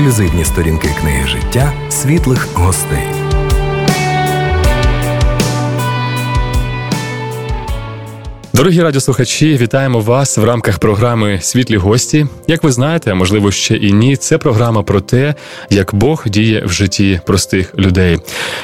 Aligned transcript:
ексклюзивні 0.00 0.44
сторінки 0.44 0.88
книги 1.00 1.26
життя 1.26 1.72
світлих 1.90 2.48
гостей. 2.54 3.04
Дорогі 8.60 8.82
радіослухачі, 8.82 9.56
вітаємо 9.56 10.00
вас 10.00 10.38
в 10.38 10.44
рамках 10.44 10.78
програми 10.78 11.38
Світлі 11.42 11.76
гості. 11.76 12.26
Як 12.46 12.64
ви 12.64 12.72
знаєте, 12.72 13.14
можливо 13.14 13.50
ще 13.50 13.76
і 13.76 13.92
ні, 13.92 14.16
це 14.16 14.38
програма 14.38 14.82
про 14.82 15.00
те, 15.00 15.34
як 15.70 15.94
Бог 15.94 16.24
діє 16.26 16.64
в 16.66 16.72
житті 16.72 17.20
простих 17.26 17.74
людей. 17.78 18.18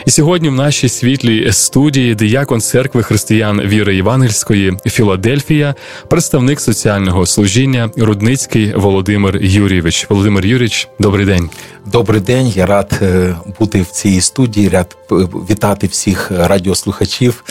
І 0.07 0.11
сьогодні 0.11 0.49
в 0.49 0.53
нашій 0.53 0.89
світлій 0.89 1.53
студії 1.53 2.15
диякон 2.15 2.61
церкви 2.61 3.03
християн 3.03 3.61
віри 3.61 3.97
Євангельської 3.97 4.77
Філадельфія, 4.87 5.75
представник 6.09 6.61
соціального 6.61 7.27
служіння 7.27 7.91
Рудницький 7.97 8.73
Володимир 8.75 9.37
Юрійович. 9.43 10.07
Володимир 10.11 10.47
Юрійович, 10.47 10.89
добрий 10.99 11.27
день. 11.27 11.51
Добрий 11.87 12.21
день. 12.21 12.49
Я 12.49 12.67
рад 12.67 12.99
е, 13.03 13.37
бути 13.59 13.83
в 13.83 13.87
цій 13.87 14.21
студії. 14.21 14.69
Рад 14.69 14.97
е, 15.13 15.15
вітати 15.51 15.87
всіх 15.87 16.31
радіослухачів 16.31 17.45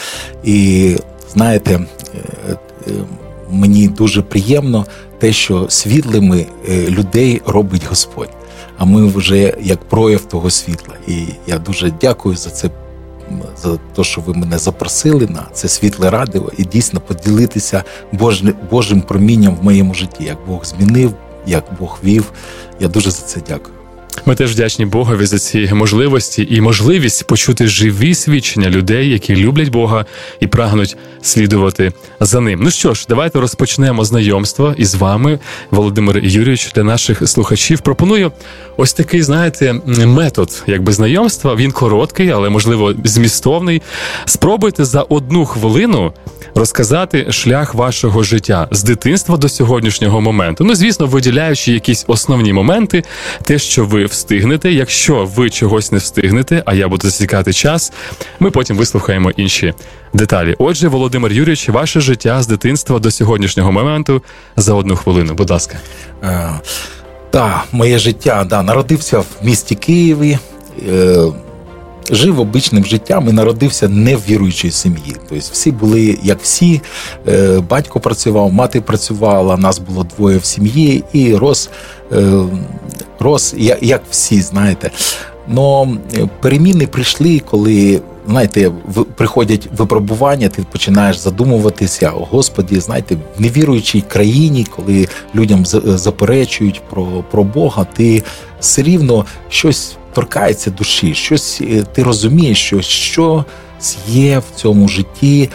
і 0.43 0.95
знаєте, 1.35 1.79
е, 2.49 2.57
е, 2.87 2.91
мені 3.51 3.87
дуже 3.87 4.21
приємно 4.21 4.85
те, 5.19 5.33
що 5.33 5.65
світлими 5.69 6.45
е, 6.69 6.87
людей 6.89 7.41
робить 7.45 7.87
Господь. 7.89 8.29
А 8.77 8.85
ми 8.85 9.07
вже 9.07 9.53
як 9.61 9.79
прояв 9.89 10.21
того 10.21 10.49
світла. 10.49 10.95
І 11.07 11.25
я 11.47 11.57
дуже 11.57 11.91
дякую 12.01 12.35
за 12.35 12.49
це, 12.49 12.69
за 13.61 13.77
те, 13.95 14.03
що 14.03 14.21
ви 14.21 14.33
мене 14.33 14.57
запросили 14.57 15.27
на 15.27 15.43
це 15.53 15.67
світле 15.67 16.09
радіо 16.09 16.51
і 16.57 16.63
дійсно 16.63 16.99
поділитися 16.99 17.83
Божим 18.71 19.01
промінням 19.01 19.55
в 19.55 19.63
моєму 19.63 19.93
житті, 19.93 20.23
як 20.23 20.37
Бог 20.47 20.65
змінив, 20.65 21.13
як 21.47 21.63
Бог 21.79 21.99
вів. 22.03 22.31
Я 22.79 22.87
дуже 22.87 23.11
за 23.11 23.21
це 23.21 23.41
дякую. 23.47 23.75
Ми 24.25 24.35
теж 24.35 24.51
вдячні 24.51 24.85
Богові 24.85 25.25
за 25.25 25.39
ці 25.39 25.69
можливості 25.73 26.47
і 26.51 26.61
можливість 26.61 27.27
почути 27.27 27.67
живі 27.67 28.15
свідчення 28.15 28.69
людей, 28.69 29.09
які 29.09 29.35
люблять 29.35 29.69
Бога 29.69 30.05
і 30.39 30.47
прагнуть 30.47 30.97
слідувати 31.21 31.91
за 32.19 32.39
ним. 32.39 32.59
Ну 32.63 32.71
що 32.71 32.93
ж, 32.93 33.05
давайте 33.09 33.39
розпочнемо 33.39 34.05
знайомство 34.05 34.75
із 34.77 34.95
вами, 34.95 35.39
Володимир 35.71 36.17
Юрійович, 36.17 36.71
для 36.73 36.83
наших 36.83 37.29
слухачів. 37.29 37.79
Пропоную 37.79 38.31
ось 38.77 38.93
такий, 38.93 39.21
знаєте, 39.21 39.73
метод, 40.05 40.63
якби 40.67 40.91
знайомства. 40.91 41.55
Він 41.55 41.71
короткий, 41.71 42.29
але 42.29 42.49
можливо 42.49 42.93
змістовний. 43.03 43.81
Спробуйте 44.25 44.85
за 44.85 45.01
одну 45.01 45.45
хвилину 45.45 46.13
розказати 46.55 47.31
шлях 47.31 47.75
вашого 47.75 48.23
життя 48.23 48.67
з 48.71 48.83
дитинства 48.83 49.37
до 49.37 49.49
сьогоднішнього 49.49 50.21
моменту. 50.21 50.63
Ну, 50.63 50.75
звісно, 50.75 51.05
виділяючи 51.07 51.71
якісь 51.71 52.05
основні 52.07 52.53
моменти, 52.53 53.03
те, 53.43 53.59
що 53.59 53.85
ви 53.85 54.04
встигнете. 54.05 54.71
Якщо 54.71 55.25
ви 55.25 55.49
чогось 55.49 55.91
не 55.91 55.97
встигнете, 55.97 56.63
а 56.65 56.73
я 56.73 56.87
буду 56.87 57.01
засікати 57.07 57.53
час, 57.53 57.93
ми 58.39 58.51
потім 58.51 58.77
вислухаємо 58.77 59.31
інші 59.31 59.73
деталі. 60.13 60.55
Отже, 60.59 60.87
Володимир 60.87 61.31
Юрійович, 61.31 61.69
ваше 61.69 62.01
життя 62.01 62.41
з 62.41 62.47
дитинства 62.47 62.99
до 62.99 63.11
сьогоднішнього 63.11 63.71
моменту 63.71 64.23
за 64.55 64.73
одну 64.73 64.95
хвилину. 64.95 65.33
Будь 65.33 65.49
ласка. 65.49 65.77
Е, 66.23 66.49
так, 67.29 67.65
моє 67.71 67.99
життя 67.99 68.43
да, 68.49 68.63
народився 68.63 69.19
в 69.19 69.25
місті 69.41 69.75
Києві. 69.75 70.37
Е, 70.89 71.17
жив 72.11 72.39
обичним 72.39 72.85
життям 72.85 73.29
і 73.29 73.31
народився 73.31 73.89
не 73.89 74.15
в 74.15 74.21
віруючій 74.29 74.71
сім'ї. 74.71 75.15
Тобто 75.29 75.45
всі 75.51 75.71
були 75.71 76.19
як 76.23 76.41
всі. 76.41 76.81
Е, 77.27 77.59
батько 77.69 77.99
працював, 77.99 78.53
мати 78.53 78.81
працювала, 78.81 79.57
нас 79.57 79.79
було 79.79 80.03
двоє 80.03 80.37
в 80.37 80.45
сім'ї, 80.45 81.03
і 81.13 81.35
рос, 81.35 81.69
е, 82.11 82.43
рос 83.19 83.55
як 83.81 84.01
всі, 84.09 84.41
знаєте. 84.41 84.91
Но 85.47 85.97
переміни 86.41 86.87
прийшли, 86.87 87.41
коли 87.49 88.01
знаєте, 88.27 88.71
приходять 89.15 89.69
випробування, 89.77 90.49
ти 90.49 90.65
починаєш 90.71 91.17
задумуватися, 91.17 92.11
о 92.11 92.27
Господі, 92.31 92.79
знаєте, 92.79 93.17
в 93.37 93.41
невіруючій 93.41 94.01
країні, 94.01 94.65
коли 94.75 95.07
людям 95.35 95.65
заперечують 95.85 96.81
про, 96.89 97.05
про 97.31 97.43
Бога, 97.43 97.85
ти 97.95 98.23
все 98.59 98.81
рівно 98.81 99.25
щось 99.49 99.97
торкається 100.15 100.71
душі, 100.71 101.13
щось 101.13 101.61
е, 101.61 101.83
ти 101.93 102.03
розумієш, 102.03 102.57
що 102.59 102.81
щось 102.81 103.97
є 104.07 104.39
в 104.39 104.55
цьому 104.55 104.87
житті, 104.87 105.49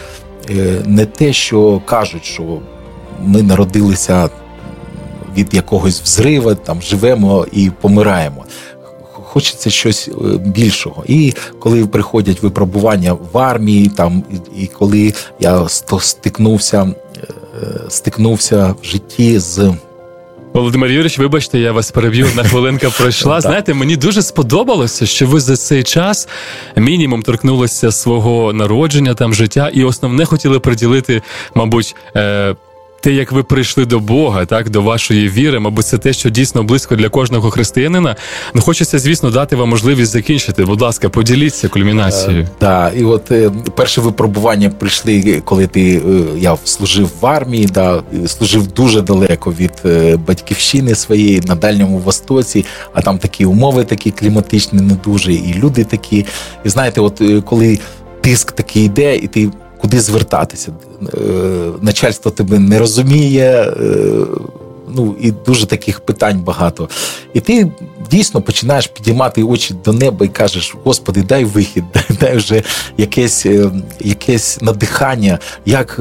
е, 0.49 0.81
не 0.85 1.05
те, 1.05 1.33
що 1.33 1.81
кажуть, 1.85 2.25
що 2.25 2.59
ми 3.23 3.41
народилися 3.43 4.29
від 5.37 5.53
якогось 5.53 6.01
взрива, 6.01 6.55
там 6.55 6.81
живемо 6.81 7.45
і 7.51 7.71
помираємо. 7.81 8.45
Хочеться 9.11 9.69
щось 9.69 10.07
е, 10.07 10.37
більшого. 10.37 11.03
І 11.07 11.33
коли 11.59 11.87
приходять 11.87 12.43
випробування 12.43 13.13
в 13.33 13.37
армії, 13.37 13.87
там 13.87 14.23
і 14.57 14.67
коли 14.67 15.13
я 15.39 15.67
стикнувся, 15.99 16.93
стикнувся 17.89 18.75
в 18.81 18.85
житті 18.85 19.39
з. 19.39 19.73
Володимир 20.53 20.89
Юрійович, 20.89 21.17
вибачте, 21.17 21.59
я 21.59 21.71
вас 21.71 21.91
переб'ю. 21.91 22.27
Одна 22.27 22.43
хвилинка 22.43 22.89
пройшла. 22.89 23.41
Знаєте, 23.41 23.73
мені 23.73 23.95
дуже 23.97 24.21
сподобалося, 24.21 25.05
що 25.05 25.25
ви 25.25 25.39
за 25.39 25.57
цей 25.57 25.83
час 25.83 26.27
мінімум 26.75 27.21
торкнулися 27.21 27.91
свого 27.91 28.53
народження, 28.53 29.13
там 29.13 29.33
життя, 29.33 29.69
і 29.73 29.83
основне 29.83 30.25
хотіли 30.25 30.59
приділити, 30.59 31.21
мабуть. 31.55 31.95
Е- 33.05 33.11
те, 33.11 33.11
як 33.11 33.31
ви 33.31 33.43
прийшли 33.43 33.85
до 33.85 33.99
Бога, 33.99 34.45
так 34.45 34.69
до 34.69 34.81
вашої 34.81 35.29
віри, 35.29 35.59
мабуть, 35.59 35.85
це 35.85 35.97
те, 35.97 36.13
що 36.13 36.29
дійсно 36.29 36.63
близько 36.63 36.95
для 36.95 37.09
кожного 37.09 37.51
християнина. 37.51 38.15
Ну 38.53 38.61
хочеться, 38.61 38.99
звісно, 38.99 39.31
дати 39.31 39.55
вам 39.55 39.69
можливість 39.69 40.11
закінчити. 40.11 40.65
Будь 40.65 40.81
ласка, 40.81 41.09
поділіться 41.09 41.67
кульмінацією. 41.67 42.47
Так, 42.57 42.93
і 42.97 43.03
от 43.03 43.31
е, 43.31 43.51
перші 43.75 44.01
випробування 44.01 44.69
прийшли, 44.69 45.41
коли 45.45 45.67
ти 45.67 45.95
е, 45.95 46.01
я 46.37 46.57
служив 46.63 47.11
в 47.21 47.25
армії, 47.25 47.65
да 47.65 48.03
служив 48.27 48.67
дуже 48.67 49.01
далеко 49.01 49.51
від 49.51 49.73
е, 49.85 50.17
батьківщини 50.27 50.95
своєї 50.95 51.41
на 51.47 51.55
дальньому 51.55 51.97
востоці. 51.97 52.65
А 52.93 53.01
там 53.01 53.17
такі 53.17 53.45
умови, 53.45 53.83
такі 53.83 54.11
кліматичні, 54.11 54.81
не 54.81 54.93
дуже, 54.93 55.33
і 55.33 55.53
люди 55.53 55.83
такі. 55.83 56.25
І 56.65 56.69
знаєте, 56.69 57.01
от 57.01 57.21
коли 57.45 57.79
тиск 58.21 58.51
такий 58.51 58.85
йде, 58.85 59.15
і 59.15 59.27
ти 59.27 59.49
куди 59.81 60.01
звертатися. 60.01 60.71
Е, 61.13 61.17
начальство 61.81 62.31
тебе 62.31 62.59
не 62.59 62.79
розуміє. 62.79 63.73
Е, 63.81 64.25
ну 64.95 65.15
і 65.21 65.31
дуже 65.31 65.65
таких 65.65 65.99
питань 65.99 66.39
багато. 66.39 66.89
І 67.33 67.39
ти 67.39 67.71
дійсно 68.11 68.41
починаєш 68.41 68.87
підіймати 68.87 69.43
очі 69.43 69.75
до 69.85 69.93
неба 69.93 70.25
і 70.25 70.29
кажеш: 70.29 70.75
Господи, 70.83 71.23
дай 71.23 71.45
вихід, 71.45 71.83
дай, 71.93 72.03
дай 72.19 72.37
вже 72.37 72.63
якесь 72.97 73.45
е, 73.45 73.71
якесь 73.99 74.61
надихання, 74.61 75.39
як. 75.65 75.99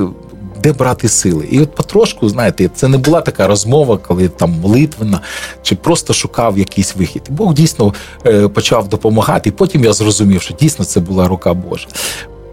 Де 0.62 0.72
брати 0.72 1.08
сили? 1.08 1.48
І 1.50 1.60
от 1.60 1.74
потрошку, 1.74 2.28
знаєте, 2.28 2.70
це 2.74 2.88
не 2.88 2.98
була 2.98 3.20
така 3.20 3.46
розмова, 3.46 3.98
коли 3.98 4.28
там 4.28 4.50
молитвена, 4.50 5.20
чи 5.62 5.74
просто 5.74 6.14
шукав 6.14 6.58
якийсь 6.58 6.96
вихід. 6.96 7.22
Бог 7.28 7.54
дійсно 7.54 7.94
почав 8.54 8.88
допомагати, 8.88 9.48
і 9.48 9.52
потім 9.52 9.84
я 9.84 9.92
зрозумів, 9.92 10.42
що 10.42 10.54
дійсно 10.54 10.84
це 10.84 11.00
була 11.00 11.28
рука 11.28 11.54
Божа. 11.54 11.86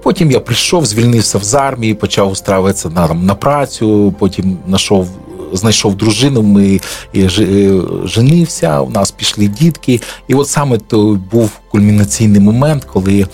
Потім 0.08 0.32
я 0.32 0.40
прийшов, 0.40 0.86
звільнився 0.86 1.40
з 1.40 1.54
армії, 1.54 1.94
почав 1.94 2.32
устраиватися 2.32 2.90
на 2.90 3.14
на 3.14 3.36
працю. 3.36 4.14
Потім 4.20 4.58
знайшов, 4.68 5.08
знайшов 5.54 5.96
дружину. 5.96 6.42
Ми 6.42 6.80
е, 7.16 7.30
женився. 8.04 8.82
У 8.82 8.90
нас 8.90 9.12
пішли 9.12 9.48
дітки. 9.48 10.02
І 10.28 10.34
от 10.34 10.48
саме 10.48 10.78
той 10.78 11.18
був 11.32 11.52
кульмінаційний 11.72 12.42
момент, 12.42 12.84
коли. 12.84 13.28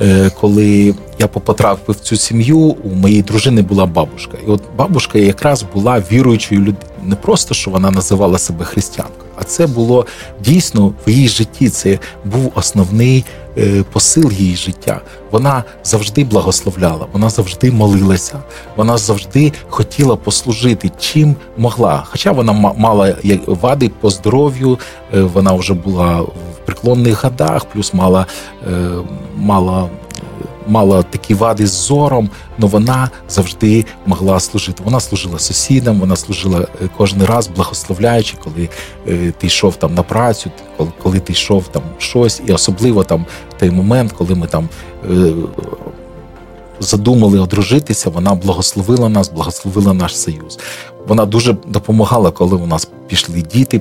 Е, 0.00 0.30
коли 0.40 0.94
я 1.18 1.26
потрапив 1.28 1.94
в 1.94 2.00
цю 2.00 2.16
сім'ю, 2.16 2.58
у 2.58 2.88
моєї 2.88 3.22
дружини 3.22 3.62
була 3.62 3.86
бабушка. 3.86 4.38
І 4.46 4.50
от 4.50 4.62
бабушка 4.76 5.18
якраз 5.18 5.64
була 5.74 6.02
віруючою 6.12 6.60
людиною. 6.60 6.88
Не 7.02 7.16
просто 7.16 7.54
що 7.54 7.70
вона 7.70 7.90
називала 7.90 8.38
себе 8.38 8.64
християнкою, 8.64 9.23
а 9.36 9.44
це 9.44 9.66
було 9.66 10.06
дійсно 10.40 10.94
в 11.06 11.10
її 11.10 11.28
житті. 11.28 11.68
Це 11.68 11.98
був 12.24 12.52
основний 12.54 13.24
Е, 13.58 13.84
посил 13.92 14.32
її 14.32 14.56
життя. 14.56 15.00
Вона 15.30 15.64
завжди 15.84 16.24
благословляла, 16.24 17.06
вона 17.12 17.30
завжди 17.30 17.72
молилася, 17.72 18.38
вона 18.76 18.98
завжди 18.98 19.52
хотіла 19.68 20.16
послужити 20.16 20.90
чим 20.98 21.36
могла. 21.56 22.02
Хоча 22.06 22.32
вона 22.32 22.52
мала 22.52 23.16
вади 23.46 23.90
по 24.00 24.10
здоров'ю, 24.10 24.78
е, 25.14 25.22
вона 25.22 25.52
вже 25.52 25.74
була 25.74 26.20
в 26.20 26.66
преклонних 26.66 27.24
годах, 27.24 27.64
плюс 27.64 27.94
мала 27.94 28.26
е, 28.66 28.90
мала 29.36 29.88
мала 30.66 31.02
такі 31.02 31.34
вади 31.34 31.66
з 31.66 31.70
зором, 31.70 32.30
але 32.58 32.68
вона 32.68 33.10
завжди 33.28 33.84
могла 34.06 34.40
служити. 34.40 34.82
Вона 34.84 35.00
служила 35.00 35.38
сусідам, 35.38 36.00
вона 36.00 36.16
служила 36.16 36.60
е, 36.60 36.88
кожен 36.96 37.22
раз, 37.22 37.46
благословляючи, 37.46 38.36
коли 38.44 38.68
е, 39.08 39.32
ти 39.38 39.46
йшов 39.46 39.76
там 39.76 39.94
на 39.94 40.02
працю, 40.02 40.50
коли 41.02 41.20
ти 41.20 41.32
йшов 41.32 41.68
там 41.68 41.82
щось, 41.98 42.42
і 42.46 42.52
особливо 42.52 43.04
там 43.04 43.26
той 43.58 43.70
момент, 43.70 44.12
коли 44.12 44.34
ми 44.34 44.46
там. 44.46 44.68
Задумали 46.80 47.38
одружитися, 47.38 48.10
вона 48.10 48.34
благословила 48.34 49.08
нас, 49.08 49.30
благословила 49.30 49.94
наш 49.94 50.16
союз. 50.16 50.58
Вона 51.06 51.26
дуже 51.26 51.56
допомагала, 51.66 52.30
коли 52.30 52.56
у 52.56 52.66
нас 52.66 52.88
пішли 53.08 53.42
діти. 53.42 53.80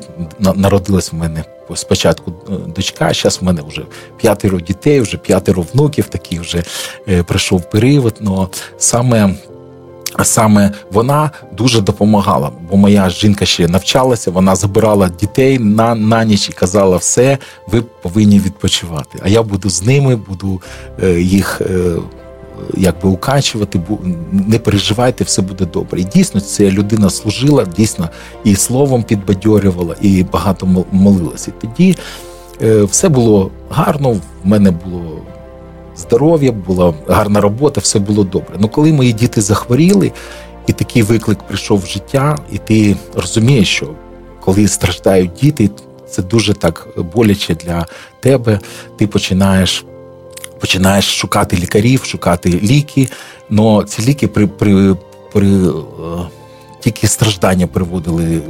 Народилась 0.56 1.13
в 1.13 1.16
мене 1.16 1.44
спочатку 1.75 2.34
е, 2.50 2.51
дочка, 2.75 3.07
а 3.10 3.13
зараз 3.13 3.40
в 3.42 3.44
мене 3.44 3.62
вже 3.68 3.81
п'ятеро 4.18 4.60
дітей, 4.60 5.01
вже 5.01 5.18
п'ятеро 5.18 5.66
внуків, 5.74 6.07
такий 6.07 6.40
вже 6.40 6.63
е, 7.07 7.24
прийшов 7.24 7.69
період. 7.69 8.16
Но 8.19 8.50
саме 8.78 9.36
Саме 10.24 10.72
вона 10.92 11.31
дуже 11.51 11.81
допомагала, 11.81 12.51
бо 12.72 12.78
моя 12.78 13.10
жінка 13.10 13.45
ще 13.45 13.68
навчалася, 13.68 14.31
вона 14.31 14.56
забирала 14.56 15.10
дітей 15.10 15.60
на 15.60 15.95
на 15.95 16.24
ніч 16.24 16.50
і 16.50 16.54
казала, 16.54 16.98
все, 16.98 17.38
ви 17.68 17.81
повинні 17.81 18.40
відпочивати. 18.40 19.19
А 19.24 19.30
я 19.30 19.44
буду 19.44 19.69
з 19.69 19.84
ними, 19.84 20.16
буду 20.16 20.62
е, 21.04 21.22
їх 21.22 21.62
якби 22.77 23.10
укачувати, 23.10 23.81
не 24.31 24.60
переживайте, 24.60 25.24
все 25.24 25.42
буде 25.42 25.65
добре. 25.65 26.01
І 26.01 26.04
дійсно 26.04 26.42
ця 26.42 26.71
людина 26.71 27.10
служила, 27.10 27.65
дійсно 27.65 28.10
і 28.44 28.56
словом 28.56 29.04
підбадьорювала, 29.04 29.95
і 30.01 30.24
багато 30.24 30.86
молилася. 30.92 31.51
І 31.51 31.68
тоді 31.68 31.98
е, 32.62 32.83
все 32.83 33.10
було 33.10 33.51
гарно, 33.69 34.12
в 34.12 34.21
мене 34.44 34.71
було 34.71 35.21
здоров'я, 35.98 36.51
була 36.51 36.94
гарна 37.07 37.42
робота, 37.42 37.81
все 37.81 38.00
було 38.00 38.24
добре. 38.24 38.56
Ну 38.60 38.68
коли 38.68 38.94
мої 38.94 39.13
діти 39.13 39.42
захворіли, 39.42 40.12
і 40.68 40.74
такий 40.74 41.01
виклик 41.04 41.44
прийшов 41.44 41.80
в 41.80 41.86
життя, 41.86 42.38
і 42.51 42.57
ти 42.57 42.95
розумієш, 43.16 43.69
що 43.69 43.89
коли 44.39 44.68
страждають 44.68 45.33
діти, 45.42 45.69
це 46.09 46.21
дуже 46.21 46.54
так 46.54 46.88
боляче 47.13 47.56
для 47.56 47.86
тебе. 48.19 48.59
Ти 48.98 49.07
починаєш 49.07 49.86
починаєш 50.63 51.19
шукати 51.19 51.57
лікарів, 51.57 52.04
шукати 52.04 52.50
ліки. 52.50 53.10
але 53.57 53.83
ці 53.83 54.01
ліки 54.01 54.27
при 54.27 54.48
при, 54.48 54.95
при 55.33 55.48
е, 55.48 55.71
тільки 56.80 57.07
страждання 57.07 57.68
приводили 57.68 58.25
е, 58.25 58.42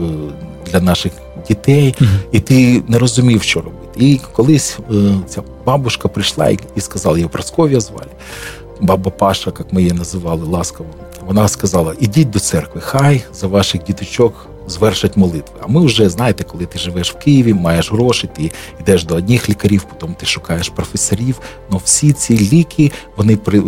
для 0.71 0.79
наших 0.79 1.11
дітей, 1.47 1.95
і 2.31 2.39
ти 2.39 2.83
не 2.87 2.99
розумів, 2.99 3.43
що 3.43 3.61
робити. 3.61 4.05
І 4.05 4.19
колись 4.33 4.77
е, 4.91 4.93
ця 5.27 5.41
бабушка 5.65 6.07
прийшла 6.07 6.49
і, 6.75 6.81
сказала, 6.81 7.17
її 7.17 7.29
Просков'я 7.29 7.79
звали. 7.79 8.11
Баба 8.81 9.11
Паша, 9.11 9.53
як 9.59 9.73
ми 9.73 9.81
її 9.81 9.93
називали 9.93 10.45
ласково, 10.45 10.89
вона 11.25 11.47
сказала: 11.47 11.95
ідіть 11.99 12.29
до 12.29 12.39
церкви, 12.39 12.81
хай 12.81 13.23
за 13.33 13.47
ваших 13.47 13.83
діточок 13.83 14.47
звершать 14.67 15.17
молитви. 15.17 15.55
А 15.61 15.67
ми 15.67 15.85
вже 15.85 16.09
знаєте, 16.09 16.43
коли 16.43 16.65
ти 16.65 16.79
живеш 16.79 17.11
в 17.11 17.17
Києві, 17.17 17.53
маєш 17.53 17.91
гроші, 17.91 18.29
ти 18.35 18.51
йдеш 18.79 19.03
до 19.03 19.15
одних 19.15 19.49
лікарів, 19.49 19.83
потім 19.83 20.15
ти 20.15 20.25
шукаєш 20.25 20.69
професорів. 20.69 21.39
Но 21.71 21.81
всі 21.83 22.13
ці 22.13 22.37
ліки 22.37 22.91
вони 23.17 23.37
при 23.37 23.59
е, 23.59 23.63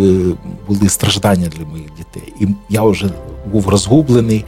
були 0.67 0.89
страждання 0.89 1.47
для 1.47 1.65
моїх 1.65 1.87
дітей. 1.97 2.33
І 2.39 2.47
я 2.69 2.81
вже 2.83 3.09
був 3.51 3.69
розгублений. 3.69 4.45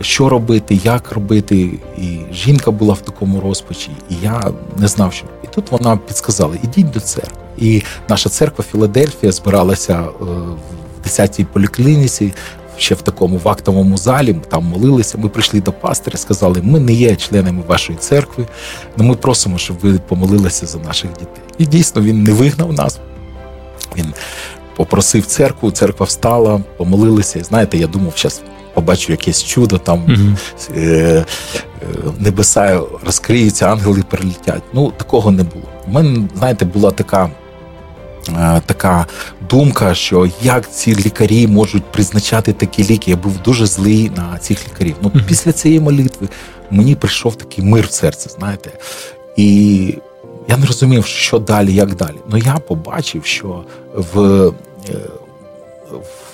Що 0.00 0.28
робити, 0.28 0.80
як 0.84 1.12
робити, 1.12 1.70
і 1.98 2.18
жінка 2.32 2.70
була 2.70 2.94
в 2.94 3.00
такому 3.00 3.40
розпачі, 3.40 3.90
і 4.10 4.14
я 4.22 4.52
не 4.76 4.88
знав, 4.88 5.12
що. 5.12 5.26
І 5.44 5.46
тут 5.46 5.70
вона 5.70 5.96
підсказала: 5.96 6.56
ідіть 6.62 6.90
до 6.90 7.00
церкви. 7.00 7.38
І 7.58 7.82
наша 8.08 8.28
церква 8.28 8.64
Філадельфія 8.72 9.32
збиралася 9.32 10.02
е, 10.02 10.24
в 11.04 11.06
10-й 11.06 11.44
поліклініці 11.44 12.32
ще 12.78 12.94
в 12.94 13.02
такому 13.02 13.40
в 13.44 13.48
актовому 13.48 13.96
залі, 13.96 14.36
там 14.48 14.64
молилися. 14.64 15.18
Ми 15.18 15.28
прийшли 15.28 15.60
до 15.60 15.72
пастиря, 15.72 16.18
сказали, 16.18 16.60
ми 16.62 16.80
не 16.80 16.92
є 16.92 17.16
членами 17.16 17.62
вашої 17.66 17.98
церкви, 17.98 18.46
але 18.98 19.08
ми 19.08 19.14
просимо, 19.14 19.58
щоб 19.58 19.76
ви 19.82 19.98
помолилися 19.98 20.66
за 20.66 20.78
наших 20.78 21.10
дітей. 21.10 21.44
І 21.58 21.66
дійсно 21.66 22.02
він 22.02 22.22
не 22.22 22.32
вигнав 22.32 22.72
нас. 22.72 22.98
Він 23.96 24.14
попросив 24.76 25.26
церкву, 25.26 25.70
церква 25.70 26.06
встала, 26.06 26.60
помолилися. 26.76 27.38
І 27.38 27.42
знаєте, 27.42 27.78
я 27.78 27.86
думав, 27.86 28.12
зараз 28.16 28.42
побачу 28.74 29.12
якесь 29.12 29.44
чудо, 29.44 29.78
там 29.78 30.30
е, 30.76 30.80
е, 30.80 31.24
небеса 32.18 32.80
розкриються, 33.04 33.66
ангели 33.66 34.02
перелітять. 34.10 34.62
Ну, 34.72 34.92
такого 34.96 35.30
не 35.30 35.42
було. 35.42 35.64
У 35.88 35.90
мене, 35.90 36.28
знаєте, 36.36 36.64
була 36.64 36.90
така. 36.90 37.30
Е, 38.28 38.62
така 38.66 39.06
думка, 39.50 39.94
що 39.94 40.30
як 40.42 40.72
ці 40.72 40.96
лікарі 40.96 41.46
можуть 41.46 41.84
призначати 41.84 42.52
такі 42.52 42.84
ліки. 42.84 43.10
Я 43.10 43.16
був 43.16 43.38
дуже 43.44 43.66
злий 43.66 44.10
на 44.16 44.38
цих 44.38 44.68
лікарів. 44.68 44.96
Ну, 45.02 45.12
після 45.26 45.52
цієї 45.52 45.80
молитви 45.80 46.28
мені 46.70 46.94
прийшов 46.94 47.36
такий 47.36 47.64
мир 47.64 47.86
в 47.86 47.92
серце, 47.92 48.30
знаєте. 48.38 48.70
І 49.36 49.98
я 50.48 50.56
не 50.56 50.66
розумів, 50.66 51.06
що 51.06 51.38
далі, 51.38 51.74
як 51.74 51.96
далі. 51.96 52.16
Ну 52.30 52.36
я 52.36 52.54
побачив, 52.54 53.24
що 53.24 53.64
в, 53.94 54.20
е, 54.20 54.52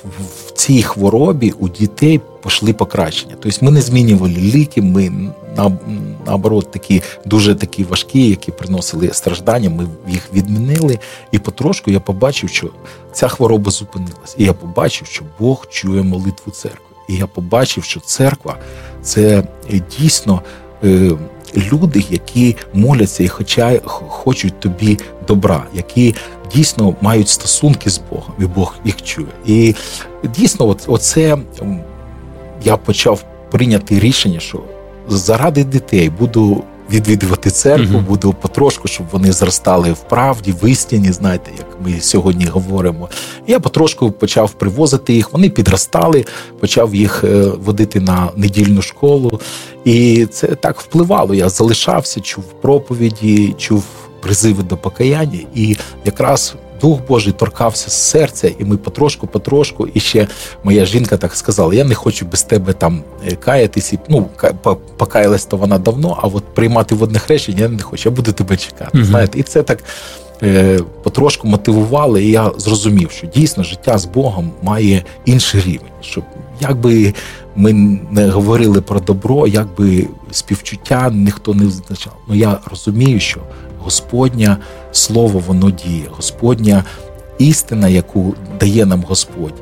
в 0.04 0.50
цій 0.54 0.82
хворобі 0.82 1.50
у 1.58 1.68
дітей 1.68 2.20
пішли 2.44 2.72
покращення. 2.72 3.34
Тобто 3.40 3.64
ми 3.64 3.70
не 3.70 3.82
змінювали 3.82 4.34
ліки, 4.34 4.82
ми 4.82 5.12
наоборот 6.26 6.70
такі 6.70 7.02
дуже 7.24 7.54
такі 7.54 7.84
важкі, 7.84 8.28
які 8.28 8.52
приносили 8.52 9.10
страждання. 9.12 9.70
Ми 9.70 9.86
їх 10.08 10.28
відмінили. 10.34 10.98
І 11.32 11.38
потрошку 11.38 11.90
я 11.90 12.00
побачив, 12.00 12.50
що 12.50 12.70
ця 13.12 13.28
хвороба 13.28 13.70
зупинилась. 13.70 14.34
І 14.38 14.44
я 14.44 14.52
побачив, 14.52 15.06
що 15.06 15.24
Бог 15.38 15.66
чує 15.70 16.02
молитву 16.02 16.52
церкви. 16.52 16.86
І 17.08 17.14
я 17.14 17.26
побачив, 17.26 17.84
що 17.84 18.00
церква 18.00 18.56
це 19.02 19.44
дійсно. 19.98 20.42
Е, 20.84 21.10
люди, 21.72 22.04
які 22.10 22.56
моляться 22.74 23.24
і 23.24 23.28
хоча 23.28 23.80
хочуть 23.84 24.60
тобі 24.60 24.98
добра, 25.28 25.66
які 25.74 26.14
дійсно 26.54 26.94
мають 27.00 27.28
стосунки 27.28 27.90
з 27.90 28.00
Богом, 28.10 28.34
і 28.38 28.44
Бог 28.44 28.74
їх 28.84 29.02
чує. 29.02 29.28
І 29.46 29.74
дійсно, 30.36 30.68
от, 30.68 30.84
оце 30.86 31.38
я 32.64 32.76
почав 32.76 33.24
прийняти 33.50 34.00
рішення, 34.00 34.40
що 34.40 34.60
заради 35.16 35.64
дітей 35.64 36.10
буду 36.10 36.64
відвідувати 36.90 37.50
церкву, 37.50 37.98
uh 37.98 38.06
буду 38.06 38.32
потрошку, 38.32 38.88
щоб 38.88 39.06
вони 39.12 39.32
зростали 39.32 39.92
в 39.92 40.00
правді, 40.00 40.54
в 40.62 40.68
істині, 40.68 41.12
знаєте, 41.12 41.50
як 41.58 41.66
ми 41.84 42.00
сьогодні 42.00 42.44
говоримо. 42.44 43.08
Я 43.46 43.60
потрошку 43.60 44.10
почав 44.10 44.52
привозити 44.52 45.14
їх. 45.14 45.32
Вони 45.32 45.50
підростали, 45.50 46.24
почав 46.60 46.94
їх 46.94 47.24
е, 47.24 47.44
водити 47.64 48.00
на 48.00 48.28
недільну 48.36 48.82
школу, 48.82 49.40
і 49.84 50.26
це 50.26 50.46
так 50.46 50.80
впливало. 50.80 51.34
Я 51.34 51.48
залишався, 51.48 52.20
чув 52.20 52.44
проповіді, 52.44 53.54
чув 53.58 53.84
призиви 54.20 54.62
до 54.62 54.76
покаяння, 54.76 55.40
і 55.54 55.76
якраз 56.04 56.54
Дух 56.80 57.00
Божий 57.08 57.32
торкався 57.32 57.90
з 57.90 58.10
серця, 58.10 58.50
і 58.58 58.64
ми 58.64 58.76
потрошку-потрошку. 58.76 59.88
І 59.94 60.00
ще 60.00 60.28
моя 60.64 60.84
жінка 60.84 61.16
так 61.16 61.36
сказала: 61.36 61.74
я 61.74 61.84
не 61.84 61.94
хочу 61.94 62.26
без 62.26 62.42
тебе 62.42 62.72
там 62.72 63.02
е, 63.26 63.36
каятись. 63.36 63.94
Ну, 64.08 64.28
покаялась 64.96 65.44
то 65.44 65.56
вона 65.56 65.78
давно, 65.78 66.18
а 66.22 66.26
от 66.26 66.44
приймати 66.44 66.94
водне 66.94 67.18
хрещення 67.18 67.60
я 67.60 67.68
не 67.68 67.82
хочу, 67.82 68.08
я 68.08 68.16
буду 68.16 68.32
тебе 68.32 68.56
чекати. 68.56 68.98
Угу. 68.98 69.04
Знаєте, 69.04 69.38
і 69.38 69.42
це 69.42 69.62
так 69.62 69.84
е, 70.42 70.80
потрошку 71.02 71.48
мотивувало, 71.48 72.18
і 72.18 72.30
я 72.30 72.52
зрозумів, 72.56 73.10
що 73.10 73.26
дійсно 73.26 73.64
життя 73.64 73.98
з 73.98 74.04
Богом 74.04 74.52
має 74.62 75.04
інший 75.24 75.60
рівень. 75.60 75.90
Щоб 76.00 76.24
якби 76.60 77.14
ми 77.56 77.72
не 78.10 78.28
говорили 78.28 78.80
про 78.80 79.00
добро, 79.00 79.46
якби 79.46 80.06
співчуття 80.30 81.10
ніхто 81.12 81.54
не 81.54 81.64
визначав. 81.64 82.12
Ну 82.28 82.34
я 82.34 82.58
розумію, 82.70 83.20
що 83.20 83.40
Господнє 83.84 84.56
слово 84.92 85.42
воно 85.46 85.70
діє, 85.70 86.04
Господня 86.10 86.84
істина, 87.40 87.88
яку 87.88 88.34
дає 88.60 88.86
нам 88.86 89.04
Господь, 89.08 89.54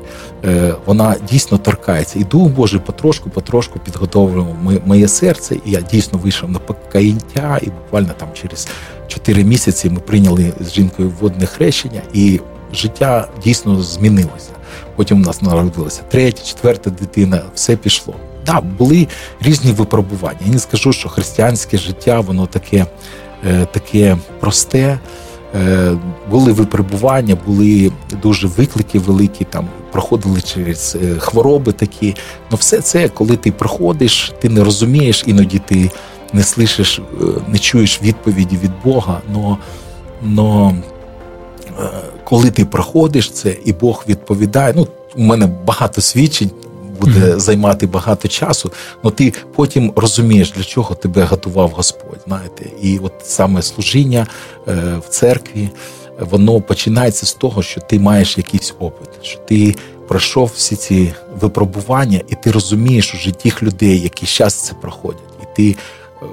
е, 0.45 0.73
вона 0.85 1.15
дійсно 1.31 1.57
торкається. 1.57 2.19
І 2.19 2.23
Дух 2.23 2.49
Божий 2.49 2.79
потрошку-потрошку 2.79 3.79
підготовлював 3.79 4.55
моє 4.85 5.07
серце. 5.07 5.55
І 5.65 5.71
я 5.71 5.81
дійсно 5.81 6.19
вийшов 6.19 6.51
на 6.51 6.59
покаяття, 6.59 7.59
і 7.61 7.65
буквально 7.65 8.09
там 8.17 8.27
через 8.33 8.67
4 9.07 9.43
місяці 9.43 9.89
ми 9.89 9.99
прийняли 9.99 10.53
з 10.59 10.73
жінкою 10.73 11.13
водне 11.19 11.45
хрещення, 11.45 12.01
і 12.13 12.39
життя 12.73 13.27
дійсно 13.43 13.81
змінилося. 13.81 14.49
Потім 14.95 15.21
у 15.21 15.25
нас 15.25 15.41
народилася 15.41 16.01
третя, 16.09 16.43
четверта 16.43 16.89
дитина, 16.89 17.41
все 17.55 17.75
пішло. 17.75 18.15
Так, 18.43 18.55
да, 18.55 18.61
були 18.61 19.07
різні 19.41 19.71
випробування. 19.71 20.39
Я 20.45 20.53
не 20.53 20.59
скажу, 20.59 20.93
що 20.93 21.09
християнське 21.09 21.77
життя, 21.77 22.19
воно 22.19 22.45
таке. 22.45 22.85
Е, 23.47 23.65
таке 23.71 24.17
просте. 24.39 24.99
Е, 25.55 25.97
були 26.29 26.51
випробування, 26.51 27.37
були 27.45 27.91
дуже 28.21 28.47
виклики 28.47 28.99
великі, 28.99 29.45
там 29.45 29.67
проходили 29.91 30.41
через 30.41 30.97
е, 31.03 31.19
хвороби 31.19 31.71
такі. 31.71 32.15
Ну 32.51 32.57
все 32.57 32.81
це, 32.81 33.09
коли 33.09 33.37
ти 33.37 33.51
проходиш, 33.51 34.33
ти 34.41 34.49
не 34.49 34.63
розумієш, 34.63 35.23
іноді 35.27 35.61
ти 35.67 35.91
не 36.33 36.41
слышиш, 36.41 37.01
не 37.47 37.57
чуєш 37.57 38.01
відповіді 38.01 38.57
від 38.63 38.71
Бога. 38.83 39.21
Но, 39.33 39.57
но 40.21 40.75
коли 42.23 42.51
ти 42.51 42.65
проходиш 42.65 43.31
це, 43.31 43.55
і 43.65 43.73
Бог 43.73 44.03
відповідає, 44.07 44.73
ну 44.75 44.87
у 45.15 45.23
мене 45.23 45.49
багато 45.65 46.01
свідчень 46.01 46.51
буде 46.99 47.19
mm-hmm. 47.19 47.39
займати 47.39 47.87
багато 47.87 48.27
часу, 48.27 48.71
але 49.03 49.13
ти 49.13 49.33
потім 49.55 49.93
розумієш, 49.95 50.51
для 50.51 50.63
чого 50.63 50.95
тебе 50.95 51.23
готував 51.23 51.69
Господь. 51.69 52.19
Знаєте, 52.27 52.65
і 52.81 52.99
от 52.99 53.13
саме 53.23 53.61
служіння 53.61 54.27
е, 54.67 55.01
в 55.05 55.09
церкві. 55.09 55.69
воно 56.19 56.61
починається 56.61 57.25
з 57.25 57.33
того, 57.33 57.63
що 57.63 57.81
ти 57.81 57.99
маєш 57.99 58.37
якийсь 58.37 58.73
опит, 58.79 59.09
що 59.21 59.39
ти 59.39 59.75
пройшов 60.07 60.51
всі 60.55 60.75
ці 60.75 61.13
випробування, 61.41 62.21
і 62.27 62.35
ти 62.35 62.51
розумієш 62.51 63.13
уже 63.13 63.31
тих 63.31 63.63
людей, 63.63 63.99
які 63.99 64.25
зараз 64.25 64.53
це 64.53 64.73
проходять, 64.73 65.33
і 65.43 65.45
ти 65.55 65.75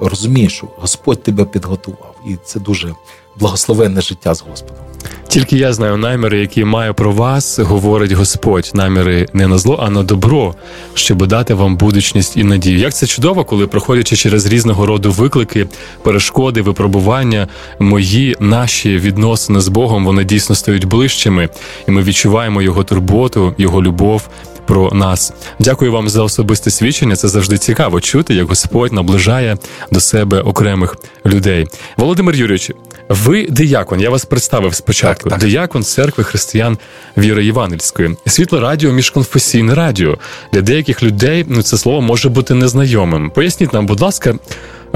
розумієш, 0.01 0.53
що 0.53 0.67
Господь 0.77 1.23
тебе 1.23 1.45
підготував, 1.45 2.15
і 2.27 2.35
це 2.45 2.59
дуже 2.59 2.95
благословенне 3.35 4.01
життя 4.01 4.33
з 4.33 4.41
Господом. 4.41 4.86
Тільки 5.27 5.57
я 5.57 5.73
знаю 5.73 5.97
наміри, 5.97 6.39
які 6.39 6.65
маю 6.65 6.93
про 6.93 7.11
вас, 7.11 7.59
говорить 7.59 8.11
Господь. 8.11 8.71
Наміри 8.73 9.25
не 9.33 9.47
на 9.47 9.57
зло, 9.57 9.79
а 9.83 9.89
на 9.89 10.03
добро, 10.03 10.55
щоб 10.93 11.27
дати 11.27 11.53
вам 11.53 11.77
будучність 11.77 12.37
і 12.37 12.43
надію. 12.43 12.79
Як 12.79 12.93
це 12.93 13.07
чудово, 13.07 13.45
коли 13.45 13.67
проходячи 13.67 14.15
через 14.15 14.45
різного 14.45 14.85
роду 14.85 15.11
виклики, 15.11 15.67
перешкоди, 16.03 16.61
випробування, 16.61 17.47
мої 17.79 18.35
наші 18.39 18.97
відносини 18.97 19.61
з 19.61 19.67
Богом 19.67 20.05
вони 20.05 20.23
дійсно 20.23 20.55
стають 20.55 20.85
ближчими, 20.85 21.49
і 21.87 21.91
ми 21.91 22.01
відчуваємо 22.01 22.61
його 22.61 22.83
турботу, 22.83 23.53
його 23.57 23.83
любов, 23.83 24.29
про 24.67 24.91
нас. 24.91 25.33
Дякую 25.59 25.91
вам 25.91 26.09
за 26.09 26.23
особисте 26.23 26.71
свідчення. 26.71 27.15
Це 27.15 27.27
завжди 27.27 27.57
цікаво 27.57 28.01
чути, 28.01 28.33
як 28.33 28.47
Господь 28.47 28.93
наближає 28.93 29.57
до 29.91 29.99
себе 29.99 30.39
окремих 30.39 30.95
людей. 31.25 31.67
Володимир 31.97 32.35
Юрійович, 32.35 32.71
ви 33.09 33.47
диякон. 33.49 34.01
Я 34.01 34.09
вас 34.09 34.25
представив 34.25 34.75
спочатку. 34.75 35.29
Так, 35.29 35.39
так. 35.39 35.49
Диякон 35.49 35.83
церкви 35.83 36.23
християн 36.23 36.77
віри 37.17 37.45
Євангельської. 37.45 38.17
Світло 38.25 38.59
радіо, 38.59 38.91
міжконфесійне 38.91 39.75
радіо. 39.75 40.17
Для 40.53 40.61
деяких 40.61 41.03
людей 41.03 41.45
ну 41.47 41.61
це 41.61 41.77
слово 41.77 42.01
може 42.01 42.29
бути 42.29 42.53
незнайомим. 42.53 43.29
Поясніть 43.29 43.73
нам, 43.73 43.85
будь 43.85 44.01
ласка. 44.01 44.35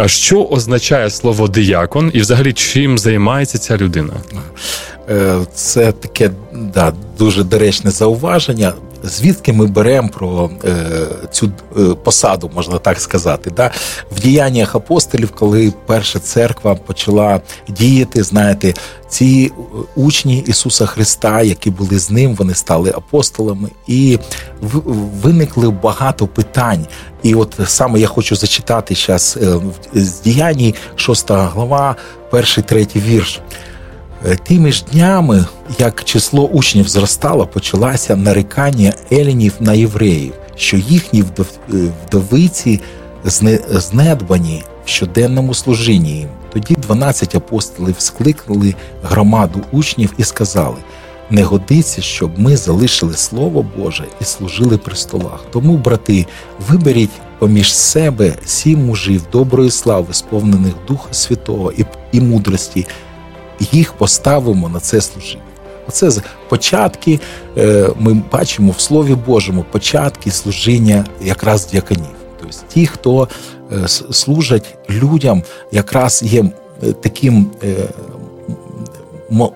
Що 0.05 0.43
означає 0.43 1.09
слово 1.09 1.47
диякон, 1.47 2.11
і 2.13 2.19
взагалі 2.19 2.53
чим 2.53 2.97
займається 2.97 3.57
ця 3.57 3.77
людина? 3.77 4.13
Е, 5.09 5.39
це 5.53 5.91
таке 5.91 6.31
да, 6.53 6.93
дуже 7.17 7.43
доречне 7.43 7.91
зауваження 7.91 8.73
звідки 9.03 9.53
ми 9.53 9.65
беремо 9.65 10.09
про 10.09 10.49
е, 10.63 11.07
цю 11.31 11.51
е, 11.77 11.81
посаду, 12.03 12.51
можна 12.55 12.77
так 12.77 13.01
сказати. 13.01 13.51
Да? 13.55 13.71
В 14.11 14.19
діяннях 14.19 14.75
апостолів, 14.75 15.31
коли 15.31 15.73
перша 15.85 16.19
церква 16.19 16.75
почала 16.75 17.41
діяти, 17.67 18.23
знаєте, 18.23 18.73
ці 19.09 19.51
учні 19.95 20.39
Ісуса 20.47 20.85
Христа, 20.85 21.41
які 21.41 21.69
були 21.69 21.99
з 21.99 22.11
ним, 22.11 22.35
вони 22.35 22.53
стали 22.53 22.89
апостолами, 22.89 23.69
і 23.87 24.19
виникли 25.21 25.69
багато 25.69 26.27
питань. 26.27 26.87
І 27.23 27.35
от 27.35 27.59
саме 27.65 27.99
я 27.99 28.07
хочу 28.07 28.35
зачитати 28.35 28.95
зараз 28.95 29.39
е, 29.41 29.59
з 29.93 30.19
діяній, 30.21 30.75
шоста 30.95 31.45
глава, 31.45 31.95
перший 32.29 32.63
третій 32.63 32.99
вірш. 32.99 33.41
Е, 34.25 34.35
тими 34.35 34.71
ж 34.71 34.85
днями, 34.91 35.45
як 35.79 36.03
число 36.03 36.47
учнів 36.47 36.87
зростало, 36.87 37.47
почалося 37.47 38.15
нарікання 38.15 38.93
елінів 39.11 39.53
на 39.59 39.73
євреїв, 39.73 40.33
що 40.55 40.77
їхні 40.77 41.23
е, 41.39 41.43
вдовиці 42.07 42.81
знедбані 43.69 44.63
в 44.85 44.89
щоденному 44.89 45.53
служінні 45.53 46.11
їм. 46.11 46.29
Тоді 46.53 46.73
12 46.73 47.35
апостолів 47.35 47.95
скликали 47.97 48.75
громаду 49.03 49.61
учнів 49.71 50.13
і 50.17 50.23
сказали: 50.23 50.77
не 51.29 51.43
годиться, 51.43 52.01
щоб 52.01 52.39
ми 52.39 52.57
залишили 52.57 53.13
Слово 53.13 53.65
Боже 53.77 54.05
і 54.21 54.23
служили 54.23 54.77
при 54.77 54.95
столах. 54.95 55.45
Тому, 55.51 55.77
брати, 55.77 56.25
виберіть 56.69 57.21
поміж 57.39 57.75
себе 57.75 58.33
сім 58.45 58.85
мужів 58.85 59.21
доброї 59.31 59.71
слави, 59.71 60.13
сповнених 60.13 60.73
Духа 60.87 61.13
Святого 61.13 61.71
і, 61.71 61.85
і 62.11 62.21
мудрості 62.21 62.87
їх 63.71 63.93
поставимо 63.93 64.69
на 64.69 64.79
це 64.79 65.01
служіння. 65.01 65.43
Оце 65.87 66.11
початки 66.49 67.19
е, 67.57 67.89
ми 67.99 68.23
бачимо 68.31 68.73
в 68.77 68.81
Слові 68.81 69.15
Божому 69.15 69.65
початки 69.71 70.31
служіння 70.31 71.05
якраз 71.21 71.69
дяканів. 71.71 72.15
Тобто 72.39 72.57
ті, 72.67 72.87
хто 72.87 73.27
е, 73.71 73.87
служать 73.87 74.77
людям, 74.89 75.43
якраз 75.71 76.23
є 76.23 76.45
е, 76.83 76.91
таким 76.91 77.51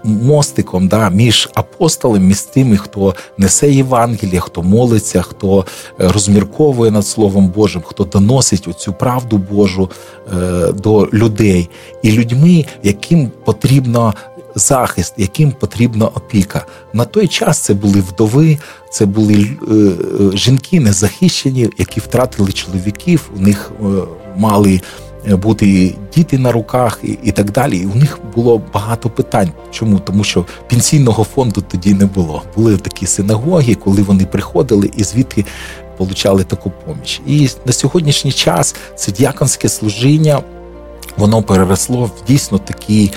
мостиком 0.03 0.88
да, 0.88 1.10
між 1.10 1.50
апостолами, 1.53 2.25
між 2.25 2.41
тими, 2.41 2.77
хто 2.77 3.15
несе 3.38 3.72
Євангеліє, 3.72 4.39
хто 4.39 4.63
молиться, 4.63 5.22
хто 5.22 5.65
розмірковує 5.98 6.91
над 6.91 7.08
Словом 7.08 7.48
Божим, 7.48 7.82
хто 7.86 8.03
доносить 8.03 8.67
оцю 8.67 8.94
правду 8.94 9.38
Божу 9.38 9.89
е, 10.34 10.72
до 10.72 11.10
людей, 11.13 11.70
і 12.01 12.12
людьми, 12.12 12.65
яким 12.84 13.32
потрібно 13.46 14.13
захист, 14.55 15.13
яким 15.17 15.51
потрібна 15.51 16.05
опіка. 16.05 16.65
На 16.94 17.05
той 17.05 17.27
час 17.27 17.60
це 17.60 17.74
були 17.74 18.01
вдови, 18.01 18.58
це 18.89 19.05
були 19.05 19.34
е, 19.34 19.74
е, 19.74 20.38
жінки 20.38 20.79
незахищені, 20.79 21.70
які 21.77 22.00
втратили 22.00 22.51
чоловіків, 22.51 23.29
у 23.38 23.39
них 23.39 23.72
мали. 24.38 24.82
Е, 25.29 25.36
бути 25.36 25.96
діти 26.15 26.38
на 26.38 26.51
руках 26.51 27.00
і, 27.03 27.17
і 27.24 27.32
так 27.32 27.51
далі. 27.51 27.77
І 27.77 27.86
у 27.86 27.96
них 27.96 28.20
було 28.36 28.62
багато 28.74 29.10
питань. 29.10 29.50
Чому? 29.72 30.00
Тому 30.00 30.24
що 30.24 30.46
пенсійного 30.70 31.24
фонду 31.24 31.63
тоді 31.72 31.94
не 31.94 32.05
було. 32.05 32.44
Були 32.55 32.77
такі 32.77 33.05
синагоги, 33.05 33.75
коли 33.75 34.01
вони 34.01 34.25
приходили 34.25 34.91
і 34.98 35.03
звідки 35.03 35.46
получали 35.98 36.44
таку 36.44 36.72
поміч. 36.86 37.22
І 37.27 37.50
на 37.65 37.74
сьогоднішній 37.74 38.32
час 38.32 38.75
це 38.96 39.12
дяконське 39.12 39.70
служіння, 39.70 40.41
воно 41.17 41.44
переросло 41.44 42.05
в 42.05 42.27
дійсно 42.27 42.58
такі 42.58 43.12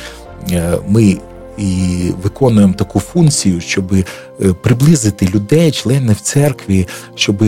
е, 0.53 0.79
ми. 0.89 1.17
І 1.59 2.13
виконуємо 2.23 2.75
таку 2.75 3.01
функцію, 3.01 3.61
щоб 3.61 3.93
е, 3.95 4.05
приблизити 4.63 5.27
людей, 5.27 5.71
членів 5.71 6.21
церкві, 6.21 6.89
щоб 7.15 7.45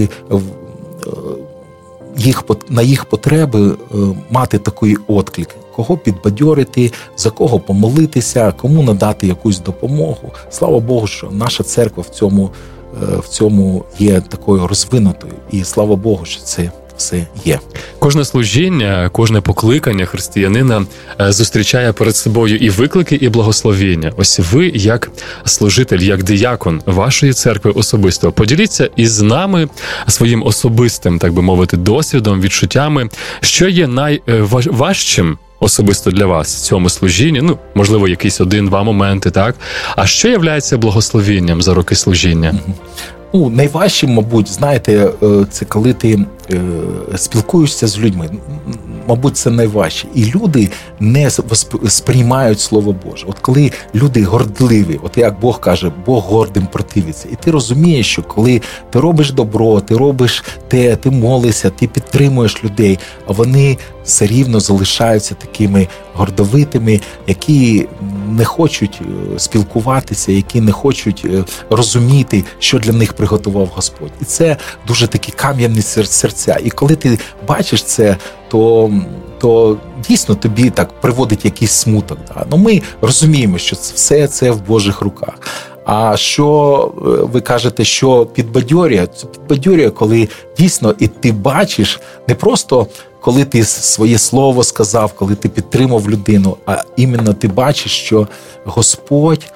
їх 2.17 2.45
на 2.69 2.83
їх 2.83 3.05
потреби 3.05 3.71
е, 3.71 3.97
мати 4.31 4.59
такий 4.59 4.97
отклик, 5.07 5.49
кого 5.77 5.97
підбадьорити, 5.97 6.93
за 7.17 7.31
кого 7.31 7.61
помолитися, 7.61 8.53
кому 8.53 8.83
надати 8.83 9.27
якусь 9.27 9.61
допомогу. 9.61 10.33
Слава 10.51 10.81
Богу, 10.81 11.07
що 11.07 11.31
наша 11.31 11.65
церква 11.65 12.03
в 12.03 12.09
цьому 12.09 12.51
е, 13.03 13.17
в 13.19 13.29
цьому 13.29 13.85
є 13.99 14.21
такою 14.21 14.67
розвинутою, 14.67 15.33
і 15.51 15.65
слава 15.65 15.97
Богу, 15.97 16.25
що 16.25 16.43
це 16.43 16.71
все 17.01 17.27
є. 17.45 17.61
Кожне 17.99 18.25
служіння, 18.25 19.11
кожне 19.13 19.41
покликання 19.41 20.07
християнина 20.07 20.87
е, 21.21 21.33
зустрічає 21.33 21.93
перед 21.93 22.17
собою 22.17 22.57
і 22.57 22.71
виклики, 22.71 23.15
і 23.15 23.29
благословіння. 23.29 24.13
Ось 24.17 24.41
ви, 24.53 24.73
як 24.75 25.11
служитель, 25.45 25.99
як 25.99 26.23
диякон 26.23 26.83
вашої 26.87 27.33
церкви 27.33 27.71
особисто, 27.71 28.33
поділіться 28.33 28.91
із 28.97 29.21
нами 29.21 29.69
своїм 30.07 30.43
особистим, 30.43 31.19
так 31.19 31.33
би 31.33 31.43
мовити, 31.43 31.77
досвідом, 31.77 32.41
відчуттями, 32.41 33.09
що 33.41 33.69
є 33.69 33.87
найважчим. 33.87 35.39
Особисто 35.63 36.11
для 36.11 36.27
вас 36.27 36.57
в 36.57 36.61
цьому 36.61 36.89
служінні, 36.89 37.41
ну 37.41 37.59
можливо, 37.75 38.09
якісь 38.09 38.41
один-два 38.41 38.83
моменти, 38.83 39.31
так. 39.31 39.55
А 39.97 40.07
що 40.07 40.29
являється 40.29 40.79
благословінням 40.79 41.63
за 41.63 41.75
роки 41.75 41.95
служіння? 41.95 42.55
Ну, 43.33 43.51
найважче, 43.51 44.07
мабуть, 44.07 44.49
знаєте, 44.49 45.13
е, 45.23 45.47
це 45.51 45.65
коли 45.65 45.93
ти 45.93 46.27
е, 46.51 46.61
спілкуєшся 47.17 47.87
з 47.87 47.99
людьми. 47.99 48.31
Мабуть, 49.11 49.37
це 49.37 49.51
найважче. 49.51 50.09
І 50.15 50.25
люди 50.25 50.71
не 51.01 51.31
сприймають 51.89 52.61
слово 52.61 52.95
Боже. 53.07 53.27
От 53.29 53.39
коли 53.39 53.73
люди 53.95 54.25
гордливі, 54.25 55.01
от 55.03 55.19
як 55.19 55.41
Бог 55.41 55.61
каже, 55.61 55.93
Бог 56.07 56.25
гордим 56.25 56.67
противиться. 56.67 57.29
І 57.33 57.37
ти 57.45 57.51
розумієш, 57.51 58.07
що 58.07 58.23
коли 58.23 58.63
ти 58.91 59.01
робиш 59.01 59.33
добро, 59.33 59.81
ти 59.81 59.97
робиш 59.97 60.45
те, 60.69 60.97
ти 60.97 61.11
молишся, 61.11 61.71
ти 61.71 61.87
підтримуєш 61.87 62.65
людей, 62.65 62.99
а 63.27 63.33
вони 63.33 63.79
все 64.05 64.27
рівно 64.27 64.61
залишаються 64.61 65.35
такими 65.35 65.89
гордовитими, 66.15 67.01
які 67.27 67.89
не 68.29 68.45
хочуть 68.45 69.01
е, 69.03 69.39
спілкуватися, 69.39 70.33
які 70.33 70.61
не 70.61 70.73
хочуть 70.73 71.23
е, 71.25 71.45
розуміти, 71.71 72.45
що 72.59 72.79
для 72.79 72.93
них 72.93 73.13
приготував 73.13 73.67
Господь, 73.75 74.13
і 74.23 74.25
це 74.25 74.57
дуже 74.87 75.07
такі 75.07 75.33
кам'яні 75.33 75.83
серця. 75.83 76.59
І 76.65 76.71
коли 76.71 76.97
ти 76.97 77.19
бачиш 77.49 77.83
це, 77.83 78.17
то 78.51 78.91
то 79.39 79.77
дійсно 80.09 80.35
тобі 80.35 80.71
так 80.71 81.01
приводить 81.01 81.45
якийсь 81.45 81.73
смуток. 81.73 82.19
Да? 82.29 82.47
Ну 82.51 82.57
ми 82.57 82.83
розуміємо, 83.01 83.59
що 83.59 83.77
це 83.77 83.95
все 83.95 84.29
це 84.29 84.51
в 84.51 84.67
Божих 84.67 85.01
руках. 85.01 85.35
А 85.85 86.17
що 86.17 86.93
е, 86.97 87.01
ви 87.33 87.41
кажете, 87.41 87.85
що 87.85 88.27
підбадьорює? 88.27 89.07
Це 89.17 89.27
підбадьорює, 89.27 89.91
коли 89.91 90.29
дійсно 90.59 90.95
і 90.99 91.07
ти 91.07 91.33
бачиш 91.33 92.01
не 92.29 92.35
просто 92.35 92.87
коли 93.21 93.45
ти 93.45 93.65
своє 93.65 94.19
слово 94.19 94.65
сказав, 94.65 95.13
коли 95.13 95.35
ти 95.35 95.49
підтримав 95.49 96.11
людину, 96.11 96.57
а 96.67 96.83
іменно 96.97 97.35
ти 97.35 97.49
бачиш, 97.49 97.93
що 97.93 98.29
Господь 98.65 99.53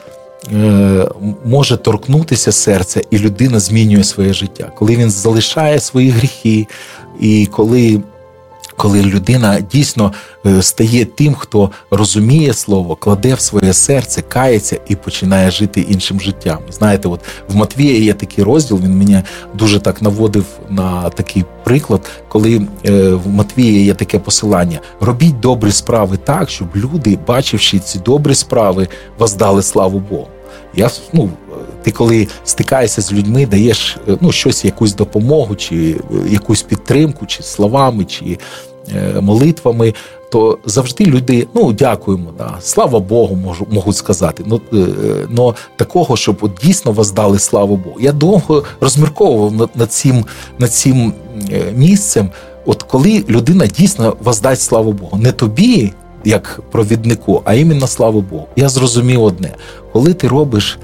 е, 0.53 1.09
може 1.45 1.77
торкнутися 1.77 2.53
серця, 2.53 3.01
і 3.11 3.19
людина 3.19 3.61
змінює 3.61 4.05
своє 4.05 4.33
життя, 4.33 4.73
коли 4.77 4.97
він 4.97 5.11
залишає 5.11 5.81
свої 5.81 6.11
гріхи, 6.11 6.67
і 7.21 7.47
коли 7.47 8.01
коли 8.77 9.03
людина 9.03 9.61
дійсно 9.61 10.13
е, 10.47 10.63
стає 10.63 11.05
тим, 11.05 11.35
хто 11.35 11.71
розуміє 11.91 12.55
слово, 12.55 12.97
кладе 12.97 13.35
в 13.35 13.41
своє 13.41 13.73
серце, 13.73 14.23
кається 14.23 14.79
і 14.89 14.97
починає 14.97 15.51
жити 15.51 15.81
іншим 15.81 16.21
життям. 16.21 16.59
Знаєте, 16.71 17.09
от 17.09 17.21
в 17.49 17.57
Матвія 17.57 17.99
є 17.99 18.15
такий 18.15 18.45
розділ. 18.45 18.81
Він 18.85 18.99
мене 18.99 19.23
дуже 19.55 19.81
так 19.81 20.03
наводив 20.03 20.47
на 20.69 21.11
такий 21.11 21.45
приклад, 21.65 22.11
коли 22.29 22.69
е, 22.87 23.11
в 23.15 23.29
Матвія 23.29 23.81
є 23.81 23.95
таке 23.95 24.19
посилання: 24.19 24.81
робіть 25.01 25.41
добрі 25.41 25.73
справи 25.73 26.17
так, 26.17 26.51
щоб 26.51 26.69
люди, 26.77 27.19
бачивши 27.27 27.79
ці 27.79 27.99
добрі 27.99 28.35
справи, 28.35 28.89
воздали 29.19 29.63
славу 29.63 29.99
Богу. 29.99 30.29
Я 30.75 30.91
ну, 31.13 31.31
ти 31.85 31.91
коли 31.91 32.29
стикаєшся 32.45 33.03
з 33.03 33.13
людьми, 33.13 33.47
даєш 33.47 33.97
ну, 34.21 34.33
щось, 34.33 34.65
якусь 34.65 34.95
допомогу, 34.95 35.57
чи 35.57 35.97
якусь 36.29 36.63
підтримку, 36.63 37.27
чи 37.27 37.43
словами, 37.43 38.05
чи 38.05 38.39
е, 38.95 39.21
молитвами, 39.21 39.95
то 40.31 40.59
завжди 40.65 41.05
люди 41.05 41.47
ну 41.55 41.73
дякуємо, 41.73 42.33
да, 42.39 42.55
слава 42.61 43.01
Богу, 43.01 43.37
можу, 43.37 43.67
можуть 43.71 43.97
сказати. 43.97 44.45
Ну 44.47 44.61
е, 44.73 44.87
но 45.29 45.55
такого, 45.77 46.17
щоб 46.17 46.39
от 46.41 46.51
дійсно 46.63 46.93
воздали 46.93 47.39
славу 47.39 47.77
Богу. 47.77 47.97
Я 48.01 48.13
довго 48.13 48.65
розмірковував 48.81 49.53
над, 49.53 49.71
над 49.75 49.93
цим 49.93 50.25
над 50.59 50.73
цим 50.73 51.13
е, 51.51 51.73
місцем. 51.77 52.31
От 52.67 52.83
коли 52.83 53.25
людина 53.29 53.67
дійсно 53.67 54.17
воздасть 54.25 54.63
славу 54.63 54.93
Богу, 54.93 55.17
не 55.17 55.33
тобі, 55.33 55.93
як 56.25 56.61
провіднику, 56.71 57.43
а 57.45 57.55
іменно 57.55 57.87
славу 57.87 58.21
Богу. 58.21 58.49
Я 58.57 58.69
зрозумів 58.69 59.23
одне, 59.23 59.53
коли 59.93 60.15
ти 60.15 60.29
робиш 60.29 60.79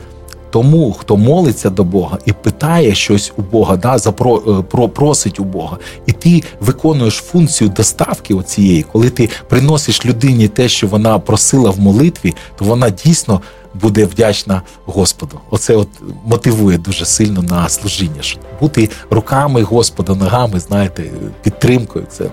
тому, 0.51 0.93
хто 0.93 1.17
молиться 1.17 1.71
до 1.71 1.85
Бога 1.85 2.19
і 2.27 2.33
питає 2.33 2.95
щось 2.95 3.33
у 3.37 3.43
Бога, 3.43 3.77
да, 3.77 3.99
запро, 3.99 4.43
е, 4.49 4.63
про, 4.63 4.89
просить 4.89 5.41
у 5.41 5.45
Бога, 5.45 5.79
і 6.07 6.13
ти 6.13 6.43
виконуєш 6.61 7.15
функцію 7.15 7.71
доставки 7.71 8.35
оцієї, 8.35 8.83
коли 8.83 9.11
ти 9.11 9.31
приносиш 9.49 10.07
людині 10.07 10.49
те, 10.49 10.69
що 10.69 10.87
вона 10.87 11.19
просила 11.19 11.71
в 11.71 11.81
молитві, 11.81 12.35
то 12.57 12.65
вона 12.65 12.91
дійсно 12.91 13.41
буде 13.75 14.05
вдячна 14.05 14.63
Господу. 14.87 15.41
Оце 15.51 15.77
от 15.77 15.89
мотивує 16.25 16.79
дуже 16.79 17.05
сильно 17.05 17.43
на 17.43 17.69
служіння. 17.69 18.23
Бути 18.61 18.91
руками 19.11 19.63
Господа, 19.63 20.15
ногами, 20.15 20.61
знаєте, 20.61 21.11
підтримкою. 21.43 22.07
Це 22.11 22.25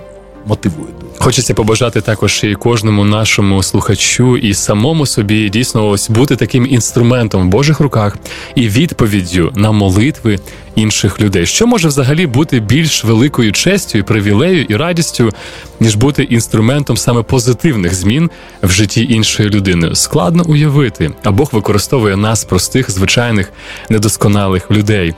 мотивує. 0.46 0.88
Хочеться 1.20 1.54
побажати 1.54 2.02
також 2.02 2.42
і 2.44 2.54
кожному 2.54 3.06
нашому 3.06 3.64
слухачу 3.64 4.38
і 4.38 4.54
самому 4.54 5.06
собі 5.06 5.50
дійсно 5.50 5.90
ось 5.90 6.10
бути 6.10 6.36
таким 6.36 6.68
інструментом 6.70 7.44
в 7.44 7.52
Божих 7.52 7.80
руках 7.80 8.18
і 8.56 8.70
відповіддю 8.70 9.52
на 9.56 9.72
молитви 9.72 10.40
інших 10.78 11.22
людей. 11.22 11.46
Що 11.46 11.68
може 11.68 11.88
взагалі 11.88 12.28
бути 12.28 12.60
більш 12.60 13.04
великою 13.04 13.52
честю 13.52 13.98
і 13.98 14.04
привілею 14.04 14.66
і 14.70 14.76
радістю, 14.76 15.34
ніж 15.80 15.96
бути 15.96 16.24
інструментом 16.24 16.98
саме 16.98 17.24
позитивних 17.24 17.96
змін 17.96 18.30
в 18.64 18.70
житті 18.72 19.08
іншої 19.10 19.50
людини? 19.50 19.96
Складно 19.96 20.44
уявити, 20.48 21.12
а 21.24 21.32
Бог 21.32 21.50
використовує 21.52 22.18
нас, 22.18 22.44
простих, 22.44 22.92
звичайних, 22.92 23.52
недосконалих 23.90 24.72
людей. 24.72 25.14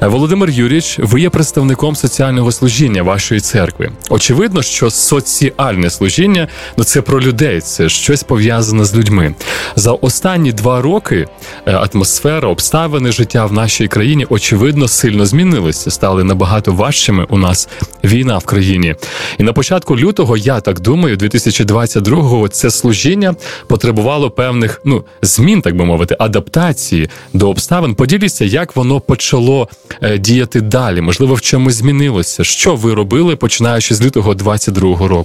Володимир 0.00 0.50
Юрійович, 0.50 0.98
ви 0.98 1.20
є 1.20 1.30
представником 1.30 1.96
соціального 1.96 2.52
служіння 2.52 3.02
вашої 3.02 3.40
церкви. 3.40 3.90
Очевидно, 4.10 4.62
що 4.62 4.90
соціальне 5.32 5.90
служіння 5.90 6.48
ну 6.76 6.84
це 6.84 7.02
про 7.02 7.20
людей, 7.20 7.60
це 7.60 7.88
щось 7.88 8.22
пов'язане 8.22 8.84
з 8.84 8.96
людьми. 8.96 9.34
За 9.76 9.92
останні 9.92 10.52
два 10.52 10.82
роки 10.82 11.26
е, 11.66 11.72
атмосфера, 11.72 12.48
обставини 12.48 13.12
життя 13.12 13.46
в 13.46 13.52
нашій 13.52 13.88
країні 13.88 14.26
очевидно 14.30 14.88
сильно 14.88 15.26
змінилися, 15.26 15.90
стали 15.90 16.24
набагато 16.24 16.72
важчими. 16.72 17.26
У 17.30 17.38
нас 17.38 17.68
війна 18.04 18.38
в 18.38 18.44
країні. 18.44 18.94
І 19.38 19.42
на 19.42 19.52
початку 19.52 19.96
лютого, 19.96 20.36
я 20.36 20.60
так 20.60 20.80
думаю, 20.80 21.16
2022-го 21.16 22.48
це 22.48 22.70
служіння 22.70 23.34
потребувало 23.66 24.30
певних 24.30 24.80
ну 24.84 25.04
змін, 25.22 25.62
так 25.62 25.76
би 25.76 25.84
мовити, 25.84 26.16
адаптації 26.18 27.08
до 27.32 27.50
обставин. 27.50 27.94
Поділіться, 27.94 28.44
як 28.44 28.76
воно 28.76 29.00
почало 29.00 29.68
е, 30.02 30.18
діяти 30.18 30.60
далі. 30.60 31.00
Можливо, 31.00 31.34
в 31.34 31.40
чомусь 31.40 31.74
змінилося. 31.74 32.44
Що 32.44 32.74
ви 32.74 32.94
робили, 32.94 33.36
починаючи 33.36 33.94
з 33.94 34.02
лютого 34.02 34.34
22-го 34.34 35.08
року? 35.08 35.21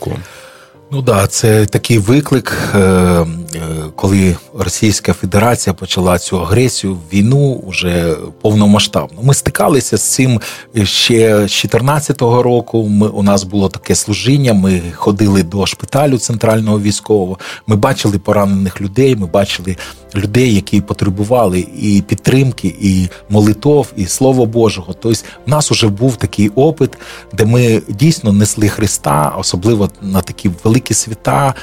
Ну 0.91 1.01
да, 1.01 1.27
це 1.27 1.65
такий 1.65 1.99
виклик, 1.99 2.57
е, 2.75 3.25
коли 3.95 4.35
Російська 4.57 5.13
Федерація 5.13 5.73
почала 5.73 6.19
цю 6.19 6.41
агресію, 6.41 6.97
війну 7.13 7.63
вже 7.67 8.15
повномасштабно. 8.41 9.21
Ми 9.23 9.33
стикалися 9.33 9.97
з 9.97 10.01
цим 10.01 10.41
ще 10.83 11.29
з 11.29 11.37
2014 11.37 12.21
року. 12.21 12.87
Ми 12.89 13.07
у 13.07 13.23
нас 13.23 13.43
було 13.43 13.69
таке 13.69 13.95
служіння. 13.95 14.53
Ми 14.53 14.81
ходили 14.95 15.43
до 15.43 15.65
шпиталю 15.65 16.17
центрального 16.17 16.79
військового. 16.79 17.37
Ми 17.67 17.75
бачили 17.75 18.19
поранених 18.19 18.81
людей. 18.81 19.15
Ми 19.15 19.27
бачили 19.27 19.75
людей, 20.15 20.55
які 20.55 20.81
потребували 20.81 21.67
і 21.81 22.03
підтримки, 22.07 22.75
і 22.81 23.07
молитов, 23.29 23.87
і 23.95 24.05
Слова 24.05 24.45
Божого. 24.45 24.93
Тобто, 24.93 25.21
в 25.45 25.49
нас 25.49 25.71
вже 25.71 25.87
був 25.87 26.15
такий 26.15 26.49
опит, 26.49 26.91
де 27.33 27.45
ми 27.45 27.81
дійсно 27.89 28.33
несли 28.33 28.69
Христа, 28.69 29.33
особливо 29.37 29.89
на 30.01 30.21
такі 30.21 30.51
великі 30.63 30.93
свята. 30.93 31.53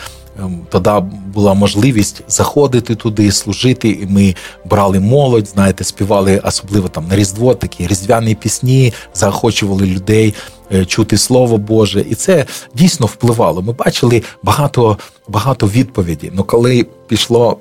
Ем, 0.40 0.66
тоді 0.68 0.90
була 1.35 1.55
можливість 1.55 2.23
заходити 2.29 2.94
туди, 2.94 3.33
служити, 3.33 3.88
і 3.88 4.07
ми 4.07 4.35
брали 4.64 5.01
молодь, 5.01 5.49
знаєте, 5.49 5.85
співали 5.85 6.38
особливо 6.44 6.88
там 6.88 7.09
на 7.09 7.16
Різдво, 7.16 7.55
такі 7.55 7.87
різдвяні 7.87 8.35
пісні, 8.35 8.92
заохочували 9.14 9.87
людей 9.87 10.35
е, 10.73 10.85
чути 10.85 11.18
Слово 11.18 11.59
Боже, 11.59 12.05
і 12.11 12.14
це 12.14 12.47
дійсно 12.75 13.07
впливало. 13.07 13.62
Ми 13.62 13.73
бачили 13.73 14.23
багато 14.42 14.99
багато 15.29 15.66
відповідей. 15.66 16.31
Ну 16.35 16.44
коли 16.44 16.87
пішло 17.07 17.59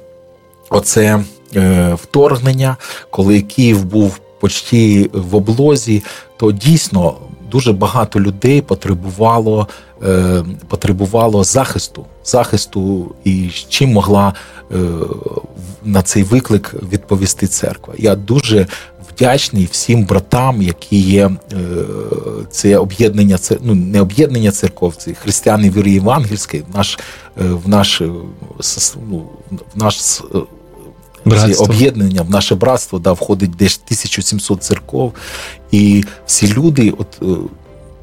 оце 0.70 1.24
е, 1.56 1.94
вторгнення, 1.94 2.78
коли 3.10 3.42
Київ 3.42 3.86
був 3.86 4.20
почти 4.40 5.10
в 5.14 5.36
облозі, 5.36 6.04
то 6.38 6.52
дійсно 6.52 7.16
дуже 7.54 7.74
багато 7.74 8.20
людей 8.20 8.62
потребувало 8.62 9.68
е, 10.04 10.44
потребувало 10.68 11.44
захисту, 11.44 12.06
захисту 12.26 13.12
і 13.24 13.50
чим 13.70 13.92
могла 13.92 14.34
е, 14.72 14.76
на 15.84 16.02
цей 16.02 16.24
виклик 16.24 16.76
відповісти 16.92 17.48
церква. 17.48 17.94
Я 17.98 18.16
дуже 18.16 18.68
вдячний 19.10 19.70
всім 19.72 20.06
братам, 20.06 20.62
які 20.62 21.00
є 21.00 21.32
це 22.52 22.78
об'єднання, 22.78 23.38
це 23.38 23.58
ну 23.62 23.76
не 23.76 24.02
об'єднання 24.02 24.52
церков, 24.52 24.96
це 24.96 25.14
християни 25.14 25.70
віри 25.70 25.92
євангельської, 25.92 26.64
наш 26.76 27.00
в 27.36 27.70
наш 27.70 28.02
ну, 29.10 29.24
в 29.76 29.78
наш 29.78 30.00
Братство. 31.26 31.66
об'єднання 31.66 32.22
в 32.22 32.30
наше 32.30 32.56
братство 32.56 33.00
да, 33.00 33.12
входить 33.12 33.52
десь 33.52 33.82
1700 33.86 34.64
церков, 34.64 35.14
і 35.72 36.04
всі 36.26 36.54
люди 36.54 36.94
от 36.98 37.08
е, 37.22 37.26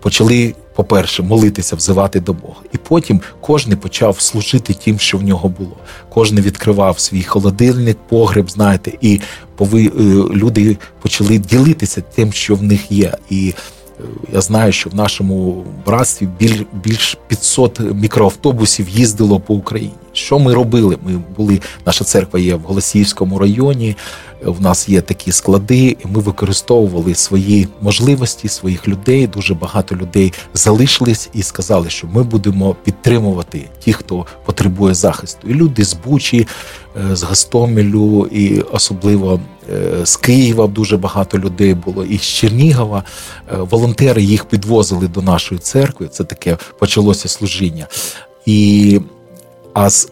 почали, 0.00 0.54
по-перше, 0.74 1.22
молитися, 1.22 1.76
взивати 1.76 2.20
до 2.20 2.32
Бога. 2.32 2.60
І 2.72 2.78
потім 2.78 3.20
кожен 3.40 3.76
почав 3.76 4.20
служити 4.20 4.74
тим, 4.74 4.98
що 4.98 5.18
в 5.18 5.22
нього 5.22 5.48
було. 5.48 5.76
Кожен 6.08 6.40
відкривав 6.40 6.98
свій 6.98 7.22
холодильник, 7.22 7.98
погреб, 8.08 8.50
знаєте, 8.50 8.92
і 9.00 9.20
пови, 9.56 9.86
е, 9.86 9.90
люди 10.34 10.76
почали 11.02 11.38
ділитися 11.38 12.02
тим, 12.14 12.32
що 12.32 12.54
в 12.54 12.62
них 12.62 12.92
є. 12.92 13.14
І 13.30 13.54
е, 14.00 14.02
я 14.32 14.40
знаю, 14.40 14.72
що 14.72 14.90
в 14.90 14.94
нашому 14.94 15.64
братстві 15.86 16.28
біль, 16.38 16.64
більш 16.84 17.18
500 17.28 17.80
мікроавтобусів 17.80 18.88
їздило 18.88 19.40
по 19.40 19.54
Україні. 19.54 19.92
Що 20.20 20.38
ми 20.38 20.54
робили? 20.54 20.98
Ми 21.06 21.20
були, 21.36 21.60
наша 21.86 22.04
церква 22.04 22.40
є 22.40 22.54
в 22.54 22.60
Голосіївському 22.60 23.38
районі. 23.38 23.96
В 24.44 24.60
нас 24.60 24.88
є 24.88 25.00
такі 25.00 25.32
склади, 25.32 25.96
і 26.04 26.08
ми 26.08 26.20
використовували 26.20 27.14
свої 27.14 27.68
можливості, 27.80 28.48
своїх 28.48 28.88
людей. 28.88 29.26
Дуже 29.26 29.54
багато 29.54 29.96
людей 29.96 30.32
залишились 30.54 31.30
і 31.34 31.42
сказали, 31.42 31.90
що 31.90 32.06
ми 32.06 32.22
будемо 32.22 32.76
підтримувати 32.84 33.68
ті, 33.78 33.92
хто 33.92 34.26
потребує 34.44 34.94
захисту. 34.94 35.48
І 35.48 35.54
люди 35.54 35.84
з 35.84 35.94
Бучі, 35.94 36.46
е, 37.10 37.16
з 37.16 37.22
Гастомелю, 37.22 38.26
і 38.26 38.60
особливо 38.60 39.40
е, 39.70 40.06
з 40.06 40.16
Києва 40.16 40.66
дуже 40.66 40.96
багато 40.96 41.38
людей 41.38 41.74
було, 41.74 42.04
і 42.04 42.18
з 42.18 42.22
Чернігова. 42.22 43.04
Е, 43.52 43.56
волонтери 43.56 44.22
їх 44.22 44.44
підвозили 44.44 45.08
до 45.08 45.22
нашої 45.22 45.58
церкви. 45.58 46.08
Це 46.08 46.24
таке 46.24 46.58
почалося 46.78 47.28
служіння. 47.28 47.86
І 48.46 49.00
а 49.74 49.90
з 49.90 50.08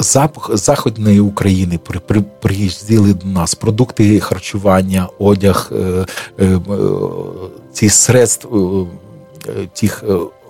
Заходної 0.52 1.20
України 1.20 1.78
при, 1.84 2.00
при, 2.00 2.20
приїздили 2.20 3.14
до 3.14 3.26
нас 3.26 3.54
продукти 3.54 4.20
харчування, 4.20 5.08
одяг, 5.18 5.72
е, 5.72 6.06
е, 6.38 6.44
е, 6.44 6.60
ці 7.72 7.88
средств, 7.88 8.48
тих 9.72 10.04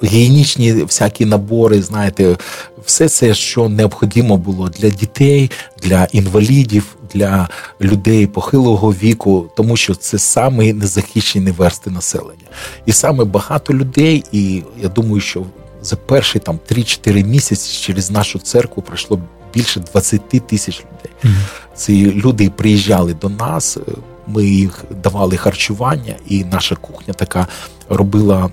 гігієнічні 0.04 0.72
всякі 0.72 1.24
набори. 1.24 1.82
Знаєте, 1.82 2.36
все 2.84 3.08
це, 3.08 3.34
що 3.34 3.68
необхідно 3.68 4.36
було 4.36 4.68
для 4.68 4.90
дітей, 4.90 5.50
для 5.82 6.04
інвалідів, 6.12 6.96
для 7.14 7.48
людей 7.80 8.26
похилого 8.26 8.90
віку, 8.92 9.50
тому 9.56 9.76
що 9.76 9.94
це 9.94 10.18
саме 10.18 10.72
незахищені 10.72 11.50
версти 11.50 11.90
населення, 11.90 12.48
і 12.86 12.92
саме 12.92 13.24
багато 13.24 13.74
людей, 13.74 14.24
і 14.32 14.62
я 14.82 14.88
думаю, 14.88 15.20
що 15.20 15.44
за 15.88 15.96
перші 15.96 16.38
там 16.38 16.58
3-4 16.70 17.24
місяці 17.24 17.82
через 17.82 18.10
нашу 18.10 18.38
церкву 18.38 18.82
пройшло 18.82 19.20
більше 19.54 19.80
20 19.80 20.28
тисяч 20.28 20.80
людей. 20.80 21.16
Mm-hmm. 21.24 21.74
Ці 21.74 22.12
люди 22.12 22.50
приїжджали 22.50 23.14
до 23.14 23.28
нас, 23.28 23.78
ми 24.26 24.44
їх 24.44 24.84
давали 25.02 25.36
харчування, 25.36 26.14
і 26.26 26.44
наша 26.44 26.76
кухня 26.76 27.14
така 27.14 27.46
робила 27.88 28.50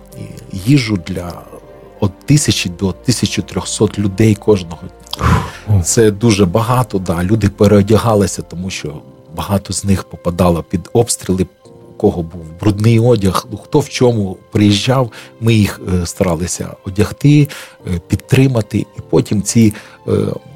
їжу 0.52 0.98
для 1.08 1.34
від 2.04 2.20
тисячі 2.26 2.70
до 2.70 2.88
1300 2.88 3.88
людей 3.98 4.36
кожного 4.36 4.82
дня. 4.82 5.82
Це 5.84 6.12
дуже 6.12 6.46
багато. 6.46 7.00
Да. 7.00 7.24
Люди 7.24 7.50
переодягалися, 7.50 8.42
тому 8.42 8.70
що 8.70 9.02
багато 9.36 9.74
з 9.74 9.86
них 9.86 10.04
попадало 10.04 10.64
під 10.64 10.90
обстріли. 10.94 11.46
Кого 11.98 12.24
був 12.24 12.42
брудний 12.62 13.00
одяг, 13.00 13.48
ну, 13.52 13.58
хто 13.58 13.80
в 13.80 13.90
чому 13.90 14.38
приїжджав, 14.52 15.12
ми 15.40 15.54
їх 15.54 15.82
е, 15.94 16.06
старалися 16.06 16.70
одягти, 16.86 17.48
е, 17.88 18.00
підтримати, 18.08 18.78
і 18.78 19.02
потім 19.10 19.42
ці 19.42 19.74
е, 20.08 20.12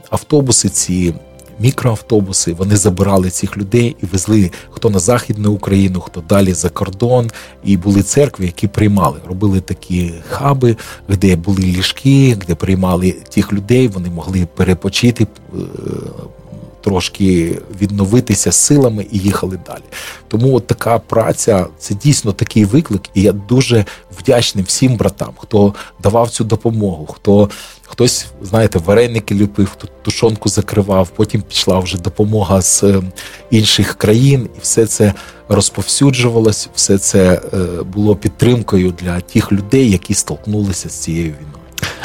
автобуси, 0.10 0.69
ці 0.69 1.13
мікроавтобуси. 1.60 2.54
Вони 2.54 2.75
забирали 2.75 3.30
цих 3.30 3.58
людей 3.58 3.95
і 4.04 4.06
везли 4.06 4.52
хто 4.69 4.89
на 4.89 4.99
Західну 4.99 5.52
Україну, 5.52 5.99
хто 5.99 6.21
далі 6.21 6.54
за 6.54 6.69
кордон. 6.69 7.32
І 7.63 7.78
були 7.78 8.04
церкви, 8.04 8.45
які 8.45 8.67
приймали, 8.67 9.19
робили 9.28 9.62
такі 9.62 10.13
хаби, 10.30 10.78
де 11.08 11.36
були 11.36 11.62
ліжки, 11.62 12.38
де 12.47 12.56
приймали 12.56 13.12
тих 13.12 13.54
людей. 13.54 13.88
Вони 13.88 14.10
могли 14.10 14.47
перепочити. 14.56 15.28
Трошки 16.81 17.59
відновитися 17.81 18.51
силами 18.51 19.05
і 19.11 19.17
їхали 19.17 19.59
далі. 19.67 19.83
Тому 20.27 20.55
от 20.55 20.67
така 20.67 20.99
праця 20.99 21.67
це 21.79 21.95
дійсно 21.95 22.31
такий 22.31 22.65
виклик, 22.65 23.01
і 23.13 23.21
я 23.21 23.31
дуже 23.31 23.85
вдячний 24.19 24.63
всім 24.63 24.95
братам, 24.95 25.31
хто 25.37 25.73
давав 25.99 26.29
цю 26.29 26.43
допомогу, 26.43 27.05
хто 27.05 27.49
Хтось, 27.91 28.25
знаєте, 28.41 28.79
вареники 28.79 29.35
ліпив, 29.35 29.69
хто 29.69 29.87
тушонку 30.01 30.49
закривав, 30.49 31.09
потім 31.09 31.41
пішла 31.41 31.79
вже 31.79 31.97
допомога 31.97 32.61
з 32.61 32.83
е, 32.83 33.01
інших 33.49 33.95
країн, 33.95 34.49
і 34.57 34.59
все 34.61 34.85
це 34.85 35.13
розповсюджувалось, 35.47 36.69
все 36.75 36.97
це 36.97 37.41
е, 37.53 37.57
було 37.83 38.15
підтримкою 38.15 38.91
для 38.91 39.19
тих 39.19 39.51
людей, 39.51 39.91
які 39.91 40.13
столкнулися 40.13 40.89
з 40.89 40.93
цією 40.93 41.23
війною. 41.23 41.58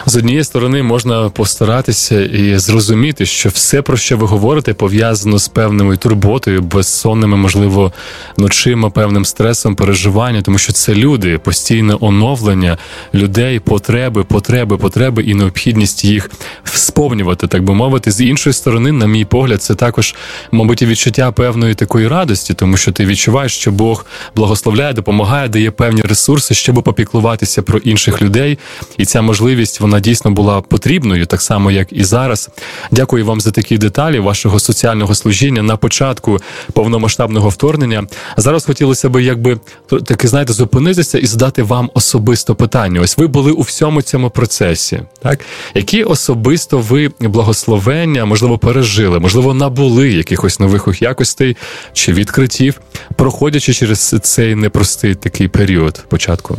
З 0.06 0.16
однієї 0.16 0.44
сторони 0.44 0.82
можна 0.82 1.30
постаратися 1.30 2.20
і 2.20 2.58
зрозуміти, 2.58 3.26
що 3.26 3.48
все, 3.48 3.82
про 3.82 3.96
що 3.96 4.16
ви 4.16 4.26
говорите, 4.26 4.74
пов'язано 4.74 5.38
з 5.38 5.48
певною 5.48 5.96
турботою, 5.96 6.62
безсонними, 6.62 7.36
можливо, 7.36 7.92
ночима, 8.36 8.90
певним 8.90 9.24
стресом, 9.24 9.76
переживанням, 9.76 10.42
тому 10.42 10.58
що 10.58 10.72
це 10.72 10.94
люди, 10.94 11.38
постійне 11.38 11.96
оновлення 12.00 12.78
людей, 13.14 13.60
потреби, 13.60 14.24
потреби, 14.24 14.76
потреби 14.76 15.22
і 15.22 15.34
необхідність 15.34 16.04
їх 16.04 16.30
сповнювати, 16.64 17.46
так 17.46 17.64
би 17.64 17.74
мовити. 17.74 18.10
З 18.10 18.20
іншої 18.20 18.54
сторони, 18.54 18.92
на 18.92 19.06
мій 19.06 19.24
погляд, 19.24 19.62
це 19.62 19.74
також, 19.74 20.14
мабуть, 20.52 20.82
і 20.82 20.86
відчуття 20.86 21.32
певної 21.32 21.74
такої 21.74 22.08
радості, 22.08 22.54
тому 22.54 22.76
що 22.76 22.92
ти 22.92 23.06
відчуваєш, 23.06 23.54
що 23.54 23.72
Бог 23.72 24.06
благословляє, 24.36 24.92
допомагає, 24.92 25.48
дає 25.48 25.70
певні 25.70 26.02
ресурси, 26.02 26.54
щоб 26.54 26.82
попіклуватися 26.82 27.62
про 27.62 27.78
інших 27.78 28.22
людей, 28.22 28.58
і 28.98 29.04
ця 29.04 29.22
можливість 29.22 29.80
вона 29.84 30.00
дійсно 30.00 30.30
була 30.30 30.60
потрібною, 30.60 31.26
так 31.26 31.42
само 31.42 31.70
як 31.70 31.92
і 31.92 32.04
зараз. 32.04 32.50
Дякую 32.90 33.26
вам 33.26 33.40
за 33.40 33.50
такі 33.50 33.78
деталі 33.78 34.18
вашого 34.18 34.60
соціального 34.60 35.14
служіння 35.14 35.62
на 35.62 35.76
початку 35.76 36.38
повномасштабного 36.72 37.48
вторгнення. 37.48 38.06
Зараз 38.36 38.64
хотілося 38.64 39.08
б, 39.08 39.22
якби 39.22 39.60
таки 40.04 40.28
знаєте, 40.28 40.52
зупинитися 40.52 41.18
і 41.18 41.26
задати 41.26 41.62
вам 41.62 41.90
особисто 41.94 42.54
питання. 42.54 43.00
Ось 43.00 43.18
ви 43.18 43.26
були 43.26 43.52
у 43.52 43.60
всьому 43.60 44.02
цьому 44.02 44.30
процесі, 44.30 45.02
так 45.22 45.40
які 45.74 46.04
особисто 46.04 46.78
ви 46.78 47.10
благословення 47.20 48.24
можливо 48.24 48.58
пережили, 48.58 49.18
можливо, 49.18 49.54
набули 49.54 50.12
якихось 50.12 50.60
нових 50.60 51.02
якостей 51.02 51.56
чи 51.92 52.12
відкриттів, 52.12 52.80
проходячи 53.16 53.74
через 53.74 54.14
цей 54.22 54.54
непростий 54.54 55.14
такий 55.14 55.48
період 55.48 56.04
початку. 56.08 56.58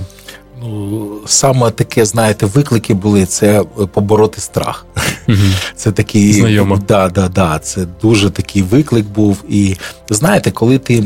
Ну, 0.66 1.20
саме 1.26 1.72
таке, 1.72 2.06
знаєте, 2.06 2.46
виклики 2.46 2.94
були 2.94 3.26
це 3.26 3.62
е, 3.62 3.86
побороти 3.86 4.42
страх. 4.42 4.86
Угу. 5.28 5.38
Це 5.76 5.92
такий 5.92 6.34
Знайомо. 6.34 6.80
Да, 6.88 7.10
да, 7.10 7.28
да, 7.28 7.60
Це 7.60 7.86
дуже 8.02 8.30
такий 8.30 8.62
виклик 8.62 9.06
був. 9.06 9.44
І 9.50 9.76
знаєте, 10.10 10.52
коли 10.52 10.78
ти 10.78 11.04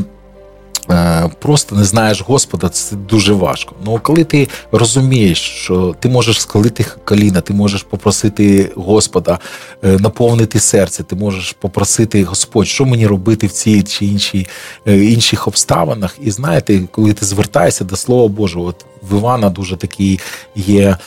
Е, 0.91 1.29
просто 1.39 1.75
не 1.75 1.83
знаєш 1.83 2.21
Господа, 2.21 2.69
це 2.69 2.95
дуже 2.95 3.33
важко. 3.33 3.75
Ну 3.85 3.99
коли 4.03 4.23
ти 4.23 4.47
розумієш, 4.71 5.39
що 5.39 5.95
ти 5.99 6.09
можеш 6.09 6.41
схилити 6.41 6.85
коліна, 7.05 7.41
ти 7.41 7.53
можеш 7.53 7.83
попросити 7.83 8.71
Господа 8.75 9.39
е, 9.83 9.97
наповнити 9.99 10.59
серце, 10.59 11.03
ти 11.03 11.15
можеш 11.15 11.55
попросити 11.59 12.23
Господь, 12.23 12.67
що 12.67 12.85
мені 12.85 13.07
робити 13.07 13.47
в 13.47 13.51
цій 13.51 13.83
чи 13.83 14.05
іншій 14.05 14.47
інших 14.85 15.47
обставинах. 15.47 16.17
І 16.21 16.31
знаєте, 16.31 16.81
коли 16.91 17.13
ти 17.13 17.25
звертаєшся 17.25 17.83
до 17.83 17.95
Слова 17.95 18.27
Божого, 18.27 18.65
от 18.65 18.85
в 19.01 19.17
Івана 19.17 19.49
дуже 19.49 19.77
такий 19.77 20.19
є 20.55 20.97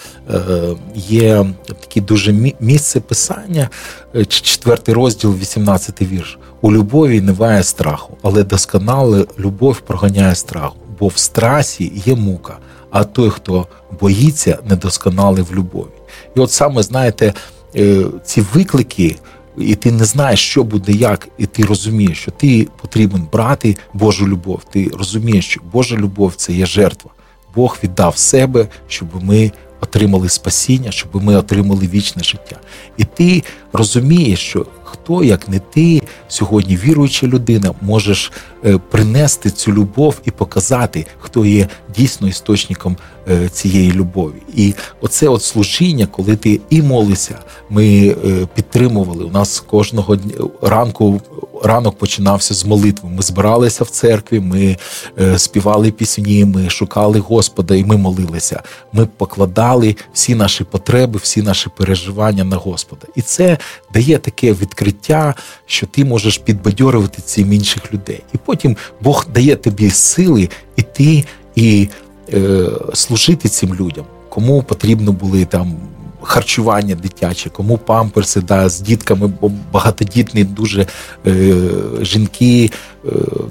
є 0.95 1.47
таке 1.67 2.01
дуже 2.01 2.53
місце 2.61 3.01
писання, 3.01 3.69
четвертий 4.29 4.95
розділ, 4.95 5.35
18 5.35 6.03
вірш. 6.03 6.39
У 6.61 6.73
любові 6.73 7.21
немає 7.21 7.63
страху, 7.63 8.17
але 8.23 8.45
досконала 8.45 9.25
любов 9.39 9.81
проганяє 9.81 10.35
страху, 10.35 10.77
бо 11.01 11.09
в 11.09 11.17
страсі 11.17 11.93
є 12.07 12.15
мука, 12.15 12.59
а 12.91 13.05
той, 13.05 13.31
хто 13.31 13.67
боїться, 14.01 14.59
недосконалий 14.69 15.43
в 15.43 15.55
любові. 15.55 15.91
І 16.37 16.41
от 16.41 16.51
саме 16.51 16.83
знаєте, 16.83 17.35
е, 17.77 18.05
ці 18.25 18.41
виклики, 18.41 19.17
і 19.59 19.75
ти 19.75 19.93
не 19.93 20.05
знаєш, 20.05 20.41
що 20.41 20.65
буде, 20.65 20.93
як, 20.93 21.29
і 21.39 21.47
ти 21.47 21.63
розумієш, 21.63 22.19
що 22.19 22.31
ти 22.31 22.69
потрібен 22.81 23.29
брати 23.33 23.77
Божу 23.95 24.29
любов. 24.29 24.61
Ти 24.73 24.91
розумієш, 24.99 25.47
що 25.47 25.61
Божа 25.73 25.97
любов 25.97 26.35
це 26.37 26.53
є 26.53 26.67
жертва. 26.67 27.11
Бог 27.55 27.79
віддав 27.85 28.17
себе, 28.17 28.67
щоб 28.89 29.09
ми 29.25 29.53
отримали 29.81 30.29
спасіння, 30.29 30.91
щоб 30.91 31.25
ми 31.25 31.37
отримали 31.37 31.87
вічне 31.87 32.23
життя. 32.23 32.57
І 32.97 33.05
ти 33.05 33.43
розумієш, 33.73 34.41
що 34.41 34.67
хто, 34.85 35.25
як 35.25 35.49
не 35.49 35.59
ти, 35.59 36.03
сьогодні 36.29 36.77
віруюча 36.77 37.27
людина, 37.27 37.75
можеш 37.81 38.33
е, 38.65 38.79
принести 38.91 39.51
цю 39.51 39.73
любов 39.73 40.21
і 40.25 40.31
показати, 40.31 41.07
хто 41.19 41.47
є 41.47 41.69
дійсно 41.97 42.29
істочником 42.29 42.97
цієї 43.53 43.93
любові. 43.93 44.43
І 44.55 44.75
оце 45.01 45.29
от 45.29 45.43
служіння, 45.43 46.07
коли 46.07 46.37
ти 46.37 46.61
і 46.71 46.83
молишся, 46.83 47.39
ми 47.71 48.17
е, 48.25 48.47
підтримували. 48.55 49.25
У 49.25 49.31
нас 49.31 49.61
кожного 49.61 50.19
ранку 50.63 51.21
ранок 51.65 51.99
починався 51.99 52.55
з 52.55 52.65
молитви. 52.65 53.09
Ми 53.09 53.23
збиралися 53.23 53.85
в 53.85 53.89
церкві, 53.89 54.41
ми 54.41 54.77
співали 55.37 55.91
пісні, 55.91 56.45
ми 56.45 56.71
шукали 56.71 57.19
Господа, 57.19 57.75
і 57.75 57.85
ми 57.85 57.97
молилися. 57.97 58.63
Ми 58.93 59.07
покладали 59.07 59.97
всі 60.13 60.35
наші 60.35 60.65
потреби, 60.65 61.21
всі 61.23 61.43
наші 61.43 61.71
переживання 61.77 62.45
на 62.45 62.57
Господа. 62.57 63.07
І 63.15 63.23
це 63.23 63.59
дає 63.95 64.19
таке 64.19 64.53
відкриття, 64.53 65.35
що 65.67 65.87
ти 65.87 66.05
можеш 66.05 66.39
підбадьорювати 66.39 67.23
цим 67.23 67.53
інших 67.53 67.93
людей. 67.93 68.23
І 68.35 68.39
потім 68.45 68.77
Бог 69.01 69.27
дає 69.35 69.57
тобі 69.57 69.91
сили 69.91 70.49
і 71.55 71.89
е, 71.89 71.89
служити 72.95 73.49
цим 73.49 73.75
людям, 73.75 74.05
кому 74.29 74.63
потрібно 74.63 75.13
були 75.13 75.45
там 75.45 75.73
харчування 76.23 76.95
дитяче, 76.95 77.51
кому 77.51 77.79
памперси, 77.79 78.41
да, 78.41 78.69
з 78.69 78.81
дітками, 78.81 79.33
бо 79.41 79.51
багатодітні 79.73 80.45
дуже 80.45 80.87
е, 81.27 81.55
жінки 82.01 82.71
е, 83.05 83.09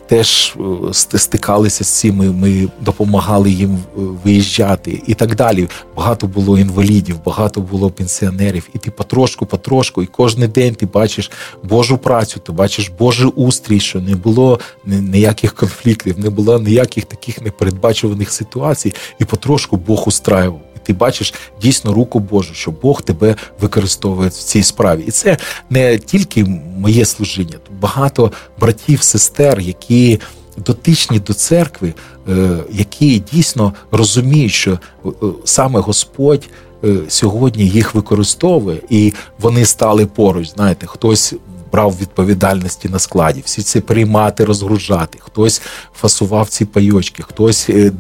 теж 0.08 0.56
е, 0.90 0.94
стикалися 1.18 1.84
з 1.84 1.88
цим, 1.88 2.40
ми 2.40 2.68
допомагали 2.82 3.52
їм 3.52 3.72
е, 3.74 4.02
виїжджати 4.24 5.04
і 5.08 5.14
так 5.14 5.36
далі. 5.36 5.68
Багато 5.96 6.28
було 6.28 6.60
інвалідів, 6.60 7.16
багато 7.26 7.62
було 7.62 7.90
пенсіонерів. 7.90 8.70
І 8.74 8.78
ти 8.78 8.92
потрошку, 8.92 9.46
потрошку, 9.46 10.04
і 10.04 10.06
кожен 10.06 10.50
день 10.50 10.76
ти 10.76 10.86
бачиш 10.86 11.32
Божу 11.64 11.98
працю, 11.98 12.40
ти 12.40 12.52
бачиш 12.52 12.92
Божий 13.00 13.28
устрій, 13.36 13.80
що 13.80 14.02
не 14.02 14.16
було 14.16 14.60
ніяких 14.86 15.54
конфліктів, 15.54 16.20
не 16.20 16.30
було 16.30 16.60
ніяких 16.60 17.06
таких 17.06 17.42
непередбачуваних 17.42 18.32
ситуацій, 18.32 18.94
і 19.20 19.26
потрошку 19.26 19.78
Бог 19.78 20.04
устраював 20.08 20.71
ти 20.84 20.94
бачиш 20.94 21.34
дійсно 21.62 21.94
руку 21.94 22.20
Божу, 22.20 22.54
що 22.54 22.72
Бог 22.72 23.02
тебе 23.02 23.36
використовує 23.62 24.30
в 24.30 24.34
цій 24.34 24.64
справі. 24.64 25.04
І 25.08 25.12
це 25.12 25.38
не 25.70 25.98
тільки 25.98 26.46
моє 26.78 27.06
служіння, 27.06 27.58
багато 27.80 28.32
братів, 28.60 29.02
сестер, 29.02 29.60
які 29.60 30.20
дотичні 30.58 31.20
до 31.20 31.34
церкви, 31.34 31.94
е, 32.30 32.58
які 32.72 33.24
дійсно 33.34 33.74
розуміють, 33.92 34.52
що 34.52 34.80
е, 35.06 35.10
саме 35.46 35.80
Господь. 35.80 36.50
Е, 36.84 36.98
сьогодні 37.08 37.68
їх 37.68 37.96
використовує, 37.96 38.82
і 38.90 39.14
вони 39.40 39.66
стали 39.66 40.06
поруч. 40.06 40.50
Знаєте, 40.50 40.88
хтось 40.88 41.34
брав 41.72 41.98
відповідальності 42.02 42.90
на 42.90 43.00
складі, 43.00 43.42
всі 43.46 43.62
це 43.62 43.82
приймати, 43.82 44.46
розгружати. 44.46 45.18
Хтось 45.22 45.62
фасував 45.96 46.50
ці 46.50 46.66
пайочки, 46.66 47.24
хтось 47.24 47.70
е, 47.70 47.92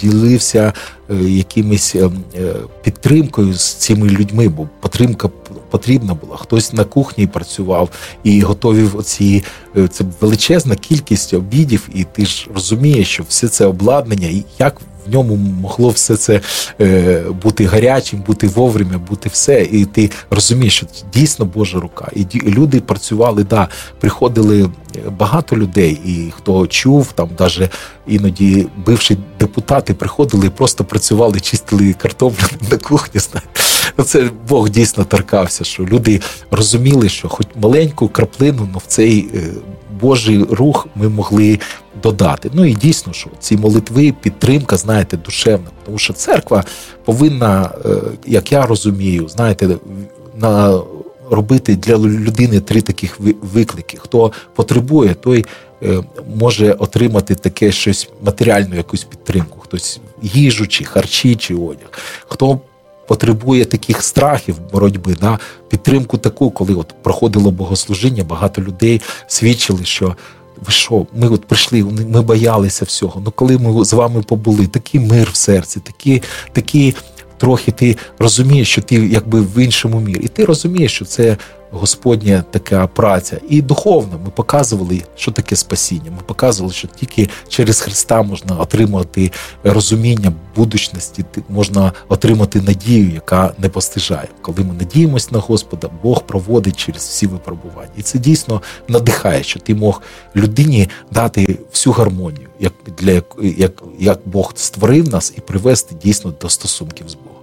ділився 0.00 0.72
е, 1.10 1.14
якимись 1.14 1.96
е, 1.96 2.10
підтримкою 2.82 3.54
з 3.54 3.74
цими 3.74 4.08
людьми, 4.08 4.48
бо 4.48 4.68
підтримка 4.82 5.28
потрібна 5.70 6.14
була. 6.14 6.36
Хтось 6.36 6.72
на 6.72 6.84
кухні 6.84 7.26
працював 7.26 7.88
і 8.24 8.40
готовів 8.40 8.96
оці 8.96 9.44
це 9.90 10.04
величезна 10.20 10.76
кількість 10.76 11.34
обідів, 11.34 11.88
і 11.94 12.04
ти 12.04 12.26
ж 12.26 12.48
розумієш, 12.54 13.08
що 13.08 13.24
все 13.28 13.48
це 13.48 13.66
обладнання, 13.66 14.28
і 14.28 14.44
як 14.58 14.80
в 15.06 15.12
ньому 15.12 15.36
могло 15.36 15.88
все 15.88 16.16
це 16.16 16.40
е, 16.80 17.24
бути 17.42 17.64
гарячим, 17.64 18.20
бути 18.26 18.48
вовремя, 18.48 18.98
бути 18.98 19.28
все. 19.28 19.62
І 19.62 19.84
ти 19.84 20.10
розумієш, 20.30 20.76
що 20.76 20.86
дійсно 21.12 21.44
Божа 21.44 21.80
рука. 21.80 22.08
І 22.14 22.26
люди 22.40 22.80
працювали, 22.80 23.44
да, 23.44 23.68
приходили 24.00 24.62
е, 24.62 24.68
багато 25.18 25.56
людей, 25.56 26.00
і 26.04 26.32
хто 26.36 26.66
чув, 26.66 27.12
там 27.12 27.28
навіть 27.38 27.70
іноді 28.06 28.66
бивші 28.86 29.18
депутати 29.40 29.94
приходили 29.94 30.46
і 30.46 30.50
просто 30.50 30.84
працювали, 30.84 31.40
чистили 31.40 31.92
картоплю 31.92 32.46
на 32.70 32.76
кухні. 32.76 33.20
Ну, 33.98 34.04
це 34.04 34.30
Бог 34.48 34.70
дійсно 34.70 35.04
торкався, 35.04 35.64
що 35.64 35.82
люди 35.82 36.20
розуміли, 36.50 37.08
що 37.08 37.28
хоч 37.28 37.46
маленьку 37.60 38.08
краплину, 38.08 38.68
але 38.72 38.78
в 38.78 38.86
цей 38.86 39.28
е, 39.34 39.40
Божий 40.00 40.42
рух 40.42 40.86
ми 40.94 41.08
могли 41.08 41.58
додати. 42.02 42.50
Ну 42.52 42.64
і 42.64 42.74
дійсно, 42.74 43.12
що 43.12 43.30
ці 43.38 43.56
молитви, 43.56 44.14
підтримка, 44.20 44.76
знаєте, 44.76 45.16
душевна. 45.16 45.70
Тому 45.84 45.98
що 45.98 46.12
церква 46.12 46.64
повинна, 47.04 47.70
е, 47.84 47.88
як 48.26 48.52
я 48.52 48.66
розумію, 48.66 49.28
знаєте, 49.28 49.76
на 50.36 50.80
робити 51.30 51.76
для 51.76 51.96
людини 51.98 52.60
три 52.60 52.80
таких 52.80 53.20
виклики. 53.42 53.96
Хто 54.00 54.32
потребує, 54.54 55.14
той 55.14 55.44
е, 55.82 56.02
може 56.36 56.72
отримати 56.72 57.34
таке 57.34 57.72
щось 57.72 58.08
матеріальну 58.22 58.76
якусь 58.76 59.04
підтримку, 59.04 59.60
хтось 59.60 60.00
їжу, 60.22 60.66
чи 60.66 60.84
харчі, 60.84 61.36
чи 61.36 61.54
одяг. 61.54 61.88
Хто 62.28 62.60
Потребує 63.08 63.64
таких 63.64 64.02
страхів 64.02 64.56
боротьби, 64.72 65.16
да, 65.20 65.38
підтримку 65.68 66.18
таку, 66.18 66.50
коли 66.50 66.74
от 66.74 66.94
проходило 67.02 67.50
богослужіння, 67.50 68.24
багато 68.24 68.62
людей 68.62 69.00
свідчили, 69.26 69.84
що 69.84 70.16
ви 70.66 70.72
що, 70.72 71.06
ми 71.14 71.28
от 71.28 71.44
прийшли, 71.44 71.84
ми 71.84 72.22
боялися 72.22 72.84
всього. 72.84 73.22
Ну 73.24 73.30
коли 73.30 73.58
ми 73.58 73.84
з 73.84 73.92
вами 73.92 74.22
побули, 74.22 74.66
такий 74.66 75.00
мир 75.00 75.28
в 75.32 75.36
серці, 75.36 75.80
такі, 75.80 76.22
такі 76.52 76.94
трохи 77.38 77.72
ти 77.72 77.96
розумієш, 78.18 78.68
що 78.68 78.82
ти 78.82 78.94
якби 78.94 79.40
в 79.40 79.58
іншому 79.58 80.00
мірі. 80.00 80.20
І 80.24 80.28
ти 80.28 80.44
розумієш, 80.44 80.92
що 80.92 81.04
це 81.04 81.36
Господня 81.76 82.44
така 82.50 82.86
праця. 82.86 83.40
І 83.48 83.62
духовно 83.62 84.20
ми 84.24 84.30
показували, 84.30 85.02
що 85.16 85.32
таке 85.32 85.56
спасіння. 85.56 86.10
Ми 86.10 86.22
показували, 86.26 86.74
що 86.74 86.88
тільки 86.88 87.28
через 87.48 87.80
Христа 87.80 88.22
можна 88.22 88.56
отримати 88.56 89.32
розуміння 89.64 90.32
будучності, 90.56 91.24
можна 91.48 91.92
отримати 92.08 92.60
надію, 92.60 93.10
яка 93.14 93.54
не 93.58 93.68
постижає. 93.68 94.28
Коли 94.42 94.58
ми 94.58 94.74
надіємося 94.74 95.28
на 95.30 95.38
Господа, 95.38 95.90
Бог 96.02 96.22
проводить 96.22 96.76
через 96.76 97.02
всі 97.02 97.26
випробування. 97.26 97.90
І 97.96 98.02
це 98.02 98.18
дійсно 98.18 98.62
надихає, 98.88 99.42
що 99.42 99.60
ти 99.60 99.74
мог 99.74 100.02
людині 100.36 100.88
дати 101.12 101.58
всю 101.72 101.92
гармонію, 101.92 102.48
як 102.60 102.72
для 102.98 103.22
як, 103.42 103.82
як 103.98 104.20
Бог 104.24 104.52
створив 104.54 105.08
нас 105.08 105.32
і 105.36 105.40
привести 105.40 105.94
дійсно 106.02 106.34
до 106.40 106.48
стосунків 106.48 107.08
з 107.08 107.14
Богом. 107.14 107.35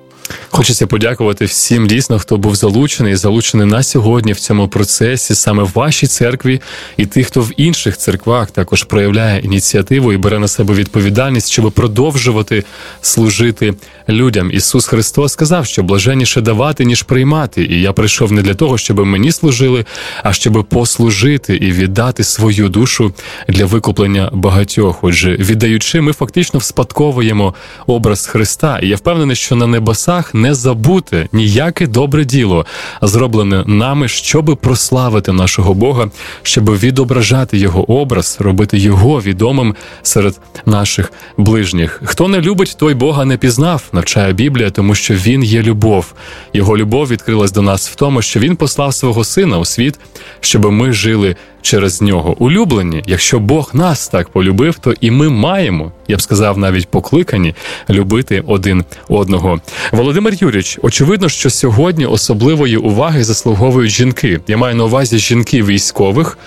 Хочеться 0.50 0.88
подякувати 0.88 1.46
всім 1.46 1.88
дійсно, 1.88 2.20
хто 2.20 2.38
був 2.38 2.56
залучений, 2.56 3.16
залучений 3.16 3.68
на 3.68 3.84
сьогодні 3.84 4.34
в 4.34 4.40
цьому 4.40 4.68
процесі, 4.68 5.36
саме 5.36 5.64
в 5.64 5.72
вашій 5.74 6.08
церкві, 6.08 6.62
і 6.98 7.06
тих, 7.06 7.28
хто 7.28 7.42
в 7.42 7.52
інших 7.58 7.98
церквах 7.98 8.52
також 8.52 8.84
проявляє 8.84 9.42
ініціативу 9.42 10.14
і 10.14 10.18
бере 10.18 10.40
на 10.40 10.48
себе 10.48 10.74
відповідальність, 10.74 11.52
щоб 11.52 11.72
продовжувати 11.72 12.64
служити 13.02 13.74
людям. 14.10 14.52
Ісус 14.52 14.86
Христос 14.86 15.34
сказав, 15.34 15.66
що 15.66 15.84
блаженніше 15.84 16.42
давати, 16.42 16.86
ніж 16.86 17.04
приймати. 17.04 17.66
І 17.66 17.82
я 17.82 17.94
прийшов 17.94 18.32
не 18.32 18.42
для 18.42 18.54
того, 18.54 18.78
щоб 18.78 19.06
мені 19.06 19.32
служили, 19.32 19.86
а 20.24 20.34
щоб 20.34 20.66
послужити 20.70 21.56
і 21.56 21.72
віддати 21.72 22.24
свою 22.24 22.70
душу 22.70 23.14
для 23.48 23.66
викуплення 23.66 24.30
багатьох. 24.34 25.04
Отже, 25.04 25.36
віддаючи, 25.36 26.02
ми 26.02 26.14
фактично 26.14 26.60
вспадковуємо 26.60 27.54
образ 27.88 28.26
Христа. 28.26 28.80
І 28.80 28.88
я 28.88 28.96
впевнений, 28.96 29.36
що 29.36 29.56
на 29.56 29.68
небесах 30.14 30.34
не 30.34 30.54
забути 30.54 31.30
ніяке 31.32 31.88
добре 31.88 32.26
діло, 32.26 32.66
зроблене 33.02 33.64
нами, 33.68 34.08
щоб 34.08 34.58
прославити 34.62 35.32
нашого 35.32 35.74
Бога, 35.74 36.10
щоб 36.44 36.70
відображати 36.78 37.58
його 37.58 37.92
образ, 37.92 38.38
робити 38.40 38.78
його 38.78 39.22
відомим 39.22 39.76
серед 40.04 40.40
наших 40.66 41.12
ближніх. 41.38 42.02
Хто 42.06 42.28
не 42.28 42.42
любить, 42.42 42.76
той 42.80 42.94
Бога 42.94 43.26
не 43.26 43.38
пізнав 43.38 43.84
навчає 43.92 44.34
Біблія, 44.34 44.70
тому 44.70 44.96
що 44.96 45.14
він 45.14 45.44
є 45.44 45.62
любов. 45.62 46.14
Його 46.54 46.78
любов 46.78 47.08
відкрилась 47.08 47.52
до 47.52 47.62
нас 47.62 47.90
в 47.90 47.96
тому, 47.96 48.22
що 48.22 48.40
він 48.40 48.56
послав 48.56 48.94
свого 48.94 49.24
сина 49.24 49.60
у 49.60 49.66
світ, 49.66 50.00
щоб 50.40 50.72
ми 50.72 50.92
жили 50.92 51.36
через 51.64 52.02
нього. 52.02 52.36
Улюблені, 52.40 53.04
якщо 53.06 53.40
Бог 53.40 53.70
нас 53.74 54.08
так 54.08 54.30
полюбив, 54.30 54.76
то 54.80 54.94
і 55.02 55.12
ми 55.12 55.30
маємо, 55.30 55.92
я 56.08 56.18
б 56.18 56.22
сказав, 56.22 56.58
навіть 56.58 56.88
покликані 56.88 57.56
любити 57.90 58.44
один 58.48 58.84
одного. 59.10 59.62
Володимир 59.92 60.34
Юрійович, 60.34 60.80
очевидно, 60.82 61.30
що 61.30 61.50
сьогодні 61.50 62.06
особливої 62.06 62.78
уваги 62.78 63.24
заслуговують 63.24 63.92
жінки. 63.92 64.40
Я 64.48 64.58
маю 64.58 64.76
на 64.76 64.84
увазі 64.84 65.18
жінки 65.18 65.64
військових, 65.64 66.38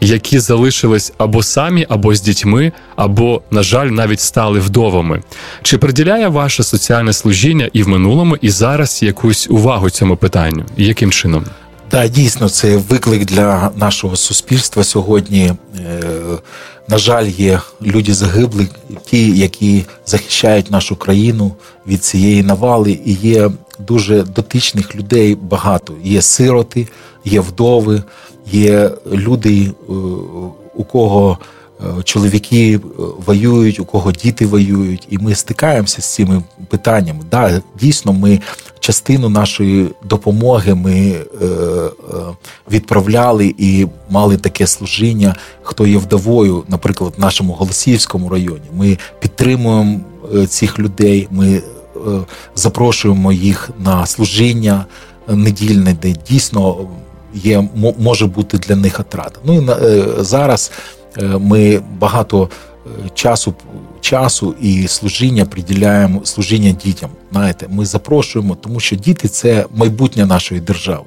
які 0.00 0.38
залишились 0.38 1.12
або 1.18 1.42
самі, 1.42 1.86
або 1.88 2.14
з 2.14 2.20
дітьми, 2.20 2.72
або, 2.96 3.42
на 3.50 3.62
жаль, 3.62 3.86
навіть 3.86 4.20
стали 4.20 4.60
вдовами. 4.60 5.22
Чи 5.62 5.78
приділяє 5.78 6.28
ваше 6.28 6.62
соціальне 6.62 7.12
служіння 7.12 7.68
і 7.72 7.82
в 7.82 7.88
минулому, 7.88 8.36
і 8.40 8.50
зараз 8.50 9.02
якусь 9.02 9.50
увагу 9.50 9.90
цьому 9.90 10.16
питанню? 10.16 10.64
Яким 10.76 11.10
чином? 11.10 11.44
Так, 11.90 12.10
дійсно, 12.10 12.48
це 12.48 12.76
виклик 12.76 13.24
для 13.24 13.70
нашого 13.76 14.16
суспільства 14.16 14.84
сьогодні. 14.84 15.52
Е, 15.78 16.02
на 16.88 16.98
жаль, 16.98 17.26
є 17.26 17.60
люди 17.82 18.14
загиблі, 18.14 18.66
ті, 19.04 19.38
які 19.38 19.84
захищають 20.06 20.70
нашу 20.70 20.96
країну 20.96 21.52
від 21.86 22.04
цієї 22.04 22.42
навали, 22.42 23.00
і 23.04 23.12
є 23.12 23.50
дуже 23.78 24.22
дотичних 24.22 24.96
людей 24.96 25.34
багато. 25.34 25.94
Є 26.04 26.22
сироти, 26.22 26.88
є 27.24 27.40
вдови, 27.40 28.02
є 28.52 28.90
люди, 29.12 29.66
е, 29.66 29.92
у 30.74 30.84
кого 30.84 31.38
чоловіки 32.04 32.74
е, 32.74 32.80
воюють, 33.26 33.80
у 33.80 33.84
кого 33.84 34.12
діти 34.12 34.46
воюють, 34.46 35.06
і 35.10 35.18
ми 35.18 35.34
стикаємося 35.34 36.02
з 36.02 36.14
цими 36.14 36.42
питаннями. 36.68 37.20
Да, 37.30 37.62
Дійсно, 37.80 38.12
ми 38.12 38.40
частину 38.80 39.28
нашої 39.28 39.88
допомоги 40.04 40.74
ми 40.74 41.10
е, 41.42 41.46
відправляли 42.70 43.54
і 43.58 43.86
мали 44.10 44.36
таке 44.36 44.66
служіння, 44.66 45.36
хто 45.62 45.86
є 45.86 45.98
вдовою, 45.98 46.64
наприклад, 46.68 47.14
в 47.16 47.20
нашому 47.20 47.52
Голосіївському 47.52 48.28
районі. 48.28 48.70
Ми 48.74 48.98
підтримуємо 49.20 50.00
цих 50.48 50.78
людей, 50.78 51.28
ми 51.30 51.62
запрошуємо 52.54 53.32
їх 53.32 53.70
на 53.78 54.06
служіння 54.06 54.86
недільне, 55.28 55.96
де 56.02 56.14
дійсно 56.30 56.76
є 57.34 57.68
може 57.98 58.26
бути 58.26 58.58
для 58.58 58.76
них 58.76 59.00
отрада. 59.00 59.36
Ну 59.44 59.62
і 59.62 59.68
зараз. 60.24 60.70
Е, 61.16 61.22
ми 61.22 61.82
багато 61.98 62.50
е, 62.86 62.88
часу 63.14 63.54
часу 64.00 64.54
і 64.60 64.88
служіння 64.88 65.44
приділяємо 65.44 66.20
служіння 66.24 66.70
дітям. 66.70 67.10
Знаєте, 67.32 67.66
ми 67.70 67.86
запрошуємо, 67.86 68.54
тому 68.54 68.80
що 68.80 68.96
діти 68.96 69.28
це 69.28 69.66
майбутнє 69.74 70.26
нашої 70.26 70.60
держави. 70.60 71.04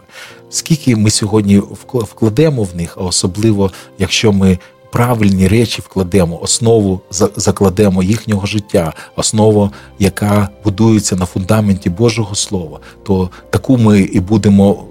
Скільки 0.50 0.96
ми 0.96 1.10
сьогодні 1.10 1.58
вкладемо 1.84 2.64
в 2.64 2.76
них, 2.76 2.98
а 2.98 3.04
особливо 3.04 3.72
якщо 3.98 4.32
ми 4.32 4.58
правильні 4.92 5.48
речі 5.48 5.82
вкладемо, 5.82 6.42
основу 6.42 7.02
закладемо 7.36 8.04
їхнього 8.04 8.46
життя, 8.46 8.94
основу, 9.16 9.72
яка 10.00 10.50
будується 10.64 11.16
на 11.16 11.26
фундаменті 11.26 11.90
Божого 11.90 12.36
Слова, 12.36 12.80
то 13.04 13.30
таку 13.50 13.78
ми 13.78 14.00
і 14.00 14.20
будемо 14.20 14.84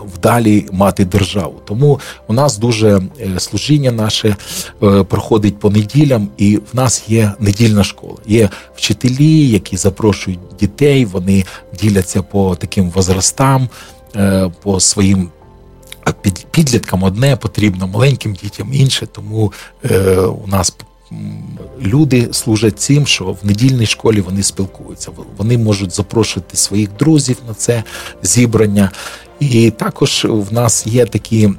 вдалі 0.00 0.66
мати 0.72 1.04
державу. 1.04 1.54
Тому 1.64 2.00
у 2.28 2.32
нас 2.32 2.58
дуже 2.58 3.00
е, 3.20 3.40
служіння 3.40 3.90
наше 3.90 4.36
е, 4.82 5.02
проходить 5.02 5.58
по 5.58 5.70
неділям, 5.70 6.28
і 6.36 6.56
в 6.56 6.76
нас 6.76 7.04
є 7.08 7.32
недільна 7.40 7.84
школа. 7.84 8.16
Є 8.26 8.48
вчителі, 8.74 9.48
які 9.48 9.76
запрошують 9.76 10.40
дітей, 10.60 11.04
вони 11.04 11.44
діляться 11.80 12.22
по 12.22 12.56
таким 12.56 12.90
возрастам, 12.90 13.68
е, 14.16 14.50
по 14.62 14.80
своїм. 14.80 15.30
Підліткам 16.50 17.02
одне 17.02 17.36
потрібно, 17.36 17.86
маленьким 17.86 18.34
дітям 18.34 18.74
інше, 18.74 19.06
тому 19.06 19.52
е, 19.84 20.16
у 20.20 20.46
нас 20.46 20.76
люди 21.80 22.28
служать 22.32 22.80
цим, 22.80 23.06
що 23.06 23.24
в 23.24 23.38
недільній 23.42 23.86
школі 23.86 24.20
вони 24.20 24.42
спілкуються. 24.42 25.10
Вони 25.36 25.58
можуть 25.58 25.94
запрошувати 25.94 26.56
своїх 26.56 26.92
друзів 26.92 27.36
на 27.48 27.54
це 27.54 27.84
зібрання. 28.22 28.90
І 29.40 29.70
також 29.70 30.26
в 30.28 30.52
нас 30.52 30.86
є 30.86 31.06
такі 31.06 31.50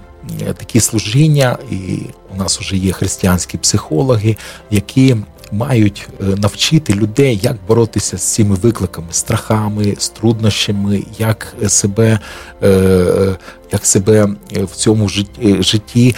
такі 0.57 0.79
служіння, 0.79 1.57
і 1.71 1.99
у 2.35 2.37
нас 2.37 2.59
вже 2.59 2.77
є 2.77 2.91
християнські 2.91 3.57
психологи, 3.57 4.37
які 4.71 5.15
мають 5.51 6.09
е, 6.21 6.23
навчити 6.23 6.93
людей, 6.93 7.39
як 7.43 7.55
боротися 7.67 8.17
з 8.17 8.21
цими 8.21 8.55
викликами, 8.55 9.07
страхами, 9.11 9.95
з 9.97 10.09
труднощами, 10.09 11.03
як 11.19 11.55
себе 11.67 12.19
е, 12.63 13.35
як 13.71 13.85
себе 13.85 14.29
в 14.53 14.75
цьому 14.75 15.09
житті 15.59 16.15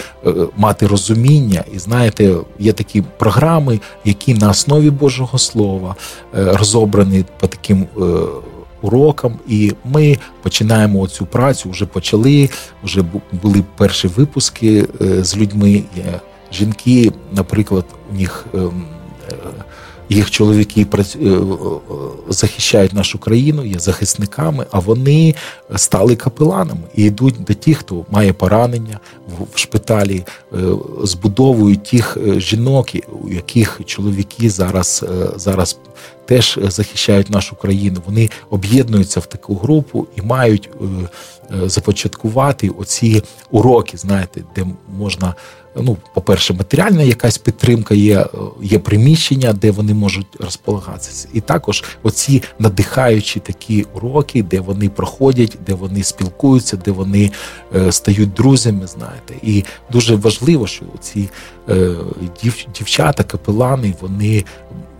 мати 0.56 0.86
розуміння. 0.86 1.64
І 1.74 1.78
знаєте, 1.78 2.36
є 2.58 2.72
такі 2.72 3.02
програми, 3.02 3.80
які 4.04 4.34
на 4.34 4.50
основі 4.50 4.90
Божого 4.90 5.38
Слова 5.38 5.96
розобрані 6.32 7.24
по 7.40 7.46
таким 7.46 7.86
урокам, 8.82 9.38
і 9.48 9.72
ми 9.84 10.18
починаємо 10.42 11.08
цю 11.08 11.26
працю. 11.26 11.70
Вже 11.70 11.86
почали. 11.86 12.50
Вже 12.82 13.04
були 13.42 13.64
перші 13.76 14.08
випуски 14.08 14.86
е, 15.00 15.24
з 15.24 15.36
людьми. 15.36 15.82
Жінки, 16.52 17.12
наприклад, 17.32 17.84
у 18.12 18.16
них 18.16 18.46
ем, 18.54 18.84
е, 19.30 19.34
їх 20.08 20.30
чоловіки 20.30 20.86
е, 20.94 21.04
захищають 22.28 22.92
нашу 22.92 23.18
країну, 23.18 23.64
є 23.64 23.78
захисниками, 23.78 24.66
а 24.70 24.78
вони 24.78 25.34
стали 25.76 26.16
капеланами 26.16 26.80
і 26.94 27.04
йдуть 27.04 27.34
до 27.48 27.54
тих, 27.54 27.78
хто 27.78 28.04
має 28.10 28.32
поранення 28.32 29.00
в 29.54 29.58
шпиталі, 29.58 30.24
збудовують 31.02 31.84
тих 31.84 32.18
жінок, 32.36 32.88
у 33.22 33.28
яких 33.28 33.80
чоловіки 33.86 34.50
зараз 34.50 35.04
зараз 35.36 35.78
теж 36.30 36.58
захищають 36.62 37.30
нашу 37.30 37.56
країну. 37.56 38.00
Вони 38.06 38.30
об'єднуються 38.50 39.20
в 39.20 39.26
таку 39.26 39.54
групу 39.54 40.06
і 40.16 40.22
мають 40.22 40.70
е, 40.72 40.84
е, 41.64 41.68
започаткувати 41.68 42.68
оці 42.68 43.22
уроки, 43.50 43.96
знаєте, 43.96 44.42
де 44.56 44.66
можна. 44.98 45.34
Ну, 45.76 45.96
по-перше, 46.14 46.54
матеріальна 46.54 47.02
якась 47.02 47.38
підтримка 47.38 47.94
є, 47.94 48.26
є 48.62 48.78
приміщення, 48.78 49.52
де 49.52 49.70
вони 49.70 49.94
можуть 49.94 50.26
розполагатися. 50.40 51.28
І 51.32 51.40
також 51.40 51.84
оці 52.02 52.42
надихаючі 52.58 53.40
такі 53.40 53.86
уроки, 53.94 54.42
де 54.42 54.60
вони 54.60 54.88
проходять, 54.88 55.58
де 55.66 55.74
вони 55.74 56.02
спілкуються, 56.02 56.76
де 56.76 56.90
вони 56.90 57.30
е, 57.74 57.92
стають 57.92 58.32
друзями. 58.32 58.86
Знаєте, 58.86 59.34
і 59.42 59.64
дуже 59.92 60.16
важливо, 60.16 60.66
що 60.66 60.84
ці 61.00 61.28
е, 61.68 61.94
дів, 62.42 62.66
дівчата, 62.74 63.24
капелани, 63.24 63.94
вони 64.00 64.44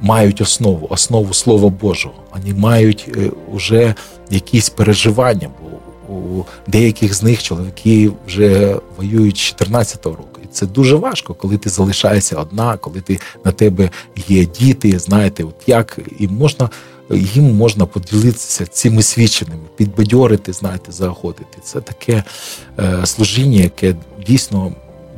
мають 0.01 0.41
основу, 0.41 0.87
основу 0.91 1.35
Слова 1.35 1.69
Божого. 1.69 2.15
Вони 2.35 2.55
мають 2.55 3.09
вже 3.53 3.83
е, 3.83 3.95
якісь 4.31 4.69
переживання, 4.69 5.49
бо 5.63 5.71
у 6.15 6.45
деяких 6.67 7.15
з 7.15 7.23
них 7.23 7.43
чоловіки 7.43 8.11
вже 8.27 8.77
воюють 8.97 9.37
з 9.37 9.55
14-го 9.55 10.17
року. 10.17 10.41
Це 10.53 10.67
дуже 10.67 10.97
важко, 10.97 11.35
коли 11.35 11.59
ти 11.59 11.71
залишаєшся 11.71 12.37
одна, 12.37 12.77
коли 12.77 13.01
ти 13.01 13.19
на 13.45 13.53
тебе 13.53 13.91
є 14.29 14.45
діти, 14.45 14.99
знаєте, 14.99 15.45
от 15.45 15.55
як 15.67 15.99
і 16.19 16.29
можна. 16.29 16.71
Їм 17.35 17.57
можна 17.57 17.87
поділитися 17.87 18.67
цими 18.67 19.03
свідченнями, 19.03 19.63
підбадьорити, 19.77 20.53
знаєте, 20.53 20.93
заохотити. 20.93 21.59
Це 21.65 21.81
таке 21.81 22.25
е, 22.79 23.07
служіння, 23.07 23.63
яке 23.63 23.97
дійсно 24.27 24.73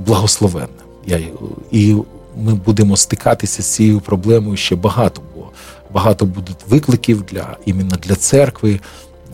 благословенне. 0.06 0.82
Я, 1.06 1.20
І 1.70 1.96
ми 2.36 2.54
будемо 2.54 2.96
стикатися 2.96 3.62
з 3.62 3.66
цією 3.66 4.00
проблемою 4.00 4.56
ще 4.56 4.76
багато, 4.76 5.22
бо 5.36 5.50
багато 5.92 6.26
буде 6.26 6.52
викликів 6.68 7.22
для 7.22 7.56
іменно 7.66 7.96
для 8.02 8.14
церкви, 8.14 8.80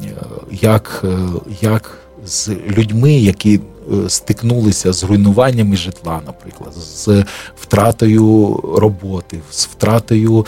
е, 0.04 0.14
як, 0.50 1.04
е, 1.04 1.18
як 1.60 1.98
з 2.26 2.48
людьми, 2.48 3.12
які 3.12 3.60
стикнулися 4.08 4.92
з 4.92 5.04
руйнуваннями 5.04 5.76
житла, 5.76 6.20
наприклад, 6.26 6.74
з 6.74 7.24
втратою 7.56 8.60
роботи, 8.76 9.38
з 9.50 9.66
втратою 9.66 10.46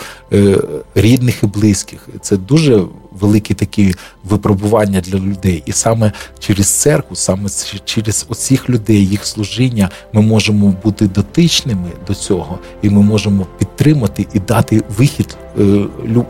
рідних 0.95 1.43
і 1.43 1.45
близьких. 1.45 2.09
Це 2.21 2.37
дуже 2.37 2.81
великі 3.11 3.53
такі 3.53 3.93
випробування 4.23 5.01
для 5.01 5.19
людей. 5.19 5.63
І 5.65 5.71
саме 5.71 6.11
через 6.39 6.67
церкву, 6.67 7.15
саме 7.15 7.49
через 7.85 8.25
оцих 8.29 8.69
людей, 8.69 9.07
їх 9.07 9.25
служіння, 9.25 9.89
ми 10.13 10.21
можемо 10.21 10.75
бути 10.83 11.07
дотичними 11.07 11.89
до 12.07 12.13
цього, 12.13 12.59
і 12.81 12.89
ми 12.89 13.01
можемо 13.01 13.47
підтримати 13.59 14.27
і 14.33 14.39
дати 14.39 14.83
вихід 14.97 15.37
е, 15.59 15.63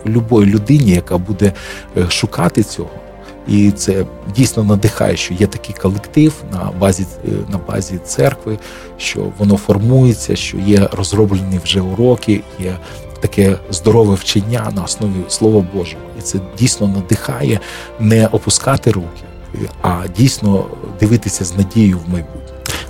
любої 0.05 0.47
людині, 0.47 0.91
яка 0.91 1.17
буде 1.17 1.53
е, 1.97 2.09
шукати 2.09 2.63
цього. 2.63 3.00
І 3.47 3.71
це 3.71 4.05
дійсно 4.35 4.63
надихає, 4.63 5.17
що 5.17 5.33
є 5.33 5.47
такий 5.47 5.75
колектив 5.81 6.33
на 6.51 6.71
базі 6.79 7.05
е, 7.25 7.29
на 7.49 7.57
базі 7.57 7.99
церкви, 8.05 8.59
що 8.97 9.27
воно 9.37 9.57
формується, 9.57 10.35
що 10.35 10.57
є 10.57 10.89
розроблені 10.91 11.59
вже 11.63 11.81
уроки, 11.81 12.41
є 12.59 12.77
таке 13.21 13.57
здорове 13.69 14.15
вчення 14.15 14.71
на 14.75 14.83
основі 14.83 15.11
Слова 15.27 15.65
Божого, 15.73 16.03
і 16.19 16.21
це 16.21 16.39
дійсно 16.59 16.87
надихає 16.87 17.59
не 17.99 18.27
опускати 18.27 18.91
руки, 18.91 19.23
а 19.81 20.03
дійсно 20.17 20.65
дивитися 20.99 21.45
з 21.45 21.57
надією 21.57 21.97
в 21.97 22.09
майбутнє. 22.09 22.40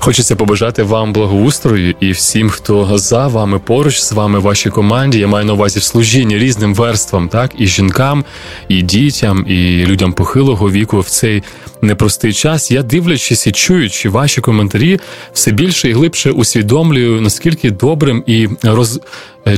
Хочеться 0.03 0.35
побажати 0.35 0.83
вам 0.83 1.13
благоустрою 1.13 1.95
і 1.99 2.11
всім, 2.11 2.49
хто 2.49 2.97
за 2.97 3.27
вами 3.27 3.59
поруч 3.59 3.99
з 3.99 4.11
вами, 4.11 4.39
вашій 4.39 4.69
команді. 4.69 5.19
Я 5.19 5.27
маю 5.27 5.45
на 5.45 5.53
увазі 5.53 5.79
в 5.79 5.83
служінні 5.83 6.37
різним 6.37 6.75
верствам, 6.75 7.29
так 7.29 7.51
і 7.57 7.67
жінкам, 7.67 8.25
і 8.67 8.81
дітям, 8.81 9.45
і 9.47 9.85
людям 9.85 10.13
похилого 10.13 10.71
віку 10.71 10.99
в 10.99 11.09
цей 11.09 11.43
непростий 11.81 12.33
час. 12.33 12.71
Я 12.71 12.83
дивлячись 12.83 13.47
і 13.47 13.51
чуючи 13.51 14.09
ваші 14.09 14.41
коментарі, 14.41 14.99
все 15.33 15.51
більше 15.51 15.89
і 15.89 15.93
глибше 15.93 16.31
усвідомлюю, 16.31 17.21
наскільки 17.21 17.71
добрим 17.71 18.23
і 18.27 18.47
роз... 18.63 18.99
Е, 19.47 19.57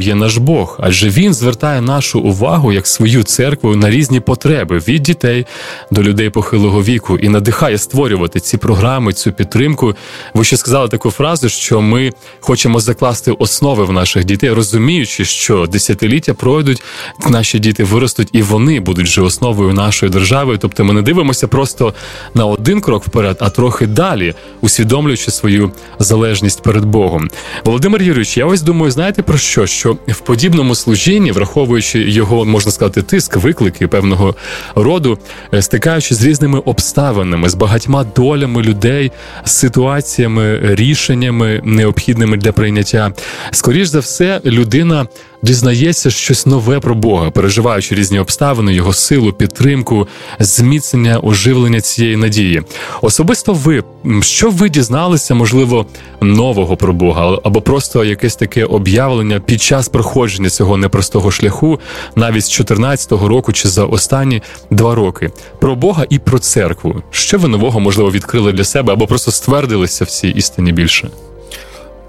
є 0.00 0.14
наш 0.14 0.36
Бог, 0.36 0.78
адже 0.80 1.08
він 1.08 1.34
звертає 1.34 1.80
нашу 1.80 2.20
увагу 2.20 2.72
як 2.72 2.86
свою 2.86 3.22
церкву 3.22 3.76
на 3.76 3.90
різні 3.90 4.20
потреби 4.20 4.78
від 4.78 5.02
дітей 5.02 5.46
до 5.90 6.02
людей 6.02 6.30
похилого 6.30 6.82
віку 6.82 7.18
і 7.18 7.28
надихає 7.28 7.78
створювати 7.78 8.40
ці 8.40 8.56
програми, 8.56 9.12
цю 9.12 9.32
підтримку. 9.32 9.94
Ви 10.34 10.44
ще 10.44 10.56
сказали 10.56 10.88
таку 10.88 11.10
фразу, 11.10 11.48
що 11.48 11.80
ми 11.80 12.12
хочемо 12.40 12.80
закласти 12.80 13.32
основи 13.32 13.84
в 13.84 13.92
наших 13.92 14.24
дітей, 14.24 14.50
розуміючи, 14.50 15.24
що 15.24 15.66
десятиліття 15.66 16.34
пройдуть, 16.34 16.82
наші 17.28 17.58
діти 17.58 17.84
виростуть 17.84 18.28
і 18.32 18.42
вони 18.42 18.80
будуть 18.80 19.06
вже 19.06 19.22
основою 19.22 19.72
нашої 19.72 20.12
держави. 20.12 20.58
Тобто, 20.60 20.84
ми 20.84 20.94
не 20.94 21.02
дивимося 21.02 21.48
просто 21.54 21.94
на 22.34 22.46
один 22.46 22.80
крок 22.80 23.04
вперед, 23.06 23.36
а 23.40 23.50
трохи 23.50 23.86
далі, 23.86 24.34
усвідомлюючи 24.60 25.30
свою 25.30 25.72
залежність 25.98 26.62
перед 26.62 26.84
Богом. 26.84 27.28
Володимир 27.64 28.02
Юрійович, 28.02 28.36
я 28.36 28.46
ось 28.46 28.62
думаю, 28.62 28.90
знаєте 28.90 29.22
про 29.22 29.38
що? 29.38 29.66
Що 29.66 29.96
в 30.08 30.20
подібному 30.20 30.74
служінні, 30.74 31.32
враховуючи 31.32 32.10
його, 32.10 32.44
можна 32.44 32.72
сказати, 32.72 33.02
тиск, 33.02 33.36
виклики 33.36 33.88
певного 33.88 34.34
роду, 34.74 35.18
е, 35.54 35.62
стикаючи 35.62 36.14
з 36.14 36.24
різними 36.24 36.58
обставинами, 36.58 37.48
з 37.48 37.54
багатьма 37.54 38.04
долями 38.16 38.62
людей, 38.62 39.12
з 39.44 39.52
ситуаціями, 39.52 40.60
рішеннями 40.62 41.60
необхідними 41.64 42.36
для 42.36 42.52
прийняття, 42.52 43.12
скоріш 43.50 43.88
за 43.88 44.00
все, 44.00 44.40
людина 44.44 45.06
дізнається 45.44 46.10
щось 46.10 46.46
нове 46.46 46.80
про 46.80 46.94
Бога, 46.94 47.30
переживаючи 47.30 47.94
різні 47.94 48.18
обставини, 48.18 48.74
його 48.74 48.92
силу, 48.92 49.32
підтримку, 49.32 50.08
зміцнення, 50.38 51.20
оживлення 51.22 51.80
цієї 51.80 52.16
надії. 52.16 52.62
Особисто 53.02 53.52
ви 53.52 53.82
що 54.20 54.50
ви 54.50 54.68
дізналися, 54.68 55.34
можливо, 55.34 55.86
нового 56.20 56.76
про 56.76 56.92
Бога, 56.92 57.38
або 57.44 57.60
просто 57.60 58.04
якесь 58.04 58.36
таке 58.36 58.64
об'явлення 58.64 59.40
під 59.40 59.62
час 59.62 59.88
проходження 59.88 60.50
цього 60.50 60.76
непростого 60.76 61.30
шляху, 61.30 61.80
навіть 62.16 62.44
з 62.44 62.60
14-го 62.60 63.28
року 63.28 63.52
чи 63.52 63.68
за 63.68 63.84
останні 63.84 64.42
два 64.70 64.94
роки, 64.94 65.30
про 65.60 65.74
Бога 65.74 66.06
і 66.10 66.18
про 66.18 66.38
церкву. 66.38 67.02
Що 67.10 67.38
ви 67.38 67.48
нового 67.48 67.80
можливо 67.80 68.10
відкрили 68.10 68.52
для 68.52 68.64
себе 68.64 68.92
або 68.92 69.06
просто 69.06 69.30
ствердилися 69.30 70.04
в 70.04 70.08
цій 70.08 70.28
істині 70.28 70.72
більше? 70.72 71.08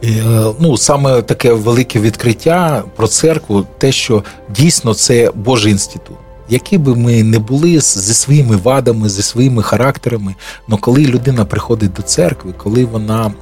Е, 0.05 0.53
ну, 0.59 0.77
саме 0.77 1.21
таке 1.21 1.53
велике 1.53 1.99
відкриття 1.99 2.83
про 2.95 3.07
церкву, 3.07 3.65
те, 3.77 3.91
що 3.91 4.23
дійсно 4.49 4.93
це 4.93 5.31
Божий 5.35 5.71
інститут. 5.71 6.17
Які 6.49 6.77
би 6.77 6.95
ми 6.95 7.23
не 7.23 7.39
були 7.39 7.79
зі 7.79 8.13
своїми 8.13 8.55
вадами, 8.55 9.09
зі 9.09 9.21
своїми 9.21 9.63
характерами, 9.63 10.35
але 10.69 10.79
коли 10.79 11.05
людина 11.05 11.45
приходить 11.45 11.93
до 11.93 12.01
церкви, 12.01 12.53
коли 12.57 12.85
вона 12.85 13.33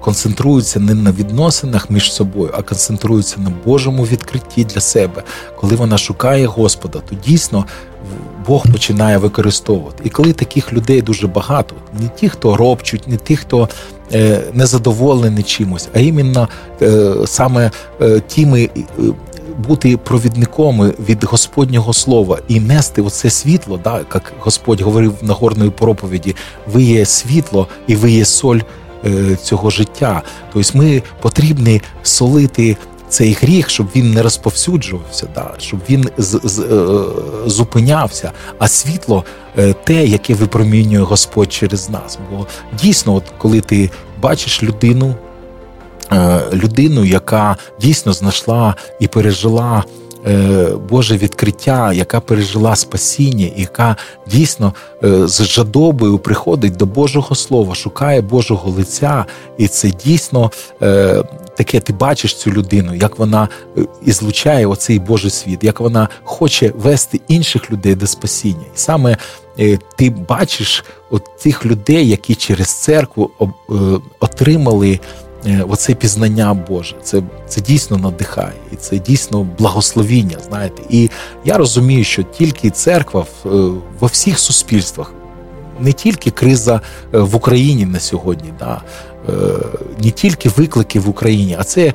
концентрується 0.00 0.80
не 0.80 0.94
на 0.94 1.12
відносинах 1.12 1.90
між 1.90 2.12
собою, 2.12 2.50
а 2.54 2.62
концентрується 2.62 3.40
на 3.40 3.52
Божому 3.64 4.04
відкритті 4.04 4.64
для 4.64 4.80
себе, 4.80 5.22
коли 5.56 5.76
вона 5.76 5.98
шукає 5.98 6.46
Господа, 6.46 7.00
то 7.08 7.16
дійсно 7.26 7.64
Бог 8.50 8.66
починає 8.72 9.18
використовувати. 9.18 10.02
І 10.04 10.08
коли 10.08 10.32
таких 10.32 10.72
людей 10.72 11.02
дуже 11.02 11.26
багато, 11.26 11.74
не 12.00 12.08
ті, 12.08 12.28
хто 12.28 12.56
робчуть, 12.56 13.08
не 13.08 13.16
ті, 13.16 13.36
хто 13.36 13.68
е, 14.12 14.42
незадоволений 14.52 15.42
чимось, 15.42 15.88
а 15.94 15.98
іменно 15.98 16.48
е, 16.82 17.12
саме 17.26 17.70
е, 18.00 18.20
тими. 18.20 18.70
Бути 19.68 19.96
провідником 19.96 20.92
від 21.08 21.24
Господнього 21.24 21.92
слова 21.92 22.38
і 22.48 22.60
нести 22.60 23.02
оце 23.02 23.30
світло, 23.30 23.80
да, 23.84 23.98
як 23.98 24.32
Господь 24.38 24.80
говорив 24.80 25.14
на 25.22 25.34
горної 25.34 25.70
проповіді: 25.70 26.36
ви 26.72 26.82
є 26.82 27.06
світло 27.06 27.66
і 27.86 27.96
ви 27.96 28.10
є 28.10 28.24
соль 28.24 28.60
е, 29.04 29.36
цього 29.42 29.70
життя. 29.70 30.22
Тобто 30.52 30.78
ми 30.78 31.02
потрібні 31.20 31.82
солити. 32.02 32.76
Цей 33.10 33.32
гріх, 33.32 33.70
щоб 33.70 33.88
він 33.96 34.12
не 34.12 34.22
розповсюджувався, 34.22 35.28
да, 35.34 35.50
щоб 35.58 35.80
він 35.90 36.08
з, 36.18 36.40
з, 36.44 36.58
е, 36.58 37.04
зупинявся, 37.46 38.32
а 38.58 38.68
світло 38.68 39.24
е, 39.58 39.72
те, 39.72 40.06
яке 40.06 40.34
випромінює 40.34 41.02
Господь 41.02 41.52
через 41.52 41.90
нас. 41.90 42.18
Бо 42.30 42.46
дійсно, 42.82 43.14
от 43.14 43.24
коли 43.38 43.60
ти 43.60 43.90
бачиш 44.20 44.62
людину, 44.62 45.14
е, 46.12 46.40
людину, 46.52 47.04
яка 47.04 47.56
дійсно 47.80 48.12
знайшла 48.12 48.74
і 49.00 49.08
пережила 49.08 49.84
Боже 50.90 51.16
відкриття, 51.16 51.92
яка 51.92 52.20
пережила 52.20 52.76
спасіння, 52.76 53.50
яка 53.56 53.96
дійсно 54.26 54.74
е, 55.04 55.28
з 55.28 55.44
жадобою 55.44 56.18
приходить 56.18 56.76
до 56.76 56.86
Божого 56.86 57.34
Слова, 57.34 57.74
шукає 57.74 58.20
Божого 58.20 58.70
лиця, 58.70 59.24
і 59.58 59.68
це 59.68 59.90
дійсно 59.90 60.50
е, 60.82 61.22
таке. 61.56 61.80
Ти 61.80 61.92
бачиш 61.92 62.34
цю 62.34 62.50
людину, 62.50 62.94
як 62.94 63.18
вона 63.18 63.48
ізлучає 64.04 64.66
оцей 64.66 64.98
Божий 64.98 65.30
світ, 65.30 65.64
як 65.64 65.80
вона 65.80 66.08
хоче 66.24 66.72
вести 66.76 67.20
інших 67.28 67.70
людей 67.70 67.94
до 67.94 68.06
спасіння. 68.06 68.64
І 68.74 68.78
саме 68.78 69.16
ти 69.96 70.10
бачиш 70.10 70.84
от 71.10 71.38
тих 71.42 71.66
людей, 71.66 72.08
які 72.08 72.34
через 72.34 72.68
церкву 72.68 73.30
отримали. 74.20 75.00
Е, 75.46 75.64
оце 75.68 75.94
пізнання 75.94 76.54
Боже. 76.54 76.96
Це 77.02 77.22
це 77.48 77.60
дійсно 77.60 77.96
надихає, 77.96 78.52
і 78.72 78.76
це 78.76 78.98
дійсно 78.98 79.46
благословіння. 79.58 80.36
Знаєте, 80.48 80.82
і 80.90 81.10
я 81.44 81.56
розумію, 81.56 82.04
що 82.04 82.22
тільки 82.22 82.70
церква 82.70 83.20
в, 83.20 83.48
е, 83.48 83.72
во 84.00 84.06
всіх 84.06 84.38
суспільствах, 84.38 85.12
не 85.80 85.92
тільки 85.92 86.30
криза 86.30 86.80
е, 87.14 87.18
в 87.18 87.36
Україні 87.36 87.86
на 87.86 88.00
сьогодні, 88.00 88.52
да, 88.58 88.82
не 90.04 90.10
тільки 90.10 90.48
виклики 90.48 91.00
в 91.00 91.08
Україні, 91.08 91.56
а 91.58 91.64
це 91.64 91.92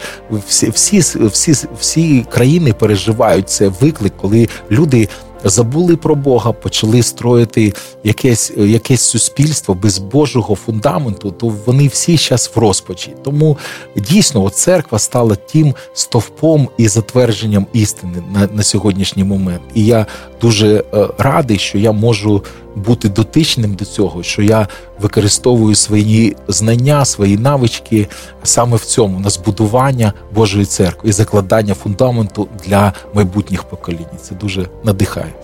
всі 0.48 0.70
всі, 0.70 1.00
всі, 1.28 1.68
всі 1.80 2.26
країни 2.30 2.74
переживають 2.74 3.50
це 3.50 3.68
виклик, 3.68 4.14
коли 4.22 4.50
люди 4.72 5.10
забули 5.46 5.96
про 5.96 6.16
Бога, 6.16 6.52
почали 6.52 7.04
строїти 7.04 7.74
якесь 8.04 8.52
якесь 8.58 9.02
суспільство 9.02 9.76
без 9.76 9.98
Божого 9.98 10.56
фундаменту, 10.56 11.32
то 11.32 11.54
вони 11.66 11.88
всі 11.88 12.18
зараз 12.18 12.52
в 12.56 12.60
розпачі. 12.60 13.14
Тому 13.24 13.58
дійсно 13.96 14.50
церква 14.50 15.00
стала 15.00 15.36
тим 15.36 15.76
стовпом 15.94 16.70
і 16.78 16.88
затвердженням 16.88 17.68
істини 17.74 18.24
на, 18.34 18.48
на 18.54 18.64
сьогоднішній 18.64 19.24
момент. 19.24 19.62
І 19.74 19.86
я 19.86 20.06
дуже 20.42 20.84
е, 20.94 21.08
радий, 21.18 21.58
що 21.58 21.78
я 21.78 21.92
можу 21.92 22.44
бути 22.76 23.10
дотичним 23.10 23.74
до 23.74 23.86
цього, 23.86 24.24
що 24.24 24.42
я 24.42 24.68
використовую 25.00 25.76
свої 25.76 26.36
знання, 26.48 27.06
свої 27.06 27.38
навички 27.38 28.08
саме 28.44 28.78
в 28.78 28.86
цьому 28.86 29.20
на 29.20 29.30
збудування 29.30 30.14
Божої 30.34 30.66
церкви 30.66 31.10
і 31.10 31.14
закладання 31.14 31.74
фундаменту 31.74 32.48
для 32.66 32.94
майбутніх 33.14 33.64
поколінь. 33.64 34.06
Це 34.22 34.36
дуже 34.36 34.68
надихає. 34.84 35.35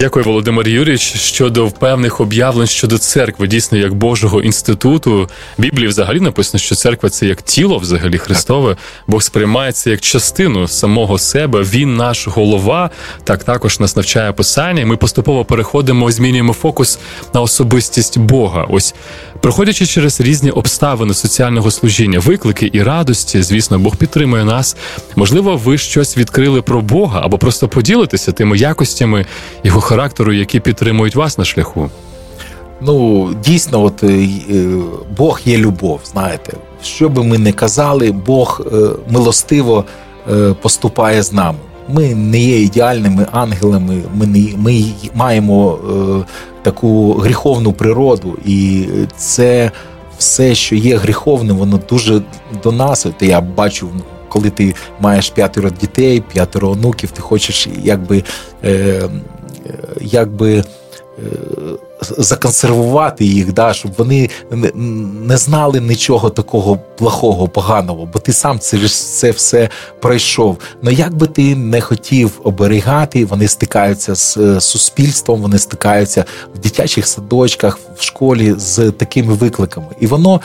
Дякую, 0.00 0.24
Володимир 0.24 0.68
Юрійович. 0.68 1.02
Щодо 1.02 1.70
певних 1.70 2.20
об'явлень 2.20 2.66
щодо 2.66 2.98
церкви, 2.98 3.46
дійсно 3.46 3.78
як 3.78 3.94
Божого 3.94 4.42
інституту. 4.42 5.28
Біблії 5.58 5.88
взагалі 5.88 6.20
написано, 6.20 6.58
що 6.58 6.74
церква 6.74 7.10
це 7.10 7.26
як 7.26 7.42
тіло, 7.42 7.78
взагалі 7.78 8.18
Христове. 8.18 8.76
Бог 9.06 9.22
сприймається 9.22 9.90
як 9.90 10.00
частину 10.00 10.68
самого 10.68 11.18
себе. 11.18 11.62
Він 11.62 11.96
наш 11.96 12.28
голова. 12.28 12.90
Так 13.24 13.44
також 13.44 13.80
нас 13.80 13.96
навчає 13.96 14.32
писання. 14.32 14.86
Ми 14.86 14.96
поступово 14.96 15.44
переходимо, 15.44 16.10
змінюємо 16.10 16.52
фокус 16.52 16.98
на 17.34 17.40
особистість 17.40 18.18
Бога. 18.18 18.66
Ось 18.70 18.94
проходячи 19.40 19.86
через 19.86 20.20
різні 20.20 20.50
обставини 20.50 21.14
соціального 21.14 21.70
служіння, 21.70 22.18
виклики 22.18 22.70
і 22.72 22.82
радості. 22.82 23.42
Звісно, 23.42 23.78
Бог 23.78 23.96
підтримує 23.96 24.44
нас. 24.44 24.76
Можливо, 25.16 25.56
ви 25.56 25.78
щось 25.78 26.16
відкрили 26.16 26.62
про 26.62 26.80
Бога 26.80 27.20
або 27.24 27.38
просто 27.38 27.68
поділитеся 27.68 28.32
тими 28.32 28.58
якостями 28.58 29.26
його 29.64 29.80
характеру, 29.80 30.32
які 30.32 30.60
підтримують 30.60 31.16
вас 31.16 31.38
на 31.38 31.44
шляху? 31.44 31.90
Ну, 32.80 33.28
дійсно, 33.44 33.82
от 33.82 34.02
е, 34.02 34.06
е, 34.06 34.66
Бог 35.16 35.40
є 35.44 35.58
любов. 35.58 36.00
Знаєте, 36.04 36.52
що 36.82 37.08
би 37.08 37.24
ми 37.24 37.38
не 37.38 37.52
казали, 37.52 38.12
Бог 38.12 38.60
е, 38.72 38.76
милостиво 39.10 39.84
поступає 40.62 41.22
з 41.22 41.32
нами. 41.32 41.58
Ми 41.88 42.14
не 42.14 42.38
є 42.38 42.60
ідеальними 42.60 43.26
ангелами, 43.32 44.02
ми 44.14 44.26
не 44.26 44.56
ми 44.56 44.84
маємо 45.14 45.78
таку 46.66 47.12
гріховну 47.12 47.72
природу, 47.72 48.38
і 48.46 48.86
це 49.16 49.70
все, 50.18 50.54
що 50.54 50.74
є 50.74 50.96
гріховним, 50.96 51.56
воно 51.56 51.80
дуже 51.88 52.22
до 52.62 52.72
нас. 52.72 53.06
От 53.06 53.22
я 53.22 53.40
бачу, 53.40 53.88
коли 54.28 54.50
ти 54.50 54.74
маєш 55.00 55.30
п'ятеро 55.30 55.70
дітей, 55.70 56.22
п'ятеро 56.32 56.70
онуків, 56.70 57.10
ти 57.10 57.20
хочеш 57.20 57.68
якби 57.82 58.24
якби. 60.00 60.64
Законсервувати 62.00 63.24
їх, 63.24 63.52
да, 63.52 63.74
щоб 63.74 63.92
вони 63.98 64.30
не 65.14 65.36
знали 65.36 65.80
нічого 65.80 66.30
такого 66.30 66.78
плохого, 66.98 67.48
поганого, 67.48 68.06
бо 68.06 68.18
ти 68.18 68.32
сам 68.32 68.58
це 68.58 68.88
це 68.88 69.30
все 69.30 69.68
пройшов. 70.00 70.58
Ну 70.82 70.90
як 70.90 71.14
би 71.14 71.26
ти 71.26 71.56
не 71.56 71.80
хотів 71.80 72.40
оберігати, 72.44 73.24
вони 73.24 73.48
стикаються 73.48 74.14
з 74.14 74.36
е, 74.36 74.60
суспільством, 74.60 75.42
вони 75.42 75.58
стикаються 75.58 76.24
в 76.54 76.58
дитячих 76.58 77.06
садочках, 77.06 77.78
в 77.96 78.02
школі 78.02 78.54
з 78.58 78.90
такими 78.90 79.34
викликами. 79.34 79.86
І 80.00 80.06
воно 80.06 80.40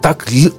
так 0.00 0.28
е, 0.32 0.50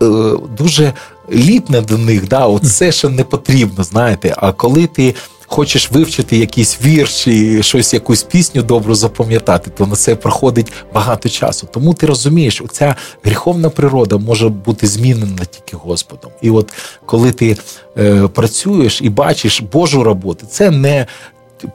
дуже 0.58 0.93
ліпне 1.32 1.82
до 1.82 1.97
них. 1.97 2.28
да, 2.28 2.45
от 2.45 2.64
все, 2.64 3.10
не 3.10 3.24
потрібно, 3.24 3.84
знаєте. 3.84 4.34
А 4.38 4.52
коли 4.52 4.88
ти 4.88 5.16
хочеш 5.52 5.91
вивчити 5.91 6.38
якийсь 6.38 6.80
вірш 6.86 7.28
і 7.28 7.64
щось, 7.64 7.93
якусь 7.93 8.24
пісню 8.24 8.62
добру 8.62 8.95
запам'ятати, 8.95 9.72
то 9.78 9.86
на 9.86 9.95
це 9.95 10.16
проходить 10.16 10.72
багато 10.93 11.30
часу. 11.30 11.68
Тому 11.72 11.93
ти 11.93 12.06
розумієш, 12.06 12.62
оця 12.62 12.95
гріховна 13.24 13.70
природа 13.70 14.18
може 14.18 14.49
бути 14.49 14.88
змінена 14.88 15.45
тільки 15.45 15.78
Господом. 15.78 16.32
І 16.41 16.49
от 16.49 16.74
коли 17.06 17.32
ти 17.32 17.58
е, 17.97 18.28
працюєш 18.28 19.02
і 19.02 19.10
бачиш 19.10 19.62
Божу 19.62 20.04
роботу, 20.04 20.45
це 20.49 20.72
не 20.72 21.08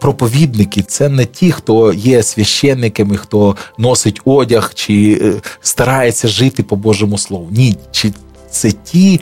Проповідники 0.00 0.82
це 0.82 1.08
не 1.08 1.24
ті, 1.24 1.52
хто 1.52 1.92
є 1.92 2.22
священниками, 2.22 3.16
хто 3.16 3.56
носить 3.78 4.20
одяг 4.24 4.72
чи 4.74 5.18
е, 5.22 5.32
старається 5.60 6.28
жити 6.28 6.62
по 6.62 6.76
Божому 6.76 7.18
Слову. 7.18 7.48
Ні, 7.50 7.76
чи 7.90 8.12
це 8.50 8.72
ті 8.72 9.20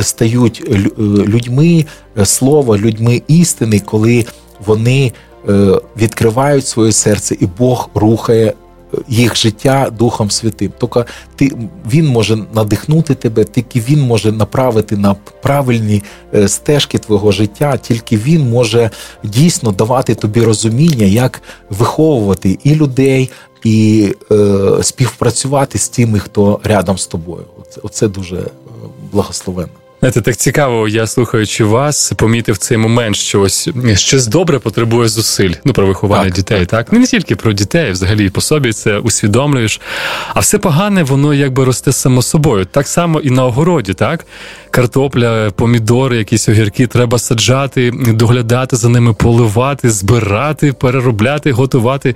стають 0.00 0.70
людьми 1.08 1.84
е, 2.18 2.26
слова, 2.26 2.78
людьми 2.78 3.22
істини, 3.28 3.80
коли 3.80 4.26
вони 4.66 5.12
е, 5.48 5.80
відкривають 5.96 6.66
своє 6.66 6.92
серце, 6.92 7.36
і 7.40 7.46
Бог 7.58 7.90
рухає 7.94 8.46
е, 8.46 8.52
їх 9.08 9.36
життя 9.36 9.90
Духом 9.98 10.30
Святим. 10.30 10.72
Тільки 10.80 11.04
ти 11.36 11.52
він 11.92 12.06
може 12.06 12.38
надихнути 12.54 13.14
тебе, 13.14 13.44
тільки 13.44 13.80
він 13.80 14.00
може 14.00 14.32
направити 14.32 14.96
на 14.96 15.14
правильні 15.42 16.02
стежки 16.46 16.98
твого 16.98 17.32
життя, 17.32 17.76
тільки 17.76 18.16
він 18.16 18.50
може 18.50 18.90
дійсно 19.24 19.72
давати 19.72 20.14
тобі 20.14 20.42
розуміння, 20.42 21.06
як 21.06 21.42
виховувати 21.70 22.58
і 22.64 22.74
людей, 22.74 23.30
і 23.64 24.12
е, 24.32 24.82
співпрацювати 24.82 25.78
з 25.78 25.88
тими, 25.88 26.18
хто 26.18 26.60
рядом 26.64 26.98
з 26.98 27.06
тобою. 27.06 27.44
Оце, 27.70 27.80
оце 27.82 28.08
дуже 28.08 28.36
е, 28.36 28.50
благословенно. 29.12 29.79
Знаєте, 30.00 30.20
так 30.20 30.36
цікаво, 30.36 30.88
я 30.88 31.06
слухаючи 31.06 31.64
вас, 31.64 32.12
помітив 32.16 32.58
цей 32.58 32.78
момент, 32.78 33.16
що 33.16 33.40
ось 33.40 33.68
щось 33.94 34.26
добре 34.26 34.58
потребує 34.58 35.08
зусиль. 35.08 35.52
Ну 35.64 35.72
про 35.72 35.86
виховання 35.86 36.24
так, 36.24 36.32
дітей, 36.32 36.58
так. 36.58 36.68
так 36.68 36.86
ну 36.92 36.98
не 36.98 37.06
тільки 37.06 37.36
про 37.36 37.52
дітей, 37.52 37.92
взагалі 37.92 38.30
по 38.30 38.40
собі 38.40 38.72
це 38.72 38.98
усвідомлюєш. 38.98 39.80
А 40.34 40.40
все 40.40 40.58
погане, 40.58 41.02
воно 41.02 41.34
якби 41.34 41.64
росте 41.64 41.92
само 41.92 42.22
собою. 42.22 42.64
Так 42.64 42.88
само 42.88 43.20
і 43.20 43.30
на 43.30 43.44
огороді, 43.46 43.94
так 43.94 44.26
картопля, 44.70 45.50
помідори, 45.50 46.16
якісь 46.18 46.48
огірки 46.48 46.86
треба 46.86 47.18
саджати, 47.18 47.90
доглядати 47.90 48.76
за 48.76 48.88
ними, 48.88 49.12
поливати, 49.12 49.90
збирати, 49.90 50.72
переробляти, 50.72 51.52
готувати, 51.52 52.14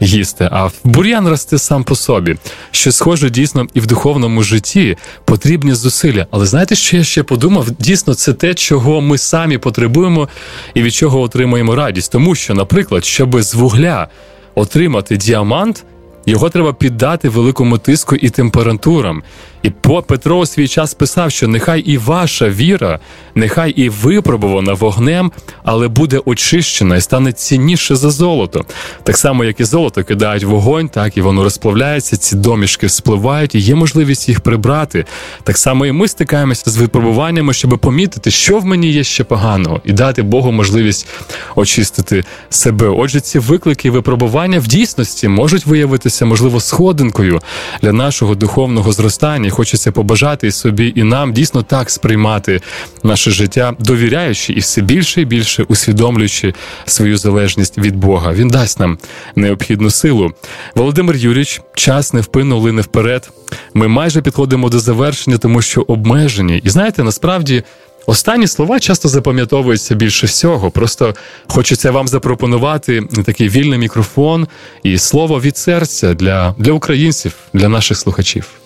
їсти. 0.00 0.48
А 0.52 0.68
бур'ян 0.84 1.28
росте 1.28 1.58
сам 1.58 1.84
по 1.84 1.96
собі. 1.96 2.36
Що 2.70 2.92
схоже 2.92 3.30
дійсно 3.30 3.66
і 3.74 3.80
в 3.80 3.86
духовному 3.86 4.42
житті 4.42 4.96
потрібні 5.24 5.74
зусилля. 5.74 6.26
Але 6.30 6.46
знаєте, 6.46 6.74
що 6.74 6.96
я 6.96 7.04
ще 7.04 7.21
подумав? 7.22 7.70
Дійсно, 7.70 8.14
це 8.14 8.32
те, 8.32 8.54
чого 8.54 9.00
ми 9.00 9.18
самі 9.18 9.58
потребуємо 9.58 10.28
і 10.74 10.82
від 10.82 10.94
чого 10.94 11.20
отримуємо 11.20 11.74
радість. 11.74 12.12
Тому 12.12 12.34
що, 12.34 12.54
наприклад, 12.54 13.04
щоб 13.04 13.42
з 13.42 13.54
вугля 13.54 14.08
отримати 14.54 15.16
діамант. 15.16 15.84
Його 16.26 16.50
треба 16.50 16.72
піддати 16.72 17.28
великому 17.28 17.78
тиску 17.78 18.16
і 18.16 18.30
температурам. 18.30 19.22
І 19.62 19.70
Петро 20.06 20.36
у 20.38 20.46
свій 20.46 20.68
час 20.68 20.94
писав, 20.94 21.30
що 21.30 21.48
нехай 21.48 21.80
і 21.80 21.98
ваша 21.98 22.48
віра, 22.48 22.98
нехай 23.34 23.70
і 23.70 23.88
випробувана 23.88 24.72
вогнем, 24.72 25.32
але 25.64 25.88
буде 25.88 26.20
очищена 26.24 26.96
і 26.96 27.00
стане 27.00 27.32
цінніше 27.32 27.96
за 27.96 28.10
золото. 28.10 28.64
Так 29.02 29.18
само, 29.18 29.44
як 29.44 29.60
і 29.60 29.64
золото 29.64 30.04
кидають 30.04 30.44
вогонь, 30.44 30.88
так 30.88 31.16
і 31.16 31.20
воно 31.20 31.44
розплавляється, 31.44 32.16
ці 32.16 32.36
домішки 32.36 32.88
спливають, 32.88 33.54
і 33.54 33.58
є 33.58 33.74
можливість 33.74 34.28
їх 34.28 34.40
прибрати. 34.40 35.04
Так 35.42 35.58
само 35.58 35.86
і 35.86 35.92
ми 35.92 36.08
стикаємося 36.08 36.70
з 36.70 36.76
випробуваннями, 36.76 37.52
щоб 37.52 37.78
помітити, 37.78 38.30
що 38.30 38.58
в 38.58 38.64
мені 38.64 38.90
є 38.90 39.04
ще 39.04 39.24
поганого, 39.24 39.80
і 39.84 39.92
дати 39.92 40.22
Богу 40.22 40.52
можливість 40.52 41.08
очистити 41.56 42.24
себе. 42.50 42.88
Отже, 42.88 43.20
ці 43.20 43.38
виклики 43.38 43.88
і 43.88 43.90
випробування 43.90 44.58
в 44.58 44.66
дійсності 44.66 45.28
можуть 45.28 45.66
виявитися, 45.66 46.24
можливо, 46.24 46.60
сходинкою 46.60 47.40
для 47.82 47.92
нашого 47.92 48.34
духовного 48.34 48.92
зростання. 48.92 49.51
Хочеться 49.52 49.92
побажати 49.92 50.46
і 50.46 50.52
собі, 50.52 50.92
і 50.96 51.02
нам 51.02 51.32
дійсно 51.32 51.62
так 51.62 51.90
сприймати 51.90 52.60
наше 53.02 53.30
життя, 53.30 53.72
довіряючи 53.78 54.52
і 54.52 54.58
все 54.58 54.80
більше 54.80 55.20
і 55.20 55.24
більше 55.24 55.62
усвідомлюючи 55.62 56.54
свою 56.84 57.16
залежність 57.16 57.78
від 57.78 57.96
Бога. 57.96 58.32
Він 58.32 58.48
дасть 58.48 58.80
нам 58.80 58.98
необхідну 59.36 59.90
силу. 59.90 60.32
Володимир 60.74 61.16
Юрійович, 61.16 61.60
час 61.74 62.12
невпинно 62.12 62.58
лине 62.58 62.82
вперед. 62.82 63.30
Ми 63.74 63.88
майже 63.88 64.22
підходимо 64.22 64.68
до 64.68 64.78
завершення, 64.78 65.38
тому 65.38 65.62
що 65.62 65.82
обмежені. 65.82 66.60
І 66.64 66.70
знаєте, 66.70 67.02
насправді. 67.02 67.62
Останні 68.06 68.46
слова 68.46 68.80
часто 68.80 69.08
запам'ятовуються 69.08 69.94
більше 69.94 70.26
всього. 70.26 70.70
Просто 70.70 71.14
хочеться 71.46 71.90
вам 71.90 72.08
запропонувати 72.08 73.02
такий 73.24 73.48
вільний 73.48 73.78
мікрофон 73.78 74.48
і 74.82 74.98
слово 74.98 75.40
від 75.40 75.56
серця 75.56 76.14
для, 76.14 76.54
для 76.58 76.72
українців, 76.72 77.34
для 77.52 77.68
наших 77.68 77.98
слухачів. 77.98 78.61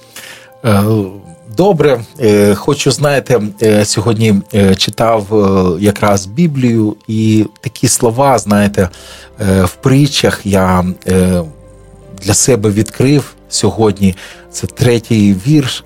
Е, 0.66 0.84
добре, 1.56 2.00
е, 2.20 2.54
хочу 2.54 2.90
знаєте, 2.90 3.40
е, 3.62 3.84
сьогодні 3.84 4.34
читав 4.76 5.26
якраз 5.80 6.26
Біблію, 6.26 6.96
і 7.08 7.46
такі 7.60 7.88
слова, 7.88 8.38
знаєте, 8.38 8.88
в 9.38 9.74
притчах 9.80 10.46
я 10.46 10.84
для 12.22 12.34
себе 12.34 12.70
відкрив 12.70 13.34
сьогодні. 13.48 14.14
Це 14.50 14.66
третій 14.66 15.36
вірш, 15.46 15.84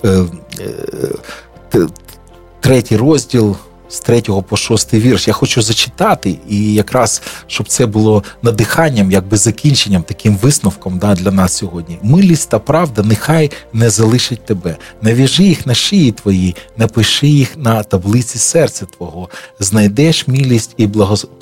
третій 2.61 2.97
розділ 2.97 3.57
з 3.91 4.01
3 4.01 4.23
по 4.49 4.57
6 4.57 4.95
вірш. 4.95 5.29
Я 5.29 5.35
хочу 5.35 5.63
зачитати, 5.63 6.39
і 6.49 6.75
якраз 6.75 7.23
щоб 7.47 7.69
це 7.69 7.87
було 7.87 8.25
надиханням, 8.43 9.11
якби 9.11 9.37
закінченням, 9.37 10.03
таким 10.03 10.37
висновком 10.37 10.99
да, 10.99 11.15
для 11.15 11.31
нас 11.31 11.53
сьогодні. 11.53 11.99
Милість 12.03 12.51
та 12.51 12.59
правда 12.59 13.03
нехай 13.03 13.51
не 13.73 13.91
залишить 13.91 14.45
тебе. 14.45 14.77
Нав'яжи 15.03 15.43
їх 15.43 15.67
на 15.67 15.75
шиї 15.75 16.13
твої, 16.13 16.57
напиши 16.77 17.29
їх 17.29 17.57
на 17.57 17.83
таблиці 17.83 18.39
серця 18.39 18.87
Твого, 18.87 19.29
знайдеш 19.59 20.29
милість 20.29 20.75
і 20.77 20.87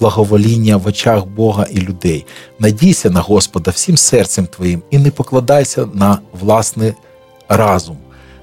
благовоління 0.00 0.76
в 0.76 0.86
очах 0.86 1.26
Бога 1.26 1.66
і 1.70 1.80
людей. 1.80 2.26
Надійся 2.58 3.10
на 3.10 3.20
Господа 3.20 3.70
всім 3.70 3.96
серцем 3.96 4.46
твоїм 4.46 4.82
і 4.90 4.98
не 4.98 5.10
покладайся 5.10 5.88
на 5.94 6.18
власний 6.40 6.92
разум 7.48 7.96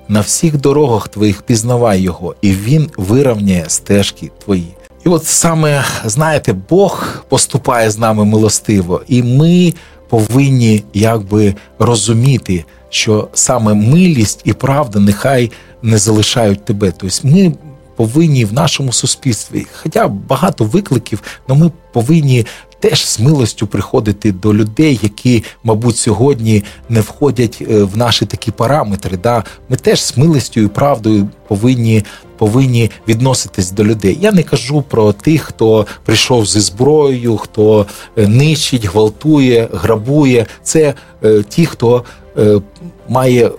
на 0.08 0.20
всіх 0.22 0.58
дорогах 0.58 1.08
твоїх 1.08 1.42
пізнавай 1.42 2.02
його, 2.02 2.36
і 2.42 2.52
він 2.52 2.90
вирівняє 2.98 3.66
стежки 3.68 4.32
твої. 4.44 4.76
І 5.06 5.10
от 5.10 5.26
саме 5.26 5.84
знаєте, 6.06 6.54
Бог 6.70 7.06
поступає 7.30 7.92
з 7.92 7.98
нами 7.98 8.26
милостиво, 8.26 9.02
і 9.08 9.24
ми 9.24 9.74
повинні 10.10 10.84
якби 10.94 11.56
розуміти, 11.80 12.66
що 12.90 13.28
саме 13.34 13.74
милість 13.74 14.42
і 14.44 14.54
правда 14.54 15.00
нехай 15.00 15.52
не 15.82 15.98
залишають 15.98 16.66
тебе. 16.66 16.94
Тобто 16.98 17.28
ми 17.28 17.54
повинні 17.96 18.46
в 18.46 18.54
нашому 18.54 18.94
суспільстві, 18.94 19.66
хоча 19.82 20.08
багато 20.08 20.64
викликів, 20.64 21.22
але 21.48 21.60
ми 21.60 21.72
повинні 21.94 22.46
теж 22.90 23.06
з 23.06 23.20
милостю 23.20 23.68
приходити 23.68 24.32
до 24.32 24.54
людей, 24.54 25.00
які, 25.04 25.44
мабуть, 25.64 25.98
сьогодні 25.98 26.64
не 26.90 27.02
входять 27.02 27.58
е, 27.62 27.84
в 27.84 27.98
наші 27.98 28.26
такі 28.26 28.52
параметри. 28.52 29.18
Да? 29.18 29.44
Ми 29.70 29.78
теж 29.78 30.04
з 30.04 30.18
милостю 30.18 30.62
і 30.62 30.68
правдою 30.68 31.28
повинні. 31.48 32.04
Повинні 32.38 32.92
відноситись 33.08 33.72
до 33.72 33.84
людей. 33.84 34.18
Я 34.22 34.32
не 34.32 34.44
кажу 34.44 34.82
про 34.82 35.14
тих, 35.14 35.42
хто 35.42 35.88
прийшов 36.06 36.46
зі 36.46 36.60
зброєю, 36.60 37.38
хто 37.38 37.86
е, 38.18 38.28
нищить, 38.28 38.86
гвалтує, 38.86 39.70
грабує. 39.74 40.46
Це 40.64 40.94
е, 41.24 41.44
ті, 41.50 41.66
хто 41.66 42.04
е, 42.38 42.62
має, 43.10 43.52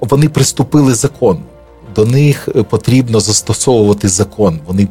вони 0.00 0.28
приступили 0.28 0.94
закон 0.94 1.38
до 1.96 2.04
них 2.04 2.48
е, 2.56 2.62
потрібно 2.62 3.20
застосовувати 3.20 4.08
закон. 4.08 4.60
Вони 4.66 4.82
е, 4.82 4.88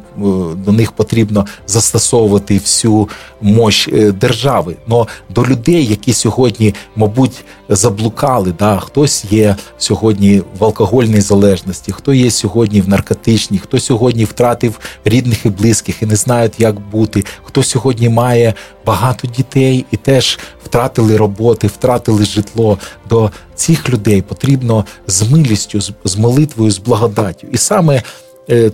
до 0.56 0.72
них 0.72 0.92
потрібно 0.92 1.46
застосовувати 1.66 2.58
всю 2.58 3.08
мощь 3.40 3.88
е, 3.92 4.12
держави. 4.12 4.76
Но 4.86 5.06
до 5.30 5.46
людей, 5.46 5.86
які 5.86 6.12
сьогодні, 6.12 6.74
мабуть, 6.96 7.44
заблукали, 7.68 8.54
да, 8.58 8.78
хтось 8.78 9.24
є 9.30 9.56
сьогодні 9.78 10.42
в 10.58 10.64
алкогольній 10.64 11.20
залежності, 11.20 11.92
хто 11.92 12.14
є 12.14 12.30
сьогодні 12.30 12.80
в 12.80 12.88
наркотичній, 12.88 13.58
хто 13.58 13.78
сьогодні 13.78 14.24
втратив 14.24 14.80
рідних 15.04 15.46
і 15.46 15.50
близьких 15.50 16.02
і 16.02 16.06
не 16.06 16.16
знають, 16.16 16.60
як 16.60 16.80
бути, 16.80 17.24
хто 17.42 17.62
сьогодні 17.62 18.08
має 18.08 18.54
багато 18.86 19.28
дітей 19.28 19.84
і 19.90 19.96
теж 19.96 20.38
втратили 20.64 21.16
роботи, 21.16 21.66
втратили 21.66 22.24
житло. 22.24 22.78
До 23.08 23.30
цих 23.54 23.88
людей 23.88 24.22
потрібно 24.22 24.84
з 25.06 25.30
милістю, 25.30 25.80
з 26.04 26.16
молитвою, 26.16 26.70
з 26.70 26.78
благодаттю. 26.78 27.46
І 27.52 27.56
саме 27.56 28.02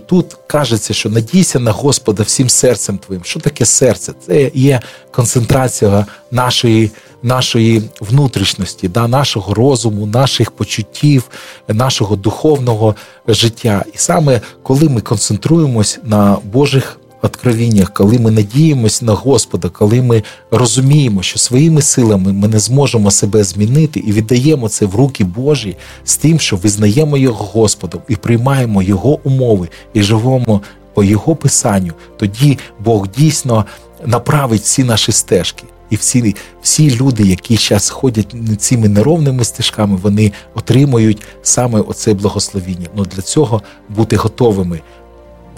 тут 0.05 0.37
кажеться, 0.47 0.93
що 0.93 1.09
надійся 1.09 1.59
на 1.59 1.71
Господа 1.71 2.23
всім 2.23 2.49
серцем 2.49 2.97
твоїм. 2.97 3.23
Що 3.23 3.39
таке 3.39 3.65
серце? 3.65 4.13
Це 4.27 4.51
є 4.53 4.81
концентрація 5.11 6.05
нашої. 6.31 6.91
Нашої 7.23 7.83
внутрішності, 7.99 8.87
да, 8.87 9.07
нашого 9.07 9.53
розуму, 9.53 10.05
наших 10.05 10.51
почуттів, 10.51 11.23
нашого 11.67 12.15
духовного 12.15 12.95
життя. 13.27 13.85
І 13.93 13.97
саме 13.97 14.41
коли 14.63 14.89
ми 14.89 15.01
концентруємось 15.01 15.99
на 16.03 16.37
Божих 16.43 16.99
откровіннях, 17.21 17.93
коли 17.93 18.19
ми 18.19 18.31
надіємось 18.31 19.01
на 19.01 19.13
Господа, 19.13 19.69
коли 19.69 20.01
ми 20.01 20.23
розуміємо, 20.51 21.21
що 21.21 21.39
своїми 21.39 21.81
силами 21.81 22.33
ми 22.33 22.47
не 22.47 22.59
зможемо 22.59 23.11
себе 23.11 23.43
змінити 23.43 23.99
і 23.99 24.11
віддаємо 24.11 24.69
це 24.69 24.85
в 24.85 24.95
руки 24.95 25.23
Божі 25.23 25.77
з 26.03 26.17
тим, 26.17 26.39
що 26.39 26.55
визнаємо 26.55 27.17
Його 27.17 27.45
Господом 27.45 28.01
і 28.07 28.15
приймаємо 28.15 28.81
Його 28.81 29.19
умови 29.23 29.69
і 29.93 30.03
живемо 30.03 30.61
по 30.93 31.03
Його 31.03 31.35
писанню, 31.35 31.93
тоді 32.17 32.57
Бог 32.79 33.07
дійсно 33.17 33.65
направить 34.05 34.61
всі 34.61 34.83
наші 34.83 35.11
стежки. 35.11 35.63
І 35.89 35.95
всі 35.95 36.35
всі 36.61 36.97
люди, 36.97 37.23
які 37.23 37.57
зараз 37.57 37.89
ходять 37.89 38.35
цими 38.59 38.89
неровними 38.89 39.43
стежками, 39.43 39.95
вони 39.95 40.31
отримують 40.55 41.21
саме 41.41 41.79
оце 41.79 42.13
благословіння. 42.13 42.87
Ну 42.95 43.05
для 43.05 43.21
цього 43.21 43.61
бути 43.89 44.15
готовими 44.15 44.81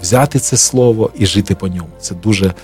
взяти 0.04 0.38
це 0.38 0.56
слово 0.56 1.10
і 1.14 1.26
жити 1.26 1.54
по 1.54 1.68
ньому. 1.68 1.88
Це 2.00 2.14
дуже 2.14 2.54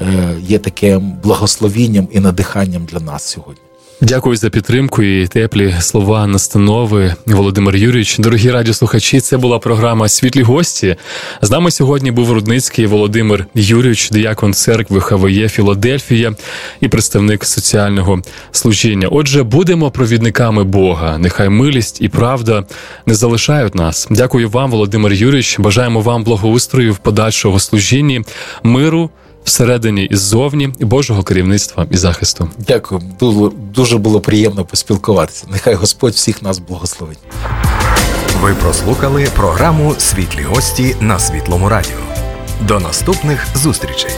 е, 0.00 0.36
є 0.40 0.58
таким 0.58 1.12
благословінням 1.22 2.08
і 2.10 2.20
надиханням 2.20 2.84
для 2.84 3.00
нас 3.00 3.22
сьогодні. 3.24 3.69
Дякую 4.02 4.36
за 4.36 4.50
підтримку 4.50 5.02
і 5.02 5.26
теплі 5.26 5.74
слова 5.80 6.26
настанови, 6.26 7.14
Володимир 7.26 7.76
Юрійович. 7.76 8.18
Дорогі 8.18 8.50
радіослухачі, 8.50 9.20
це 9.20 9.36
була 9.36 9.58
програма 9.58 10.08
Світлі 10.08 10.42
гості. 10.42 10.96
З 11.42 11.50
нами 11.50 11.70
сьогодні 11.70 12.10
був 12.10 12.32
Рудницький 12.32 12.86
Володимир 12.86 13.46
Юрійович, 13.54 14.10
диякон 14.10 14.54
церкви 14.54 15.00
ХВЄ 15.00 15.48
Філадельфія 15.48 16.32
і 16.80 16.88
представник 16.88 17.44
соціального 17.44 18.22
служіння. 18.52 19.08
Отже, 19.10 19.42
будемо 19.42 19.90
провідниками 19.90 20.64
Бога. 20.64 21.18
Нехай 21.18 21.48
милість 21.48 22.00
і 22.00 22.08
правда 22.08 22.64
не 23.06 23.14
залишають 23.14 23.74
нас. 23.74 24.08
Дякую 24.10 24.50
вам, 24.50 24.70
Володимир 24.70 25.12
Юрійович. 25.12 25.58
Бажаємо 25.58 26.00
вам 26.00 26.24
благоустрою 26.24 26.92
в 26.92 26.98
подальшого 26.98 27.60
служінні, 27.60 28.22
миру 28.62 29.10
всередині 29.44 30.04
і 30.04 30.16
ззовні 30.16 30.68
Божого 30.80 31.22
керівництва 31.22 31.86
і 31.90 31.96
захисту. 31.96 32.48
Дякую, 32.58 33.00
було 33.20 33.52
дуже 33.74 33.98
було 33.98 34.20
приємно 34.20 34.64
поспілкуватися. 34.64 35.46
Нехай 35.50 35.74
Господь 35.74 36.12
всіх 36.12 36.42
нас 36.42 36.58
благословить. 36.58 37.18
Ви 38.42 38.54
прослухали 38.54 39.28
програму 39.36 39.94
Світлі 39.98 40.42
гості 40.42 40.96
на 41.00 41.18
світлому 41.18 41.68
радіо. 41.68 41.98
До 42.60 42.80
наступних 42.80 43.46
зустрічей. 43.54 44.10